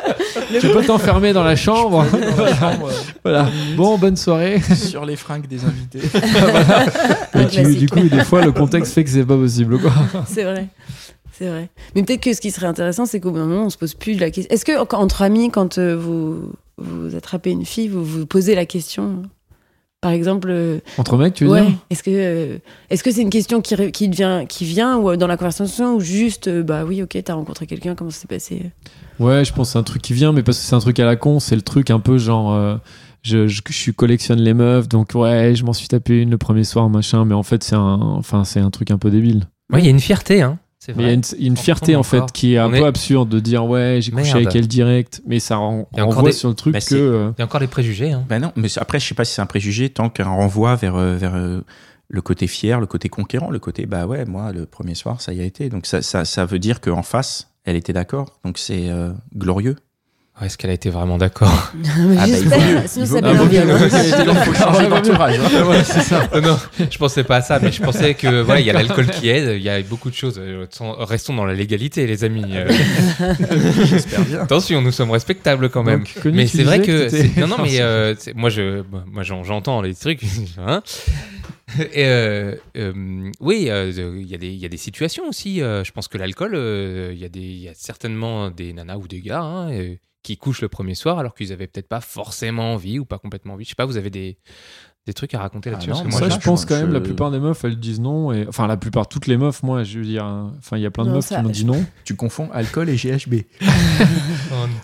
tu 0.61 0.69
peux 0.69 0.85
t'enfermer 0.85 1.33
dans 1.33 1.43
la 1.43 1.57
chambre. 1.57 2.05
voilà. 2.35 2.77
Voilà. 3.25 3.49
Bon, 3.75 3.97
bonne 3.97 4.17
soirée. 4.19 4.61
sur 4.61 5.07
les 5.07 5.17
fringues 5.17 5.47
des 5.49 5.65
invités. 5.65 6.01
Et 7.35 7.39
Un 7.39 7.45
tu- 7.47 7.75
du 7.77 7.89
coup, 7.89 8.01
des 8.09 8.23
fois, 8.23 8.45
le 8.45 8.53
contexte 8.53 8.93
fait 8.93 9.03
que 9.05 9.09
c'est 9.09 9.25
pas 9.25 9.37
possible 9.39 9.79
quoi. 9.79 9.93
C'est 10.27 10.45
vrai. 10.45 10.67
C'est 11.33 11.49
vrai. 11.49 11.71
Mais 11.95 12.03
peut-être 12.03 12.21
que 12.23 12.35
ce 12.35 12.41
qui 12.43 12.51
serait 12.51 12.67
intéressant, 12.67 13.07
c'est 13.07 13.19
qu'au 13.19 13.31
bout 13.31 13.39
d'un 13.39 13.47
moment, 13.47 13.65
on 13.65 13.71
se 13.71 13.79
pose 13.79 13.95
plus 13.95 14.15
la 14.19 14.31
question. 14.31 14.53
Est-ce 14.55 14.67
que, 14.67 14.79
en- 14.79 15.01
entre 15.03 15.23
amis, 15.23 15.51
quand 15.51 15.79
euh, 15.79 15.97
vous, 15.97 16.53
vous 16.79 17.15
attrapez 17.17 17.51
une 17.51 17.65
fille, 17.65 17.89
vous 17.89 18.05
vous 18.05 18.27
posez 18.27 18.55
la 18.55 18.67
question 18.67 19.23
Par 20.01 20.11
exemple, 20.13 20.49
euh, 20.51 20.79
Entre 20.99 21.17
mecs, 21.17 21.35
tu 21.35 21.45
veux 21.45 21.51
ouais, 21.53 21.63
dire 21.67 21.73
est-ce 21.91 22.03
que 22.03 22.11
euh, 22.13 22.59
est-ce 22.91 23.03
que 23.03 23.11
c'est 23.11 23.23
une 23.23 23.31
question 23.31 23.61
qui, 23.63 23.75
qui, 23.93 24.09
devient, 24.09 24.45
qui 24.49 24.65
vient 24.65 24.99
ou 24.99 25.11
euh, 25.11 25.17
dans 25.17 25.27
la 25.27 25.37
conversation 25.37 25.97
ou 25.97 26.01
juste, 26.01 26.49
euh, 26.49 26.63
bah 26.63 26.85
oui, 26.85 27.03
ok, 27.03 27.17
t'as 27.25 27.35
rencontré 27.35 27.67
quelqu'un, 27.67 27.95
comment 27.95 28.11
ça 28.11 28.21
s'est 28.21 28.27
passé 28.29 28.71
Ouais, 29.19 29.45
je 29.45 29.53
pense 29.53 29.69
que 29.69 29.73
c'est 29.73 29.79
un 29.79 29.83
truc 29.83 30.03
qui 30.03 30.13
vient, 30.13 30.33
mais 30.33 30.43
parce 30.43 30.59
que 30.59 30.65
c'est 30.65 30.75
un 30.77 30.81
truc 30.81 30.99
à 31.01 31.07
la 31.07 31.17
con, 31.17 31.41
c'est 31.41 31.57
le 31.57 31.63
truc 31.63 31.91
un 31.91 32.01
peu 32.01 32.19
genre. 32.19 32.53
euh, 32.53 32.77
je, 33.23 33.49
je, 33.49 33.61
je 33.67 33.73
suis 33.73 33.93
collectionne 33.95 34.41
les 34.41 34.55
meufs, 34.55 34.89
donc 34.89 35.13
ouais, 35.15 35.55
je 35.57 35.65
m'en 35.65 35.73
suis 35.73 35.89
tapé 35.89 36.21
une 36.21 36.31
le 36.31 36.39
premier 36.39 36.63
soir, 36.63 36.89
machin, 36.89 37.25
mais 37.25 37.35
en 37.35 37.43
fait, 37.43 37.65
c'est 37.65 37.75
un, 37.75 37.99
enfin, 38.01 38.45
c'est 38.45 38.61
un 38.61 38.71
truc 38.71 38.93
un 38.93 38.99
peu 38.99 39.11
débile. 39.11 39.45
Oui, 39.73 39.81
il 39.81 39.85
y 39.85 39.89
a 39.89 39.91
une 39.91 39.99
fierté, 39.99 40.43
hein. 40.43 40.59
Mais 40.95 41.03
il 41.03 41.07
y 41.07 41.45
a 41.45 41.49
une, 41.49 41.57
fierté, 41.57 41.97
en 41.97 42.03
fait, 42.03 42.19
encore. 42.19 42.33
qui 42.33 42.55
est 42.55 42.59
un 42.59 42.67
On 42.67 42.71
peu 42.71 42.77
est- 42.77 42.85
absurde 42.85 43.29
de 43.29 43.41
dire 43.41 43.65
ouais, 43.67 43.99
j'ai 44.01 44.13
couché 44.13 44.33
avec 44.35 44.55
elle 44.55 44.69
direct, 44.69 45.23
mais 45.27 45.41
ça 45.41 45.57
ren- 45.57 45.87
Il 45.93 45.99
y 45.99 46.01
a 46.01 46.05
encore 46.05 46.17
renvoie 46.17 46.31
des- 46.31 46.37
sur 46.37 46.49
le 46.49 46.55
truc 46.55 46.73
Bah, 46.75 46.81
que. 46.81 46.95
euh, 46.95 47.31
Il 47.37 47.41
y 47.41 47.43
a 47.43 47.45
encore 47.45 47.61
les 47.61 47.67
préjugés. 47.67 48.13
Hein. 48.13 48.25
Ben 48.29 48.41
non, 48.41 48.53
mais 48.57 48.69
après, 48.79 49.01
je 49.01 49.07
sais 49.07 49.15
pas 49.15 49.25
si 49.25 49.35
c'est 49.35 49.43
un 49.43 49.47
préjugé 49.47 49.89
tant 49.91 50.09
qu'un 50.11 50.29
renvoi 50.29 50.77
vers, 50.77 50.97
euh, 50.97 51.17
vers 51.17 51.35
euh, 51.35 51.61
le 52.09 52.21
côté 52.23 52.47
fier, 52.47 52.79
le 52.81 52.87
côté 52.87 53.09
conquérant, 53.09 53.51
le 53.51 53.59
côté, 53.59 53.87
bah 53.87 54.07
ouais, 54.07 54.25
moi, 54.25 54.53
le 54.53 54.67
premier 54.67 54.95
soir, 54.95 55.21
ça 55.21 55.33
y 55.33 55.41
a 55.41 55.45
été. 55.45 55.69
Donc 55.69 55.87
ça, 55.87 56.03
ça, 56.03 56.25
ça 56.25 56.45
veut 56.45 56.59
dire 56.61 56.81
qu'en 56.81 57.03
face, 57.03 57.49
elle 57.65 57.75
était 57.77 57.93
d'accord. 57.93 58.39
Donc 58.45 58.59
c'est 58.59 58.89
euh, 58.91 59.11
glorieux. 59.35 59.77
Ouais, 60.39 60.49
Est-ce 60.49 60.59
qu'elle 60.59 60.69
a 60.71 60.75
été 60.75 60.91
vraiment 60.91 61.17
d'accord 61.17 61.73
Mais 61.99 62.17
Ah 62.19 62.27
bah, 62.27 62.85
sinon 62.87 63.07
ça 63.07 63.21
je 66.91 66.99
pensais 66.99 67.25
pas 67.25 67.37
à 67.37 67.41
ça, 67.43 67.59
mais 67.63 67.73
je 67.73 67.83
pensais 67.83 68.13
que 68.15 68.43
voilà, 68.43 68.61
il 68.61 68.67
y 68.67 68.71
a 68.71 68.75
l'alcool 68.75 69.07
qui 69.09 69.29
aide, 69.31 69.57
il 69.57 69.63
y 69.63 69.71
a 69.71 69.81
beaucoup 69.83 70.11
de 70.11 70.15
choses. 70.15 70.39
Euh, 70.39 70.67
Restons 70.99 71.35
dans 71.35 71.47
la 71.47 71.55
légalité, 71.55 72.07
les 72.07 72.23
amis. 72.25 72.45
Euh, 72.53 72.69
J'espère 73.85 74.21
bien. 74.25 74.41
attention, 74.43 74.83
nous 74.83 74.93
sommes 74.93 75.11
respectables 75.11 75.71
quand 75.71 75.83
même. 75.83 76.05
Donc, 76.25 76.35
mais 76.35 76.47
c'est 76.47 76.65
vrai 76.65 76.81
que, 76.81 77.41
non, 77.41 77.47
non, 77.49 77.57
mais 77.63 77.81
euh, 77.81 78.15
moi, 78.35 78.51
je, 78.51 78.83
moi, 79.11 79.23
j'en- 79.23 79.43
j'entends 79.45 79.81
les 79.81 79.95
trucs. 79.95 80.21
hein. 80.67 80.83
Euh, 81.97 82.57
euh, 82.77 83.31
oui, 83.41 83.69
euh, 83.69 83.91
il 83.91 84.27
y, 84.27 84.35
a 84.35 84.69
des- 84.69 84.77
situations 84.77 85.29
aussi. 85.29 85.59
je 85.59 85.93
pense 85.93 86.09
que 86.09 86.17
l'alcool, 86.17 86.55
il 86.55 87.19
y, 87.19 87.69
a 87.69 87.75
certainement 87.75 88.51
des 88.51 88.73
nanas 88.73 88.97
ou 88.97 89.09
des 89.09 89.21
gars 89.21 89.43
hein, 89.43 89.97
qui 90.23 90.37
couchent 90.39 90.63
le 90.63 90.69
premier 90.69 90.95
soir 90.95 91.19
alors 91.19 91.35
qu'ils 91.35 91.53
avaient 91.53 91.67
peut-être 91.67 91.89
pas 91.89 92.01
forcément 92.01 92.75
envie 92.75 92.99
ou 92.99 93.05
pas 93.05 93.19
complètement 93.19 93.55
envie. 93.55 93.65
Je 93.65 93.71
sais 93.71 93.75
pas, 93.75 93.85
vous 93.85 93.97
avez 93.97 94.11
des, 94.11 94.39
des 95.07 95.13
trucs 95.13 95.33
à 95.35 95.39
raconter 95.39 95.71
Ah 95.71 95.75
là-dessus 95.79 95.91
moi, 95.91 96.19
ça, 96.19 96.29
je 96.29 96.35
je- 96.35 96.41
pense 96.41 96.65
quand 96.65 96.75
je- 96.75 96.81
même, 96.83 96.93
la 96.93 97.01
plupart 97.01 97.31
des 97.31 97.39
meufs, 97.39 97.65
elles 97.65 97.79
disent 97.79 98.01
non. 98.01 98.33
Et... 98.33 98.45
Enfin, 98.49 98.67
la 98.67 98.77
plupart, 98.77 99.07
toutes 99.07 99.29
les 99.29 99.37
meufs, 99.37 99.63
moi, 99.63 99.85
je 99.85 100.01
veux 100.01 100.05
dire. 100.05 100.25
hein, 100.25 100.53
Enfin, 100.59 100.77
il 100.79 100.83
y 100.83 100.87
a 100.87 100.91
plein 100.91 101.05
de 101.05 101.11
Non, 101.11 101.17
meufs 101.17 101.27
ça- 101.27 101.37
qui 101.37 101.43
m'ont 101.43 101.49
dit 101.51 101.65
non. 101.65 101.85
Tu 102.05 102.17
confonds 102.17 102.49
alcool 102.53 102.89
et 102.89 102.97
GHB. 102.97 103.35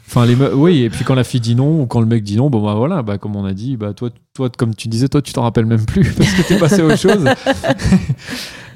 Enfin, 0.07 0.27
les 0.27 0.37
meufs, 0.37 0.53
oui, 0.55 0.83
et 0.83 0.91
puis 0.91 1.05
quand 1.05 1.15
la 1.15 1.25
fille 1.25 1.41
dit 1.41 1.55
non 1.55 1.83
ou 1.83 1.87
quand 1.87 2.01
le 2.01 2.07
mec 2.07 2.23
dit 2.23 2.37
non, 2.37 2.51
bon, 2.51 2.63
bah 2.65 2.75
voilà, 2.75 3.03
bah, 3.03 3.19
comme 3.19 3.35
on 3.37 3.45
a 3.45 3.53
dit, 3.53 3.77
bah 3.77 3.95
toi, 3.95 4.11
toi 4.35 4.51
comme 4.57 4.75
tu 4.75 4.89
disais, 4.89 5.09
toi, 5.09 5.23
tu 5.23 5.33
t'en 5.33 5.43
rappelles 5.43 5.67
même 5.67 5.85
plus 5.87 6.13
parce 6.17 6.31
que 6.33 6.43
t'es 6.47 6.59
passé 6.59 6.81
à 6.81 6.85
autre 6.85 6.99
chose. 6.99 7.25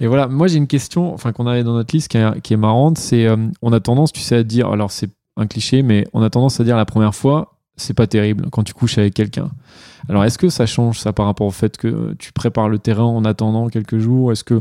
et 0.01 0.07
voilà, 0.07 0.27
moi, 0.29 0.47
j'ai 0.49 0.57
une 0.57 0.67
question, 0.67 1.13
enfin, 1.15 1.33
qu'on 1.33 1.47
avait 1.47 1.65
dans 1.65 1.75
notre 1.75 1.95
liste 1.95 2.09
qui 2.09 2.19
est, 2.19 2.41
qui 2.41 2.55
est 2.55 2.59
marrante, 2.59 2.99
c'est 2.99 3.27
euh, 3.27 3.37
on 3.63 3.73
a 3.73 3.81
tendance, 3.81 4.13
tu 4.13 4.21
sais, 4.21 4.37
à 4.37 4.43
dire, 4.43 4.69
alors 4.71 4.91
c'est 4.91 5.11
un 5.37 5.47
cliché, 5.47 5.83
mais 5.83 6.07
on 6.13 6.23
a 6.23 6.31
tendance 6.31 6.59
à 6.61 6.65
dire 6.65 6.77
la 6.77 6.87
première 6.87 7.15
fois, 7.15 7.56
c'est 7.77 7.95
pas 7.95 8.07
terrible 8.07 8.47
quand 8.51 8.63
tu 8.63 8.73
couches 8.75 8.99
avec 8.99 9.15
quelqu'un. 9.15 9.51
Alors, 10.09 10.25
est-ce 10.25 10.39
que 10.39 10.49
ça 10.49 10.67
change 10.67 10.99
ça 11.01 11.13
par 11.13 11.27
rapport 11.27 11.47
au 11.47 11.51
fait 11.53 11.77
que 11.77 12.15
tu 12.19 12.33
prépares 12.33 12.69
le 12.69 12.79
terrain 12.79 13.05
en 13.05 13.25
attendant 13.25 13.69
quelques 13.69 13.99
jours? 13.99 14.33
Est-ce 14.33 14.45
que 14.45 14.61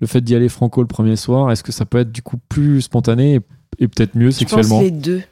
le 0.00 0.06
fait 0.06 0.20
d'y 0.20 0.34
aller 0.34 0.48
franco 0.48 0.80
le 0.82 0.86
premier 0.86 1.16
soir, 1.16 1.50
est-ce 1.50 1.62
que 1.62 1.72
ça 1.72 1.84
peut 1.86 1.98
être 1.98 2.12
du 2.12 2.22
coup 2.22 2.36
plus 2.48 2.82
spontané 2.82 3.34
et, 3.36 3.40
et 3.84 3.88
peut-être 3.88 4.14
mieux 4.14 4.30
Je 4.30 4.38
pense 4.44 4.48
sexuellement? 4.50 4.80
les 4.80 4.90
deux. 4.90 5.22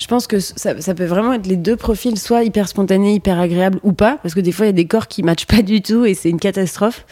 Je 0.00 0.06
pense 0.06 0.26
que 0.28 0.38
ça, 0.38 0.80
ça 0.80 0.94
peut 0.94 1.06
vraiment 1.06 1.32
être 1.32 1.46
les 1.46 1.56
deux 1.56 1.74
profils, 1.76 2.16
soit 2.18 2.44
hyper 2.44 2.68
spontané, 2.68 3.14
hyper 3.14 3.40
agréable 3.40 3.80
ou 3.82 3.92
pas, 3.92 4.18
parce 4.22 4.34
que 4.34 4.40
des 4.40 4.52
fois 4.52 4.66
il 4.66 4.68
y 4.68 4.70
a 4.70 4.72
des 4.74 4.86
corps 4.86 5.08
qui 5.08 5.22
matchent 5.24 5.46
pas 5.46 5.62
du 5.62 5.82
tout 5.82 6.04
et 6.04 6.14
c'est 6.14 6.30
une 6.30 6.38
catastrophe. 6.38 7.04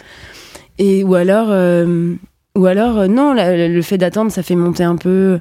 Et 0.79 1.03
ou 1.03 1.15
alors, 1.15 1.49
euh, 1.51 2.15
ou 2.57 2.67
alors 2.67 2.99
euh, 2.99 3.07
non, 3.09 3.33
la- 3.33 3.67
le 3.69 3.83
fait 3.83 3.99
d'attendre, 3.99 4.31
ça 4.31 4.43
fait 4.45 4.55
monter 4.55 4.85
un 4.85 4.97
peu 4.97 5.41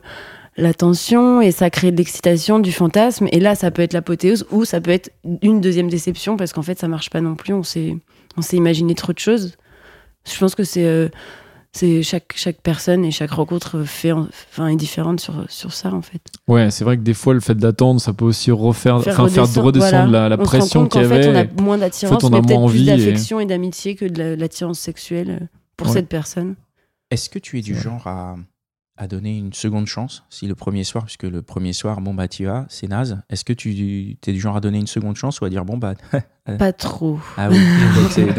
la 0.58 0.74
tension 0.74 1.42
et 1.42 1.52
ça 1.52 1.70
crée 1.70 1.92
de 1.92 1.98
l'excitation, 1.98 2.60
du 2.60 2.72
fantasme. 2.72 3.28
Et 3.32 3.40
là, 3.40 3.56
ça 3.56 3.72
peut 3.72 3.82
être 3.82 3.94
l'apothéose 3.94 4.46
ou 4.52 4.64
ça 4.66 4.80
peut 4.82 4.92
être 4.92 5.12
une 5.42 5.60
deuxième 5.62 5.90
déception 5.90 6.38
parce 6.38 6.54
qu'en 6.54 6.62
fait, 6.62 6.80
ça 6.80 6.88
marche 6.88 7.10
pas 7.10 7.22
non 7.22 7.36
plus. 7.36 7.54
On 7.54 7.64
s'est, 7.64 7.96
on 8.38 8.42
s'est 8.42 8.58
imaginé 8.58 8.96
trop 8.96 9.12
de 9.14 9.20
choses. 9.20 9.56
Je 10.32 10.38
pense 10.40 10.56
que 10.56 10.64
c'est, 10.64 10.86
euh, 10.86 11.10
c'est 11.74 12.04
chaque, 12.04 12.32
chaque 12.38 12.62
personne 12.62 13.04
et 13.04 13.12
chaque 13.12 13.32
rencontre 13.32 13.84
fait, 13.84 14.14
en- 14.14 14.28
enfin, 14.50 14.68
est 14.70 14.78
différente 14.78 15.20
sur, 15.20 15.46
sur 15.50 15.74
ça 15.74 15.94
en 15.94 16.02
fait. 16.02 16.22
Ouais, 16.48 16.72
c'est 16.72 16.86
vrai 16.86 16.96
que 16.98 17.02
des 17.04 17.14
fois, 17.14 17.34
le 17.34 17.42
fait 17.42 17.56
d'attendre, 17.56 18.00
ça 18.00 18.14
peut 18.14 18.24
aussi 18.26 18.50
refaire, 18.50 19.04
Faire 19.04 19.14
enfin, 19.20 19.28
faire 19.28 19.44
redescendre- 19.44 19.66
redescendre 19.68 20.10
voilà. 20.10 20.30
la, 20.30 20.30
la 20.38 20.42
On 20.42 20.46
pression 20.46 20.88
qu'il 20.88 21.02
y 21.02 21.04
qu'en 21.04 21.10
fait, 21.10 21.28
avait. 21.28 21.50
on 21.52 21.60
a 21.60 21.62
moins 21.62 21.78
d'attirance, 21.78 22.24
on 22.24 22.28
a 22.28 22.30
mais 22.30 22.38
moins 22.38 22.48
peut-être 22.48 22.60
envie 22.60 22.86
plus 22.86 22.94
et- 22.94 22.98
d'affection 23.06 23.40
et, 23.42 23.46
d'amitié 23.46 23.96
que 23.96 24.06
de 24.06 24.18
la- 24.18 24.36
l'attirance 24.38 24.80
sexuelle 24.80 25.50
pour 25.76 25.88
Ouais. 25.88 25.94
cette 25.94 26.08
personne. 26.08 26.56
Est-ce 27.12 27.30
que 27.30 27.40
tu 27.40 27.60
es 27.60 27.62
du 27.62 27.74
Ouais. 27.76 27.82
genre 27.82 28.08
à, 28.08 28.36
à 28.98 29.08
donner 29.08 29.38
une 29.38 29.54
seconde 29.54 29.88
chance 29.88 30.24
si 30.30 30.48
le 30.48 30.56
premier 30.56 30.84
soir, 30.84 31.06
puisque 31.06 31.24
le 31.24 31.42
premier 31.42 31.74
soir, 31.74 32.02
bon 32.02 32.14
bah 32.14 32.28
tu 32.28 32.46
vas, 32.46 32.66
c'est 32.70 32.88
naze. 32.88 33.22
Est-ce 33.30 33.46
que 33.46 33.54
tu 33.54 34.18
es 34.26 34.32
du 34.32 34.40
genre 34.40 34.58
à 34.58 34.62
donner 34.62 34.80
une 34.80 34.88
seconde 34.88 35.16
chance 35.16 35.42
ou 35.42 35.46
à 35.46 35.50
dire 35.50 35.66
bon 35.66 35.78
bah 35.78 35.96
Pas 36.60 36.72
trop. 36.74 37.18
ah 37.38 37.48
oui, 37.52 37.58
donc 37.58 38.12
c'est- 38.12 38.22
donc, 38.26 38.36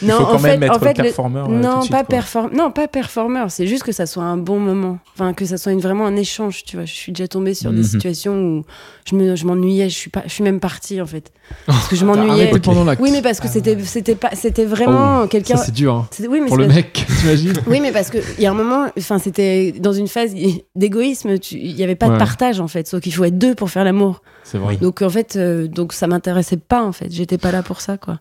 il 0.00 0.08
Non, 0.08 0.16
faut 0.18 0.24
quand 0.24 0.34
en 0.36 0.38
même 0.40 0.60
fait- 0.60 0.66
être 0.66 0.74
en 0.74 0.78
fait, 0.78 0.96
le- 0.98 1.04
performeur. 1.04 1.44
euh, 1.44 1.48
tout 1.48 1.54
de 1.54 1.58
non, 1.62 1.80
suite, 1.82 1.92
pas 1.92 2.02
perform... 2.04 2.50
non, 2.56 2.70
pas 2.70 2.88
performeur. 2.88 3.50
C'est 3.50 3.66
juste 3.66 3.82
que 3.82 3.92
ça 3.92 4.06
soit 4.06 4.22
un 4.22 4.38
bon 4.38 4.58
moment. 4.58 4.98
Enfin, 5.14 5.34
que 5.34 5.44
ça 5.44 5.58
soit 5.58 5.72
une- 5.72 5.80
vraiment 5.80 6.06
un 6.06 6.16
échange. 6.16 6.64
Tu 6.64 6.76
vois, 6.76 6.86
je 6.86 6.92
suis 6.94 7.12
déjà 7.12 7.28
tombée 7.28 7.52
sur 7.52 7.70
Mhm. 7.70 7.76
des 7.76 7.82
situations 7.84 8.34
où 8.40 8.64
je 9.04 9.14
me- 9.16 9.36
je 9.36 9.44
m'ennuyais. 9.44 9.90
Je 9.90 9.94
suis 9.94 10.08
pas, 10.08 10.22
je 10.24 10.30
suis 10.32 10.42
même 10.44 10.60
partie 10.60 10.98
en 11.02 11.06
fait, 11.06 11.30
parce 11.66 11.88
que 11.88 11.96
je 11.96 12.06
m'ennuyais. 12.06 12.50
Oui, 12.98 13.10
mais 13.12 13.20
parce 13.20 13.38
que 13.38 13.48
c'était, 13.48 13.76
c'était 13.84 14.14
pas, 14.14 14.30
c'était 14.32 14.64
vraiment 14.64 15.26
quelqu'un. 15.26 15.58
Ça, 15.58 15.64
c'est 15.66 15.74
dur. 15.74 15.94
hein. 15.94 16.08
c'était- 16.10 16.28
Oui, 16.28 16.40
mais 16.40 16.46
Pour 16.46 16.56
c'est 16.56 16.62
le 16.62 16.68
parce- 16.68 16.76
mec, 16.76 17.06
t'imagines 17.20 17.52
Oui, 17.66 17.80
mais 17.80 17.92
parce 17.92 18.08
qu'il 18.10 18.22
y 18.38 18.46
a 18.46 18.50
un 18.50 18.54
moment, 18.54 18.86
enfin, 18.96 19.18
c'était 19.18 19.72
dans 19.72 19.92
une 19.92 20.08
phase 20.08 20.32
d'égoïsme, 20.74 21.38
tu- 21.38 21.56
il 21.58 21.74
n'y 21.74 21.82
avait 21.84 21.96
pas 21.96 22.06
Ouais. 22.06 22.14
de 22.14 22.18
partage 22.18 22.60
en 22.60 22.68
fait, 22.68 22.86
sauf 22.88 23.00
qu'il 23.02 23.12
faut 23.12 23.24
être 23.24 23.36
deux 23.38 23.54
pour 23.54 23.68
faire 23.70 23.84
l'amour. 23.84 24.22
C'est 24.44 24.58
vrai. 24.58 24.76
Donc 24.76 25.02
en 25.02 25.08
fait, 25.10 25.36
euh, 25.36 25.68
donc 25.68 25.92
ça 25.92 26.06
m'intéressait 26.06 26.56
pas 26.56 26.82
en 26.82 26.92
fait, 26.92 27.10
j'étais 27.10 27.38
pas 27.42 27.52
là 27.52 27.62
pour 27.62 27.80
ça 27.82 27.98
quoi. 27.98 28.18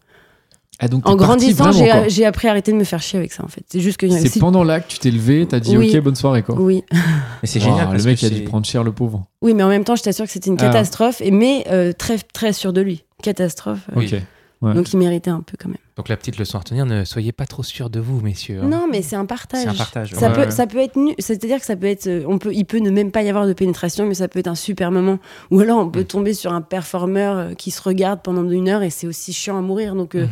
Ah, 0.83 0.87
donc, 0.87 1.07
En 1.07 1.15
grandissant, 1.15 1.69
vraiment, 1.69 2.05
j'ai 2.07 2.25
appris 2.25 2.47
à 2.47 2.51
arrêter 2.51 2.71
de 2.71 2.77
me 2.77 2.83
faire 2.83 3.01
chier 3.03 3.19
avec 3.19 3.31
ça 3.31 3.43
en 3.43 3.47
fait. 3.47 3.63
C'est 3.71 3.79
juste 3.81 3.97
que 3.97 4.09
C'est 4.09 4.27
si- 4.29 4.39
pendant 4.39 4.63
l'acte, 4.63 4.89
tu 4.89 4.97
t'es 4.97 5.11
levé, 5.11 5.45
t'as 5.47 5.59
dit 5.59 5.77
Oui. 5.77 5.95
ok, 5.95 6.01
bonne 6.01 6.15
soirée 6.15 6.41
quoi. 6.41 6.59
oui, 6.59 6.83
Mais 6.91 6.99
c'est 7.47 7.59
Wow, 7.59 7.65
génial. 7.65 7.85
le 7.85 7.91
parce 7.91 8.05
mec 8.05 8.19
que 8.19 8.25
a 8.25 8.29
dû 8.29 8.41
prendre 8.41 8.65
cher, 8.65 8.83
le 8.83 8.91
pauvre. 8.91 9.23
oui, 9.43 9.53
mais 9.53 9.61
en 9.61 9.69
même 9.69 9.83
temps, 9.83 9.95
je 9.95 10.01
t'assure 10.01 10.25
que 10.25 10.31
c'était 10.31 10.49
une 10.49 10.57
Ah. 10.59 10.63
catastrophe, 10.63 11.21
et 11.21 11.29
mais 11.29 11.65
euh, 11.69 11.93
très 11.93 12.17
très 12.17 12.51
sûr 12.51 12.73
de 12.73 12.81
lui, 12.81 13.03
catastrophe. 13.21 13.81
euh. 13.95 14.01
Ok. 14.01 14.15
Ouais. 14.61 14.75
Donc 14.75 14.93
il 14.93 14.97
méritait 14.97 15.31
un 15.31 15.41
peu 15.41 15.57
quand 15.59 15.69
même. 15.69 15.77
Donc 15.97 16.07
la 16.07 16.15
petite 16.17 16.37
leçon 16.37 16.57
à 16.57 16.59
retenir, 16.59 16.85
ne 16.85 17.03
soyez 17.03 17.31
pas 17.31 17.47
trop 17.47 17.63
sûrs 17.63 17.89
de 17.89 17.99
vous, 17.99 18.21
messieurs. 18.21 18.59
hein. 18.61 18.67
Non, 18.67 18.87
mais 18.91 19.01
c'est 19.01 19.15
un 19.15 19.25
partage. 19.25 19.63
C'est 19.63 19.69
un 19.69 19.73
partage. 19.73 20.11
Ça 20.13 20.27
Ouais, 20.29 20.33
peut, 20.35 20.41
ouais. 20.41 20.51
ça 20.51 20.67
peut 20.67 20.77
être 20.77 20.95
nu, 20.97 21.13
c'est-à-dire 21.17 21.59
que 21.59 21.65
ça 21.65 21.75
peut 21.75 21.87
être, 21.87 22.05
euh, 22.05 22.23
on 22.27 22.37
peut, 22.37 22.53
il 22.53 22.65
peut 22.65 22.77
ne 22.77 22.91
même 22.91 23.11
pas 23.11 23.23
y 23.23 23.29
avoir 23.29 23.47
de 23.47 23.53
pénétration, 23.53 24.05
mais 24.05 24.13
ça 24.13 24.27
peut 24.27 24.37
être 24.39 24.47
un 24.47 24.53
super 24.55 24.91
moment. 24.91 25.17
Ou 25.49 25.61
alors 25.61 25.79
on 25.79 25.85
Mm. 25.85 25.91
peut 25.91 26.03
tomber 26.03 26.33
sur 26.35 26.53
un 26.53 26.61
performeur 26.61 27.37
euh, 27.37 27.53
qui 27.55 27.71
se 27.71 27.81
regarde 27.81 28.21
pendant 28.21 28.47
une 28.47 28.69
heure 28.69 28.83
et 28.83 28.91
c'est 28.91 29.07
aussi 29.07 29.33
chiant 29.33 29.57
à 29.57 29.61
mourir. 29.61 29.95
Donc, 29.95 30.13
euh, 30.13 30.25
Mm. 30.27 30.29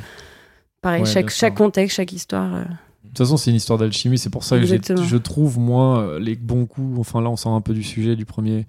pareil, 0.81 1.01
Ouais, 1.03 1.09
chaque, 1.09 1.31
sûr. 1.31 1.51
contexte, 1.55 1.95
chaque 1.97 2.13
histoire. 2.13 2.53
euh, 2.53 2.63
De 3.03 3.07
toute 3.09 3.17
façon, 3.17 3.37
c'est 3.37 3.49
une 3.49 3.55
histoire 3.55 3.79
d'alchimie. 3.79 4.19
C'est 4.19 4.29
pour 4.29 4.43
ça 4.43 4.59
que 4.59 4.65
je 4.65 5.17
trouve, 5.17 5.57
moi, 5.57 6.19
les 6.19 6.35
bons 6.35 6.67
coups. 6.67 6.99
Enfin, 6.99 7.19
là, 7.21 7.31
on 7.31 7.35
sort 7.35 7.53
un 7.53 7.61
peu 7.61 7.73
du 7.73 7.81
sujet 7.81 8.15
du 8.15 8.25
premier. 8.25 8.67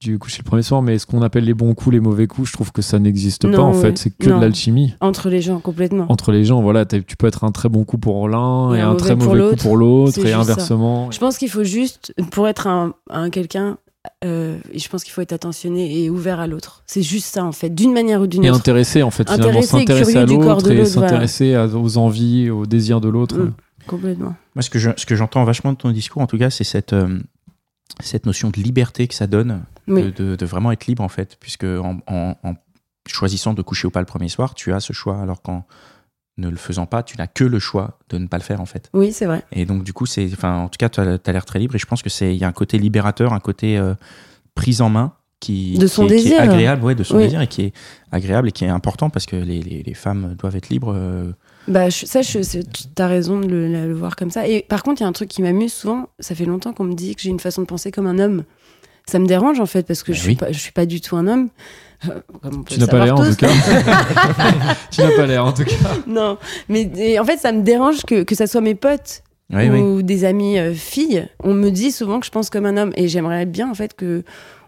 Du 0.00 0.16
coucher 0.20 0.42
le 0.44 0.48
premier 0.48 0.62
soir, 0.62 0.80
mais 0.80 0.96
ce 0.98 1.06
qu'on 1.06 1.22
appelle 1.22 1.42
les 1.42 1.54
bons 1.54 1.74
coups, 1.74 1.94
les 1.94 1.98
mauvais 2.00 2.28
coups, 2.28 2.46
je 2.48 2.52
trouve 2.52 2.70
que 2.70 2.82
ça 2.82 3.00
n'existe 3.00 3.50
pas 3.50 3.58
en 3.62 3.72
ouais. 3.74 3.80
fait. 3.80 3.98
C'est 3.98 4.16
que 4.16 4.28
Non. 4.28 4.36
de 4.36 4.42
l'alchimie 4.42 4.94
entre 5.00 5.28
les 5.28 5.40
gens 5.42 5.58
complètement. 5.58 6.06
entre 6.08 6.30
les 6.30 6.44
gens. 6.44 6.62
Voilà, 6.62 6.86
tu 6.86 7.02
peux 7.18 7.26
être 7.26 7.42
un 7.42 7.50
très 7.50 7.68
bon 7.68 7.82
coup 7.82 7.98
pour 7.98 8.28
l'un 8.28 8.74
Et 8.74 8.78
et 8.78 8.80
un 8.80 8.90
un 8.92 8.94
très 8.94 9.16
mauvais 9.16 9.50
coup 9.50 9.56
pour 9.56 9.76
l'autre, 9.76 10.16
et 10.24 10.30
ça. 10.30 10.38
inversement. 10.38 11.10
Je 11.10 11.18
pense 11.18 11.36
qu'il 11.36 11.50
faut 11.50 11.64
juste, 11.64 12.14
pour 12.30 12.46
être 12.46 12.68
un, 12.68 12.94
un 13.10 13.28
quelqu'un, 13.28 13.76
euh, 14.24 14.58
et 14.72 14.78
je 14.78 14.88
pense 14.88 15.02
qu'il 15.02 15.12
faut 15.12 15.20
être 15.20 15.32
attentionné 15.32 16.04
et 16.04 16.10
ouvert 16.10 16.38
à 16.38 16.46
l'autre. 16.46 16.84
C'est 16.86 17.02
juste 17.02 17.26
ça 17.26 17.44
en 17.44 17.50
fait, 17.50 17.70
d'une 17.74 17.92
manière 17.92 18.20
ou 18.20 18.28
d'une 18.28 18.44
Et 18.44 18.50
autre. 18.50 18.60
intéressé 18.60 19.02
en 19.02 19.10
fait, 19.10 19.28
finalement, 19.28 19.58
et 19.58 19.62
s'intéresser 19.62 20.16
à 20.16 20.26
l'autre 20.26 20.70
et 20.70 20.74
voilà. 20.76 20.84
s'intéresser 20.86 21.56
aux 21.74 21.96
envies, 21.98 22.50
aux 22.50 22.66
désirs 22.66 23.00
de 23.00 23.08
l'autre. 23.08 23.36
Mm. 23.36 23.52
Complètement. 23.88 24.36
Moi, 24.54 24.62
ce 24.62 24.70
que 24.70 24.78
je- 24.78 24.90
ce 24.96 25.06
que 25.06 25.16
j'entends 25.16 25.42
vachement 25.42 25.72
de 25.72 25.78
ton 25.78 25.90
discours, 25.90 26.22
en 26.22 26.28
tout 26.28 26.38
cas, 26.38 26.50
c'est 26.50 26.62
cette, 26.62 26.92
euh, 26.92 27.18
cette 28.00 28.26
notion 28.26 28.50
de 28.50 28.60
liberté 28.60 29.08
que 29.08 29.14
ça 29.14 29.26
donne, 29.26 29.64
Oui. 29.86 30.02
de, 30.04 30.10
de- 30.10 30.36
de 30.36 30.46
vraiment 30.46 30.72
être 30.72 30.86
libre, 30.86 31.02
en 31.02 31.08
fait, 31.08 31.36
puisque 31.40 31.64
en, 31.64 31.98
en- 32.06 32.36
en 32.42 32.54
choisissant 33.06 33.54
de 33.54 33.62
coucher 33.62 33.86
ou 33.86 33.90
pas 33.90 34.00
le 34.00 34.06
premier 34.06 34.28
soir, 34.28 34.54
tu 34.54 34.72
as 34.72 34.80
ce 34.80 34.92
choix, 34.92 35.20
alors 35.20 35.40
qu'en 35.42 35.64
ne 36.36 36.48
le 36.48 36.56
faisant 36.56 36.86
pas, 36.86 37.02
tu 37.02 37.16
n'as 37.16 37.26
que 37.26 37.42
le 37.44 37.58
choix 37.58 37.98
de 38.10 38.18
ne 38.18 38.26
pas 38.26 38.36
le 38.36 38.42
faire, 38.44 38.60
en 38.60 38.66
fait. 38.66 38.90
Oui, 38.92 39.12
c'est 39.12 39.26
vrai. 39.26 39.44
Et 39.50 39.64
donc, 39.64 39.82
du 39.82 39.92
coup, 39.92 40.06
c'est, 40.06 40.28
enfin, 40.32 40.56
en 40.58 40.68
tout 40.68 40.76
cas, 40.78 40.88
tu 40.88 41.00
as, 41.00 41.32
l'air 41.32 41.44
très 41.44 41.58
libre, 41.58 41.74
et 41.74 41.78
je 41.78 41.86
pense 41.86 42.02
que 42.02 42.10
c'est, 42.10 42.34
il 42.34 42.38
y 42.40 42.44
a 42.44 42.48
un 42.48 42.52
côté 42.52 42.78
libérateur, 42.78 43.32
un 43.32 43.40
côté 43.40 43.76
euh, 43.78 43.94
prise 44.54 44.80
en 44.80 44.90
main 44.90 45.14
qui, 45.40 45.78
De 45.78 45.86
son 45.86 46.06
qui 46.06 46.12
est, 46.14 46.16
qui 46.18 46.26
est 46.26 46.30
désir. 46.30 46.40
agréable, 46.42 46.84
ouais, 46.84 46.94
de 46.94 47.02
son 47.02 47.16
Oui. 47.16 47.24
désir, 47.24 47.40
et 47.40 47.46
qui 47.48 47.62
est 47.62 47.72
agréable 48.12 48.48
et 48.48 48.52
qui 48.52 48.64
est 48.64 48.68
important 48.68 49.08
parce 49.10 49.24
que 49.26 49.36
les, 49.36 49.62
les- 49.62 49.82
les 49.82 49.94
femmes 49.94 50.34
doivent 50.38 50.56
être 50.56 50.68
libres. 50.68 50.92
euh, 50.94 51.32
Bah, 51.68 51.88
je- 51.90 52.06
ça, 52.06 52.22
je, 52.22 52.42
c'est- 52.42 52.64
tu 52.70 53.02
as 53.02 53.06
raison 53.06 53.38
de 53.40 53.46
le, 53.46 53.68
le 53.68 53.94
voir 53.94 54.16
comme 54.16 54.30
ça. 54.30 54.48
Et 54.48 54.62
par 54.62 54.82
contre, 54.82 55.00
il 55.00 55.04
y 55.04 55.06
a 55.06 55.08
un 55.08 55.12
truc 55.12 55.28
qui 55.28 55.42
m'amuse 55.42 55.72
souvent. 55.72 56.08
Ça 56.18 56.34
fait 56.34 56.44
longtemps 56.46 56.72
qu'on 56.72 56.84
me 56.84 56.94
dit 56.94 57.14
que 57.14 57.20
j'ai 57.22 57.30
une 57.30 57.40
façon 57.40 57.60
de 57.62 57.66
penser 57.66 57.90
comme 57.92 58.06
un 58.06 58.18
homme. 58.18 58.44
Ça 59.06 59.18
me 59.18 59.26
dérange 59.26 59.58
en 59.60 59.66
fait 59.66 59.86
parce 59.86 60.02
que 60.02 60.12
Bah 60.12 60.16
je 60.16 60.20
suis 60.20 60.28
oui. 60.30 60.36
pas, 60.36 60.52
je 60.52 60.58
suis 60.58 60.72
pas 60.72 60.84
du 60.86 61.00
tout 61.00 61.16
un 61.16 61.26
homme. 61.28 61.48
Euh, 62.08 62.20
Tu 62.66 62.78
n'as 62.78 62.86
pas 62.86 63.04
l'air 63.04 63.14
en 63.16 63.24
tout 63.24 63.34
cas. 63.36 63.48
tu 64.90 65.00
n'as 65.00 65.10
pas 65.16 65.26
l'air 65.26 65.44
en 65.44 65.52
tout 65.52 65.64
cas. 65.64 65.74
non, 66.06 66.38
mais 66.68 66.90
et 66.96 67.18
en 67.18 67.24
fait, 67.24 67.38
ça 67.38 67.52
me 67.52 67.62
dérange 67.62 68.02
que 68.06 68.22
que 68.22 68.34
ça 68.34 68.46
soit 68.46 68.60
mes 68.60 68.74
potes 68.74 69.22
Oui, 69.52 69.68
oui. 69.70 69.80
ou 69.80 70.02
des 70.02 70.24
amis 70.24 70.58
euh, 70.58 70.74
filles. 70.74 71.26
On 71.42 71.54
me 71.54 71.70
dit 71.70 71.90
souvent 71.90 72.20
que 72.20 72.26
je 72.26 72.30
pense 72.30 72.50
comme 72.50 72.66
un 72.66 72.76
homme 72.76 72.92
et 72.96 73.08
j'aimerais 73.08 73.46
bien 73.46 73.70
en 73.70 73.74
fait 73.74 73.94
que 73.94 74.22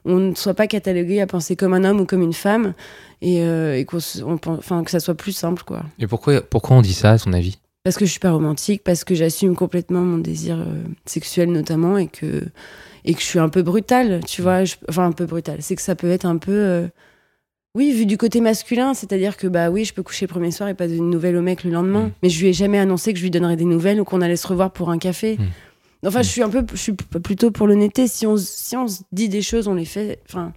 on 0.06 0.16
ne 0.16 0.34
soit 0.34 0.54
pas 0.54 0.66
catalogué 0.66 1.20
à 1.20 1.26
penser 1.26 1.54
comme 1.56 1.74
un 1.74 1.84
homme 1.84 2.00
ou 2.00 2.06
comme 2.06 2.22
une 2.22 2.32
femme 2.32 2.72
et, 3.20 3.42
euh, 3.42 3.76
et 3.76 3.84
qu'on 3.84 3.98
enfin 4.46 4.82
que 4.82 4.90
ça 4.90 5.00
soit 5.00 5.14
plus 5.14 5.32
simple 5.32 5.62
quoi. 5.66 5.82
Et 5.98 6.06
pourquoi, 6.06 6.40
pourquoi 6.40 6.76
on 6.76 6.80
dit 6.80 6.94
ça, 6.94 7.10
à 7.12 7.18
son 7.18 7.34
avis? 7.34 7.58
Parce 7.84 7.96
que 7.96 8.04
je 8.06 8.10
suis 8.10 8.20
pas 8.20 8.30
romantique, 8.32 8.82
parce 8.84 9.04
que 9.04 9.14
j'assume 9.14 9.54
complètement 9.54 10.00
mon 10.00 10.18
désir 10.18 10.58
euh, 10.58 10.82
sexuel 11.04 11.50
notamment 11.52 11.98
et 11.98 12.06
que 12.08 12.44
et 13.04 13.14
que 13.14 13.20
je 13.20 13.24
suis 13.26 13.38
un 13.38 13.48
peu 13.48 13.62
brutale, 13.62 14.20
tu 14.26 14.40
vois, 14.42 14.64
je- 14.64 14.76
enfin 14.88 15.06
un 15.06 15.12
peu 15.12 15.24
brutale. 15.26 15.58
C'est 15.60 15.76
que 15.76 15.82
ça 15.82 15.94
peut 15.94 16.10
être 16.10 16.26
un 16.26 16.36
peu 16.38 16.52
euh, 16.52 16.86
oui, 17.74 17.92
vu 17.92 18.04
du 18.06 18.16
côté 18.16 18.40
masculin, 18.40 18.94
c'est-à-dire 18.94 19.36
que 19.36 19.46
bah 19.46 19.70
oui, 19.70 19.84
je 19.84 19.94
peux 19.94 20.02
coucher 20.02 20.26
le 20.26 20.30
premier 20.30 20.50
soir 20.50 20.68
et 20.68 20.74
pas 20.74 20.86
donner 20.86 20.98
une 20.98 21.10
nouvelle 21.10 21.36
au 21.36 21.42
mec 21.42 21.62
le 21.64 21.70
lendemain, 21.70 22.06
Mm. 22.06 22.12
mais 22.22 22.28
je 22.28 22.40
lui 22.40 22.48
ai 22.48 22.52
jamais 22.52 22.78
annoncé 22.78 23.12
que 23.12 23.18
je 23.18 23.22
lui 23.24 23.30
donnerais 23.30 23.56
des 23.56 23.64
nouvelles 23.64 24.00
ou 24.00 24.04
qu'on 24.04 24.20
allait 24.20 24.36
se 24.36 24.46
revoir 24.48 24.72
pour 24.72 24.90
un 24.90 24.98
café. 24.98 25.36
Mm. 25.38 26.06
Enfin, 26.08 26.20
Mm. 26.20 26.24
je 26.24 26.28
suis 26.28 26.42
un 26.42 26.48
peu 26.50 26.64
je 26.72 26.76
suis 26.76 26.92
plutôt 26.94 27.50
pour 27.50 27.66
l'honnêteté, 27.66 28.08
si 28.08 28.26
on 28.26 28.36
si 28.36 28.76
on 28.76 28.88
se 28.88 29.02
dit 29.12 29.28
des 29.28 29.42
choses, 29.42 29.68
on 29.68 29.74
les 29.74 29.84
fait, 29.84 30.20
enfin. 30.28 30.52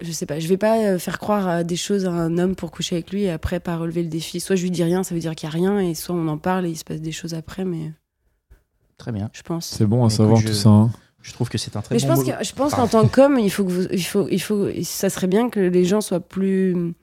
Je 0.00 0.10
sais 0.10 0.26
pas, 0.26 0.40
je 0.40 0.48
vais 0.48 0.56
pas 0.56 0.78
euh, 0.80 0.98
faire 0.98 1.20
croire 1.20 1.46
à 1.46 1.62
des 1.62 1.76
choses 1.76 2.04
à 2.04 2.10
un 2.10 2.38
homme 2.38 2.56
pour 2.56 2.72
coucher 2.72 2.96
avec 2.96 3.12
lui 3.12 3.22
et 3.22 3.30
après 3.30 3.60
pas 3.60 3.76
relever 3.76 4.02
le 4.02 4.08
défi. 4.08 4.40
Soit 4.40 4.56
je 4.56 4.62
lui 4.64 4.70
dis 4.72 4.82
rien, 4.82 5.04
ça 5.04 5.14
veut 5.14 5.20
dire 5.20 5.36
qu'il 5.36 5.48
y 5.48 5.52
a 5.52 5.54
rien, 5.54 5.78
et 5.78 5.94
soit 5.94 6.12
on 6.14 6.26
en 6.26 6.38
parle 6.38 6.66
et 6.66 6.70
il 6.70 6.76
se 6.76 6.82
passe 6.82 7.00
des 7.00 7.12
choses 7.12 7.34
après, 7.34 7.64
mais 7.64 7.92
Très 8.98 9.12
bien. 9.12 9.30
je 9.32 9.42
pense. 9.42 9.66
C'est 9.68 9.86
bon 9.86 10.04
à 10.04 10.10
savoir 10.10 10.40
je- 10.40 10.48
tout 10.48 10.54
ça. 10.54 10.70
hein. 10.70 10.90
Je 11.22 11.32
trouve 11.32 11.48
que 11.48 11.58
c'est 11.58 11.76
un 11.76 11.82
très 11.82 11.94
Mais 11.94 12.00
bon 12.00 12.06
je 12.06 12.08
pense 12.08 12.24
que 12.24 12.44
je 12.44 12.52
pense 12.52 12.74
qu'en 12.74 12.88
tant 12.88 13.06
qu'homme, 13.06 13.38
il 13.38 13.50
faut 13.50 13.64
que 13.64 13.70
vous, 13.70 13.86
il 13.92 14.02
faut, 14.02 14.26
il 14.30 14.40
faut, 14.40 14.68
ça 14.82 15.10
serait 15.10 15.26
bien 15.26 15.50
que 15.50 15.60
les 15.60 15.84
gens 15.84 16.00
soient 16.00 16.20
plus 16.20 16.94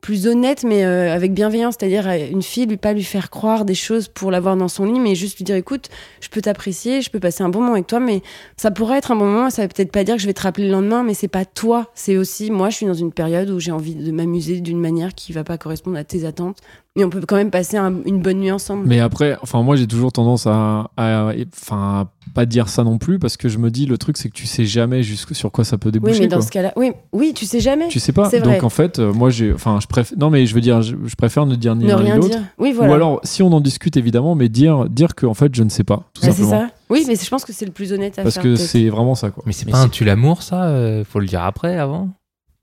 plus 0.00 0.28
honnêtes, 0.28 0.62
mais 0.62 0.84
euh, 0.84 1.12
avec 1.12 1.34
bienveillance. 1.34 1.74
C'est-à-dire 1.78 2.08
euh, 2.08 2.30
une 2.30 2.42
fille, 2.42 2.66
lui 2.66 2.76
pas 2.76 2.92
lui 2.92 3.02
faire 3.02 3.28
croire 3.28 3.64
des 3.64 3.74
choses 3.74 4.06
pour 4.06 4.30
l'avoir 4.30 4.56
dans 4.56 4.68
son 4.68 4.84
lit, 4.84 5.00
mais 5.00 5.16
juste 5.16 5.38
lui 5.38 5.44
dire 5.44 5.56
écoute, 5.56 5.88
je 6.20 6.28
peux 6.28 6.40
t'apprécier, 6.40 7.02
je 7.02 7.10
peux 7.10 7.18
passer 7.18 7.42
un 7.42 7.48
bon 7.48 7.60
moment 7.60 7.72
avec 7.72 7.88
toi, 7.88 7.98
mais 7.98 8.22
ça 8.56 8.70
pourrait 8.70 8.98
être 8.98 9.10
un 9.10 9.16
bon 9.16 9.26
moment. 9.26 9.50
Ça 9.50 9.62
veut 9.62 9.68
peut-être 9.68 9.90
pas 9.90 10.04
dire 10.04 10.14
que 10.14 10.22
je 10.22 10.26
vais 10.26 10.34
te 10.34 10.42
rappeler 10.42 10.66
le 10.66 10.72
lendemain, 10.72 11.02
mais 11.02 11.14
c'est 11.14 11.26
pas 11.26 11.44
toi. 11.44 11.90
C'est 11.94 12.16
aussi 12.16 12.52
moi. 12.52 12.70
Je 12.70 12.76
suis 12.76 12.86
dans 12.86 12.94
une 12.94 13.12
période 13.12 13.50
où 13.50 13.58
j'ai 13.58 13.72
envie 13.72 13.96
de 13.96 14.12
m'amuser 14.12 14.60
d'une 14.60 14.80
manière 14.80 15.12
qui 15.14 15.32
va 15.32 15.42
pas 15.42 15.58
correspondre 15.58 15.96
à 15.96 16.04
tes 16.04 16.24
attentes, 16.24 16.58
mais 16.96 17.04
on 17.04 17.10
peut 17.10 17.20
quand 17.26 17.36
même 17.36 17.50
passer 17.50 17.76
un- 17.76 18.02
une 18.06 18.20
bonne 18.20 18.38
nuit 18.38 18.50
ensemble. 18.50 18.86
Mais 18.86 19.00
après, 19.00 19.36
enfin, 19.42 19.62
moi, 19.62 19.76
j'ai 19.76 19.86
toujours 19.86 20.12
tendance 20.12 20.46
à, 20.46 20.90
à- 20.96 21.32
enfin, 21.54 21.76
à 22.00 22.08
pas 22.34 22.46
dire 22.46 22.68
ça 22.68 22.82
non 22.84 22.98
plus 22.98 23.18
parce 23.18 23.36
que 23.36 23.48
je 23.48 23.58
me 23.58 23.70
dis, 23.70 23.86
le 23.86 23.96
truc, 23.98 24.16
c'est 24.16 24.28
que 24.28 24.34
tu 24.34 24.46
sais 24.46 24.64
jamais 24.64 25.02
jusque 25.02 25.34
sur 25.34 25.52
quoi 25.52 25.64
ça 25.64 25.78
peut 25.78 25.88
oui, 25.88 25.92
déboucher. 25.92 26.20
mais 26.20 26.26
dans 26.28 26.38
quoi. 26.38 26.46
ce 26.46 26.50
cas-là, 26.50 26.72
oui, 26.76 26.92
oui, 27.12 27.32
tu 27.34 27.46
sais 27.46 27.60
jamais. 27.60 27.88
Tu 27.88 28.00
sais 28.00 28.12
pas. 28.12 28.28
Donc 28.30 28.44
vrai. 28.44 28.60
en 28.64 28.68
fait, 28.70 28.98
euh, 28.98 29.12
moi, 29.12 29.30
j'ai, 29.30 29.52
enfin, 29.52 29.78
je 29.80 29.86
préfère. 29.86 30.18
Non, 30.18 30.30
mais 30.30 30.44
je 30.46 30.54
veux 30.54 30.60
dire, 30.60 30.82
je, 30.82 30.96
je 31.04 31.14
préfère 31.14 31.46
ne 31.46 31.54
dire 31.54 31.74
ni 31.76 31.84
ne 31.84 31.90
l'un 31.90 31.96
ni 31.98 32.02
rien 32.04 32.16
l'autre. 32.16 32.28
dire. 32.30 32.42
Oui, 32.58 32.72
voilà. 32.72 32.90
Ou 32.92 32.94
alors, 32.94 33.20
si 33.24 33.42
on 33.42 33.52
en 33.52 33.60
discute 33.60 33.96
évidemment, 33.96 34.34
mais 34.34 34.48
dire, 34.48 34.88
dire 34.88 35.14
que 35.14 35.26
en 35.26 35.34
fait, 35.34 35.54
je 35.54 35.62
ne 35.62 35.68
sais 35.68 35.84
pas, 35.84 36.04
tout 36.14 36.22
c'est 36.22 36.32
simplement. 36.32 36.50
ça. 36.50 36.66
Oui, 36.88 37.04
mais 37.08 37.16
je 37.16 37.28
pense 37.28 37.44
que 37.44 37.52
c'est 37.52 37.64
le 37.66 37.72
plus 37.72 37.92
honnête 37.92 38.18
à 38.18 38.22
Parce 38.22 38.34
faire. 38.34 38.42
que 38.44 38.48
peut-être. 38.54 38.60
c'est 38.60 38.88
vraiment 38.88 39.14
ça, 39.16 39.30
quoi. 39.30 39.42
Mais 39.46 39.52
c'est 39.52 39.68
pas 39.68 39.78
un 39.78 39.82
c'est- 39.84 39.88
tu 39.90 40.04
l'amour, 40.04 40.42
ça 40.42 40.64
euh, 40.66 41.04
Faut 41.04 41.18
le 41.20 41.26
dire 41.26 41.42
après, 41.42 41.76
avant 41.78 42.10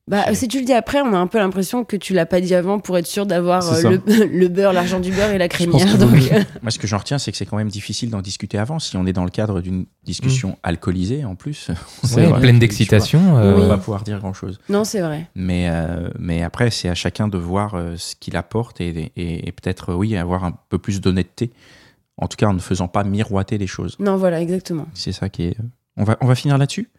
Bah, 0.06 0.34
si 0.34 0.50
tu 0.50 0.60
le 0.60 0.66
dis 0.66 0.74
après, 0.74 1.00
on 1.02 1.14
a 1.14 1.18
un 1.18 1.28
peu 1.28 1.38
l'impression 1.38 1.86
que 1.86 1.96
tu 1.96 2.14
l'as 2.14 2.26
pas 2.26 2.42
dit 2.42 2.54
avant 2.54 2.78
pour 2.80 2.98
être 2.98 3.08
sûr 3.08 3.26
d'avoir 3.26 3.66
euh, 3.72 3.82
le, 4.06 4.26
le 4.38 4.48
beurre, 4.50 4.74
l'argent 4.74 5.00
du 5.00 5.12
beurre 5.14 5.30
et 5.32 5.38
la 5.38 5.48
crémière. 5.48 5.98
Donc, 5.98 6.16
euh, 6.30 6.44
Moi, 6.62 6.72
ce 6.72 6.78
que 6.78 6.88
j'en 6.88 6.98
retiens, 6.98 7.18
c'est 7.18 7.32
que 7.32 7.38
c'est 7.38 7.46
quand 7.46 7.56
même 7.56 7.70
difficile 7.70 8.10
d'en 8.10 8.22
discuter 8.22 8.58
avant. 8.58 8.80
Si 8.80 8.98
on 8.98 9.06
est 9.06 9.14
dans 9.14 9.24
le 9.24 9.30
cadre 9.30 9.62
d'une 9.62 9.86
discussion 10.04 10.58
alcoolisée, 10.62 11.24
en 11.24 11.36
plus, 11.36 11.72
C'est 12.04 12.16
Ouais, 12.18 12.26
vrai. 12.26 12.42
Pleine 12.42 12.60
d'excitation. 12.60 13.38
euh, 13.38 13.56
on 13.56 13.62
Oui. 13.62 13.68
va 13.70 13.78
pouvoir 13.78 14.04
dire 14.04 14.20
grand-chose. 14.20 14.60
non, 14.68 14.84
c'est 14.84 15.00
vrai. 15.00 15.30
Mais, 15.36 15.70
euh, 15.70 16.10
mais 16.20 16.44
après, 16.44 16.70
c'est 16.70 16.90
à 16.90 16.96
chacun 16.96 17.30
de 17.30 17.38
voir 17.38 17.76
euh, 17.76 17.96
ce 17.96 18.16
qu'il 18.18 18.36
apporte 18.36 18.82
et, 18.82 19.12
et- 19.16 19.48
et 19.48 19.52
peut-être, 19.54 19.92
euh, 19.92 19.96
oui, 19.96 20.18
avoir 20.18 20.44
un 20.44 20.52
peu 20.68 20.80
plus 20.80 21.00
d'honnêteté. 21.00 21.52
En 22.18 22.28
tout 22.28 22.36
cas, 22.36 22.48
en 22.48 22.54
ne 22.54 22.60
faisant 22.60 22.90
pas 22.90 23.06
miroiter 23.06 23.58
les 23.58 23.68
choses. 23.68 23.96
Non, 24.00 24.18
voilà, 24.18 24.42
exactement. 24.42 24.86
C'est 24.94 25.14
ça 25.14 25.30
qui 25.30 25.44
est. 25.46 25.60
euh, 25.60 25.64
On 25.96 26.04
va, 26.04 26.18
on 26.20 26.26
va 26.28 26.36
finir 26.36 26.58
là-dessus? 26.58 26.90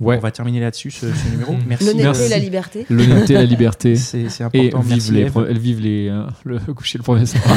Ouais. 0.00 0.16
On 0.16 0.20
va 0.20 0.30
terminer 0.32 0.58
là-dessus, 0.60 0.90
ce, 0.90 1.06
ce 1.12 1.28
numéro. 1.30 1.54
Merci. 1.68 1.84
L'honnêteté 1.86 2.04
Merci. 2.04 2.22
et 2.24 2.28
la 2.30 2.38
liberté. 2.38 2.86
L'honnêteté, 2.90 3.34
la 3.34 3.44
liberté. 3.44 3.94
C'est 3.94 4.28
c'est 4.28 4.42
Et 4.42 4.46
important. 4.46 4.80
vive 4.80 4.90
Merci, 4.90 5.12
les, 5.12 5.20
Eve. 5.20 5.32
pre- 5.32 5.52
vive 5.58 5.80
les, 5.80 6.08
euh, 6.08 6.24
le 6.44 6.58
coucher 6.74 6.98
le 6.98 7.04
premier 7.04 7.26
soir. 7.26 7.42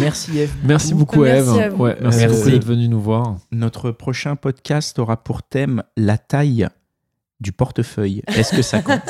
Merci, 0.00 0.38
Eve. 0.38 0.50
Merci 0.64 0.94
beaucoup, 0.94 1.24
Eve. 1.24 1.48
Ouais, 1.78 1.96
merci, 2.00 2.18
Merci. 2.18 2.50
d'être 2.50 2.64
venu 2.66 2.88
nous 2.88 3.00
voir. 3.00 3.36
Notre 3.52 3.90
prochain 3.90 4.36
podcast 4.36 4.98
aura 4.98 5.16
pour 5.22 5.42
thème 5.42 5.82
la 5.96 6.18
taille 6.18 6.68
du 7.40 7.52
portefeuille. 7.52 8.22
Est-ce 8.26 8.54
que 8.54 8.62
ça 8.62 8.82
compte? 8.82 9.00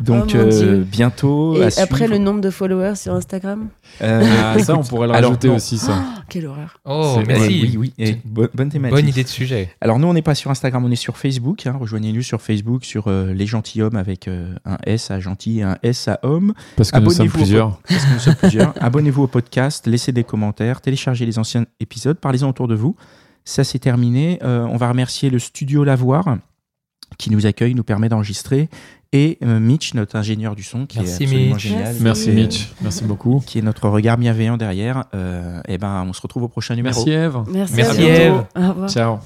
Donc, 0.00 0.32
Oh 0.34 0.36
euh, 0.36 0.84
bientôt. 0.84 1.56
Et 1.56 1.66
après, 1.78 1.96
suivre. 2.04 2.12
le 2.12 2.18
nombre 2.18 2.40
de 2.40 2.50
followers 2.50 2.96
sur 2.96 3.14
Instagram. 3.14 3.68
Euh, 4.02 4.22
Ah, 4.42 4.58
ça, 4.58 4.76
on 4.76 4.82
pourrait 4.82 5.06
le 5.06 5.14
rajouter 5.14 5.48
aussi, 5.48 5.78
ça. 5.78 5.92
Oh, 5.98 6.20
quelle 6.28 6.46
horreur. 6.46 6.78
Oh, 6.84 7.18
merci. 7.26 7.60
oui, 7.62 7.76
oui. 7.78 7.92
Et 7.98 8.16
bo- 8.24 8.46
bonne 8.54 8.68
thématique. 8.68 8.94
Bonne 8.96 9.08
idée 9.08 9.22
de 9.24 9.28
sujet. 9.28 9.70
Alors 9.80 9.98
nous, 9.98 10.06
on 10.08 10.12
n'est 10.14 10.22
pas 10.22 10.34
sur 10.34 10.50
Instagram, 10.50 10.84
on 10.84 10.90
est 10.90 10.96
sur 10.96 11.16
Facebook. 11.16 11.66
hein. 11.66 11.76
Rejoignez-nous 11.80 12.22
sur 12.22 12.42
Facebook, 12.42 12.84
sur 12.84 13.08
euh, 13.08 13.32
Les 13.32 13.46
Gentilshommes 13.46 13.96
avec 13.96 14.28
euh, 14.28 14.54
un 14.64 14.76
S 14.84 15.10
à 15.10 15.18
gentil 15.20 15.60
et 15.60 15.62
un 15.62 15.78
S 15.82 16.08
à 16.08 16.18
homme. 16.22 16.52
Parce 16.76 16.90
que 16.90 16.98
nous 16.98 17.10
sommes 17.10 17.28
plusieurs. 17.30 17.78
Parce 17.88 18.04
que 18.04 18.12
nous 18.12 18.18
sommes 18.20 18.34
plusieurs. 18.34 18.74
Abonnez-vous 18.82 19.22
au 19.22 19.28
podcast, 19.28 19.86
laissez 19.86 20.12
des 20.12 20.24
commentaires, 20.24 20.80
téléchargez 20.80 21.24
les 21.24 21.38
anciens 21.38 21.64
épisodes, 21.80 22.18
parlez-en 22.18 22.48
autour 22.50 22.68
de 22.68 22.74
vous. 22.74 22.96
Ça, 23.44 23.64
c'est 23.64 23.78
terminé. 23.78 24.38
Euh, 24.42 24.66
on 24.70 24.76
va 24.76 24.88
remercier 24.88 25.30
le 25.30 25.38
studio 25.38 25.84
Lavoir 25.84 26.36
qui 27.18 27.30
nous 27.30 27.46
accueille, 27.46 27.74
nous 27.74 27.84
permet 27.84 28.08
d'enregistrer. 28.08 28.68
Et 29.12 29.38
euh, 29.42 29.60
Mitch, 29.60 29.94
notre 29.94 30.16
ingénieur 30.16 30.54
du 30.54 30.62
son, 30.62 30.86
qui 30.86 30.98
Merci, 30.98 31.22
est 31.22 31.26
absolument 31.26 31.54
Mitch. 31.54 31.62
génial. 31.66 31.96
Merci, 32.00 32.30
Mitch. 32.30 32.68
Merci 32.82 33.04
beaucoup. 33.04 33.42
Qui 33.46 33.58
est 33.58 33.62
notre 33.62 33.88
regard 33.88 34.18
bienveillant 34.18 34.56
derrière. 34.56 35.04
Euh, 35.14 35.60
et 35.68 35.78
ben, 35.78 36.04
on 36.06 36.12
se 36.12 36.20
retrouve 36.20 36.42
au 36.44 36.48
prochain 36.48 36.74
numéro. 36.74 36.96
Merci, 36.96 37.10
Eve. 37.10 37.38
Merci, 37.48 37.74
Merci, 37.76 37.90
à 37.90 37.94
bientôt. 37.94 38.12
Ève. 38.12 38.44
Au 38.56 38.68
revoir. 38.68 38.90
Ciao. 38.90 39.18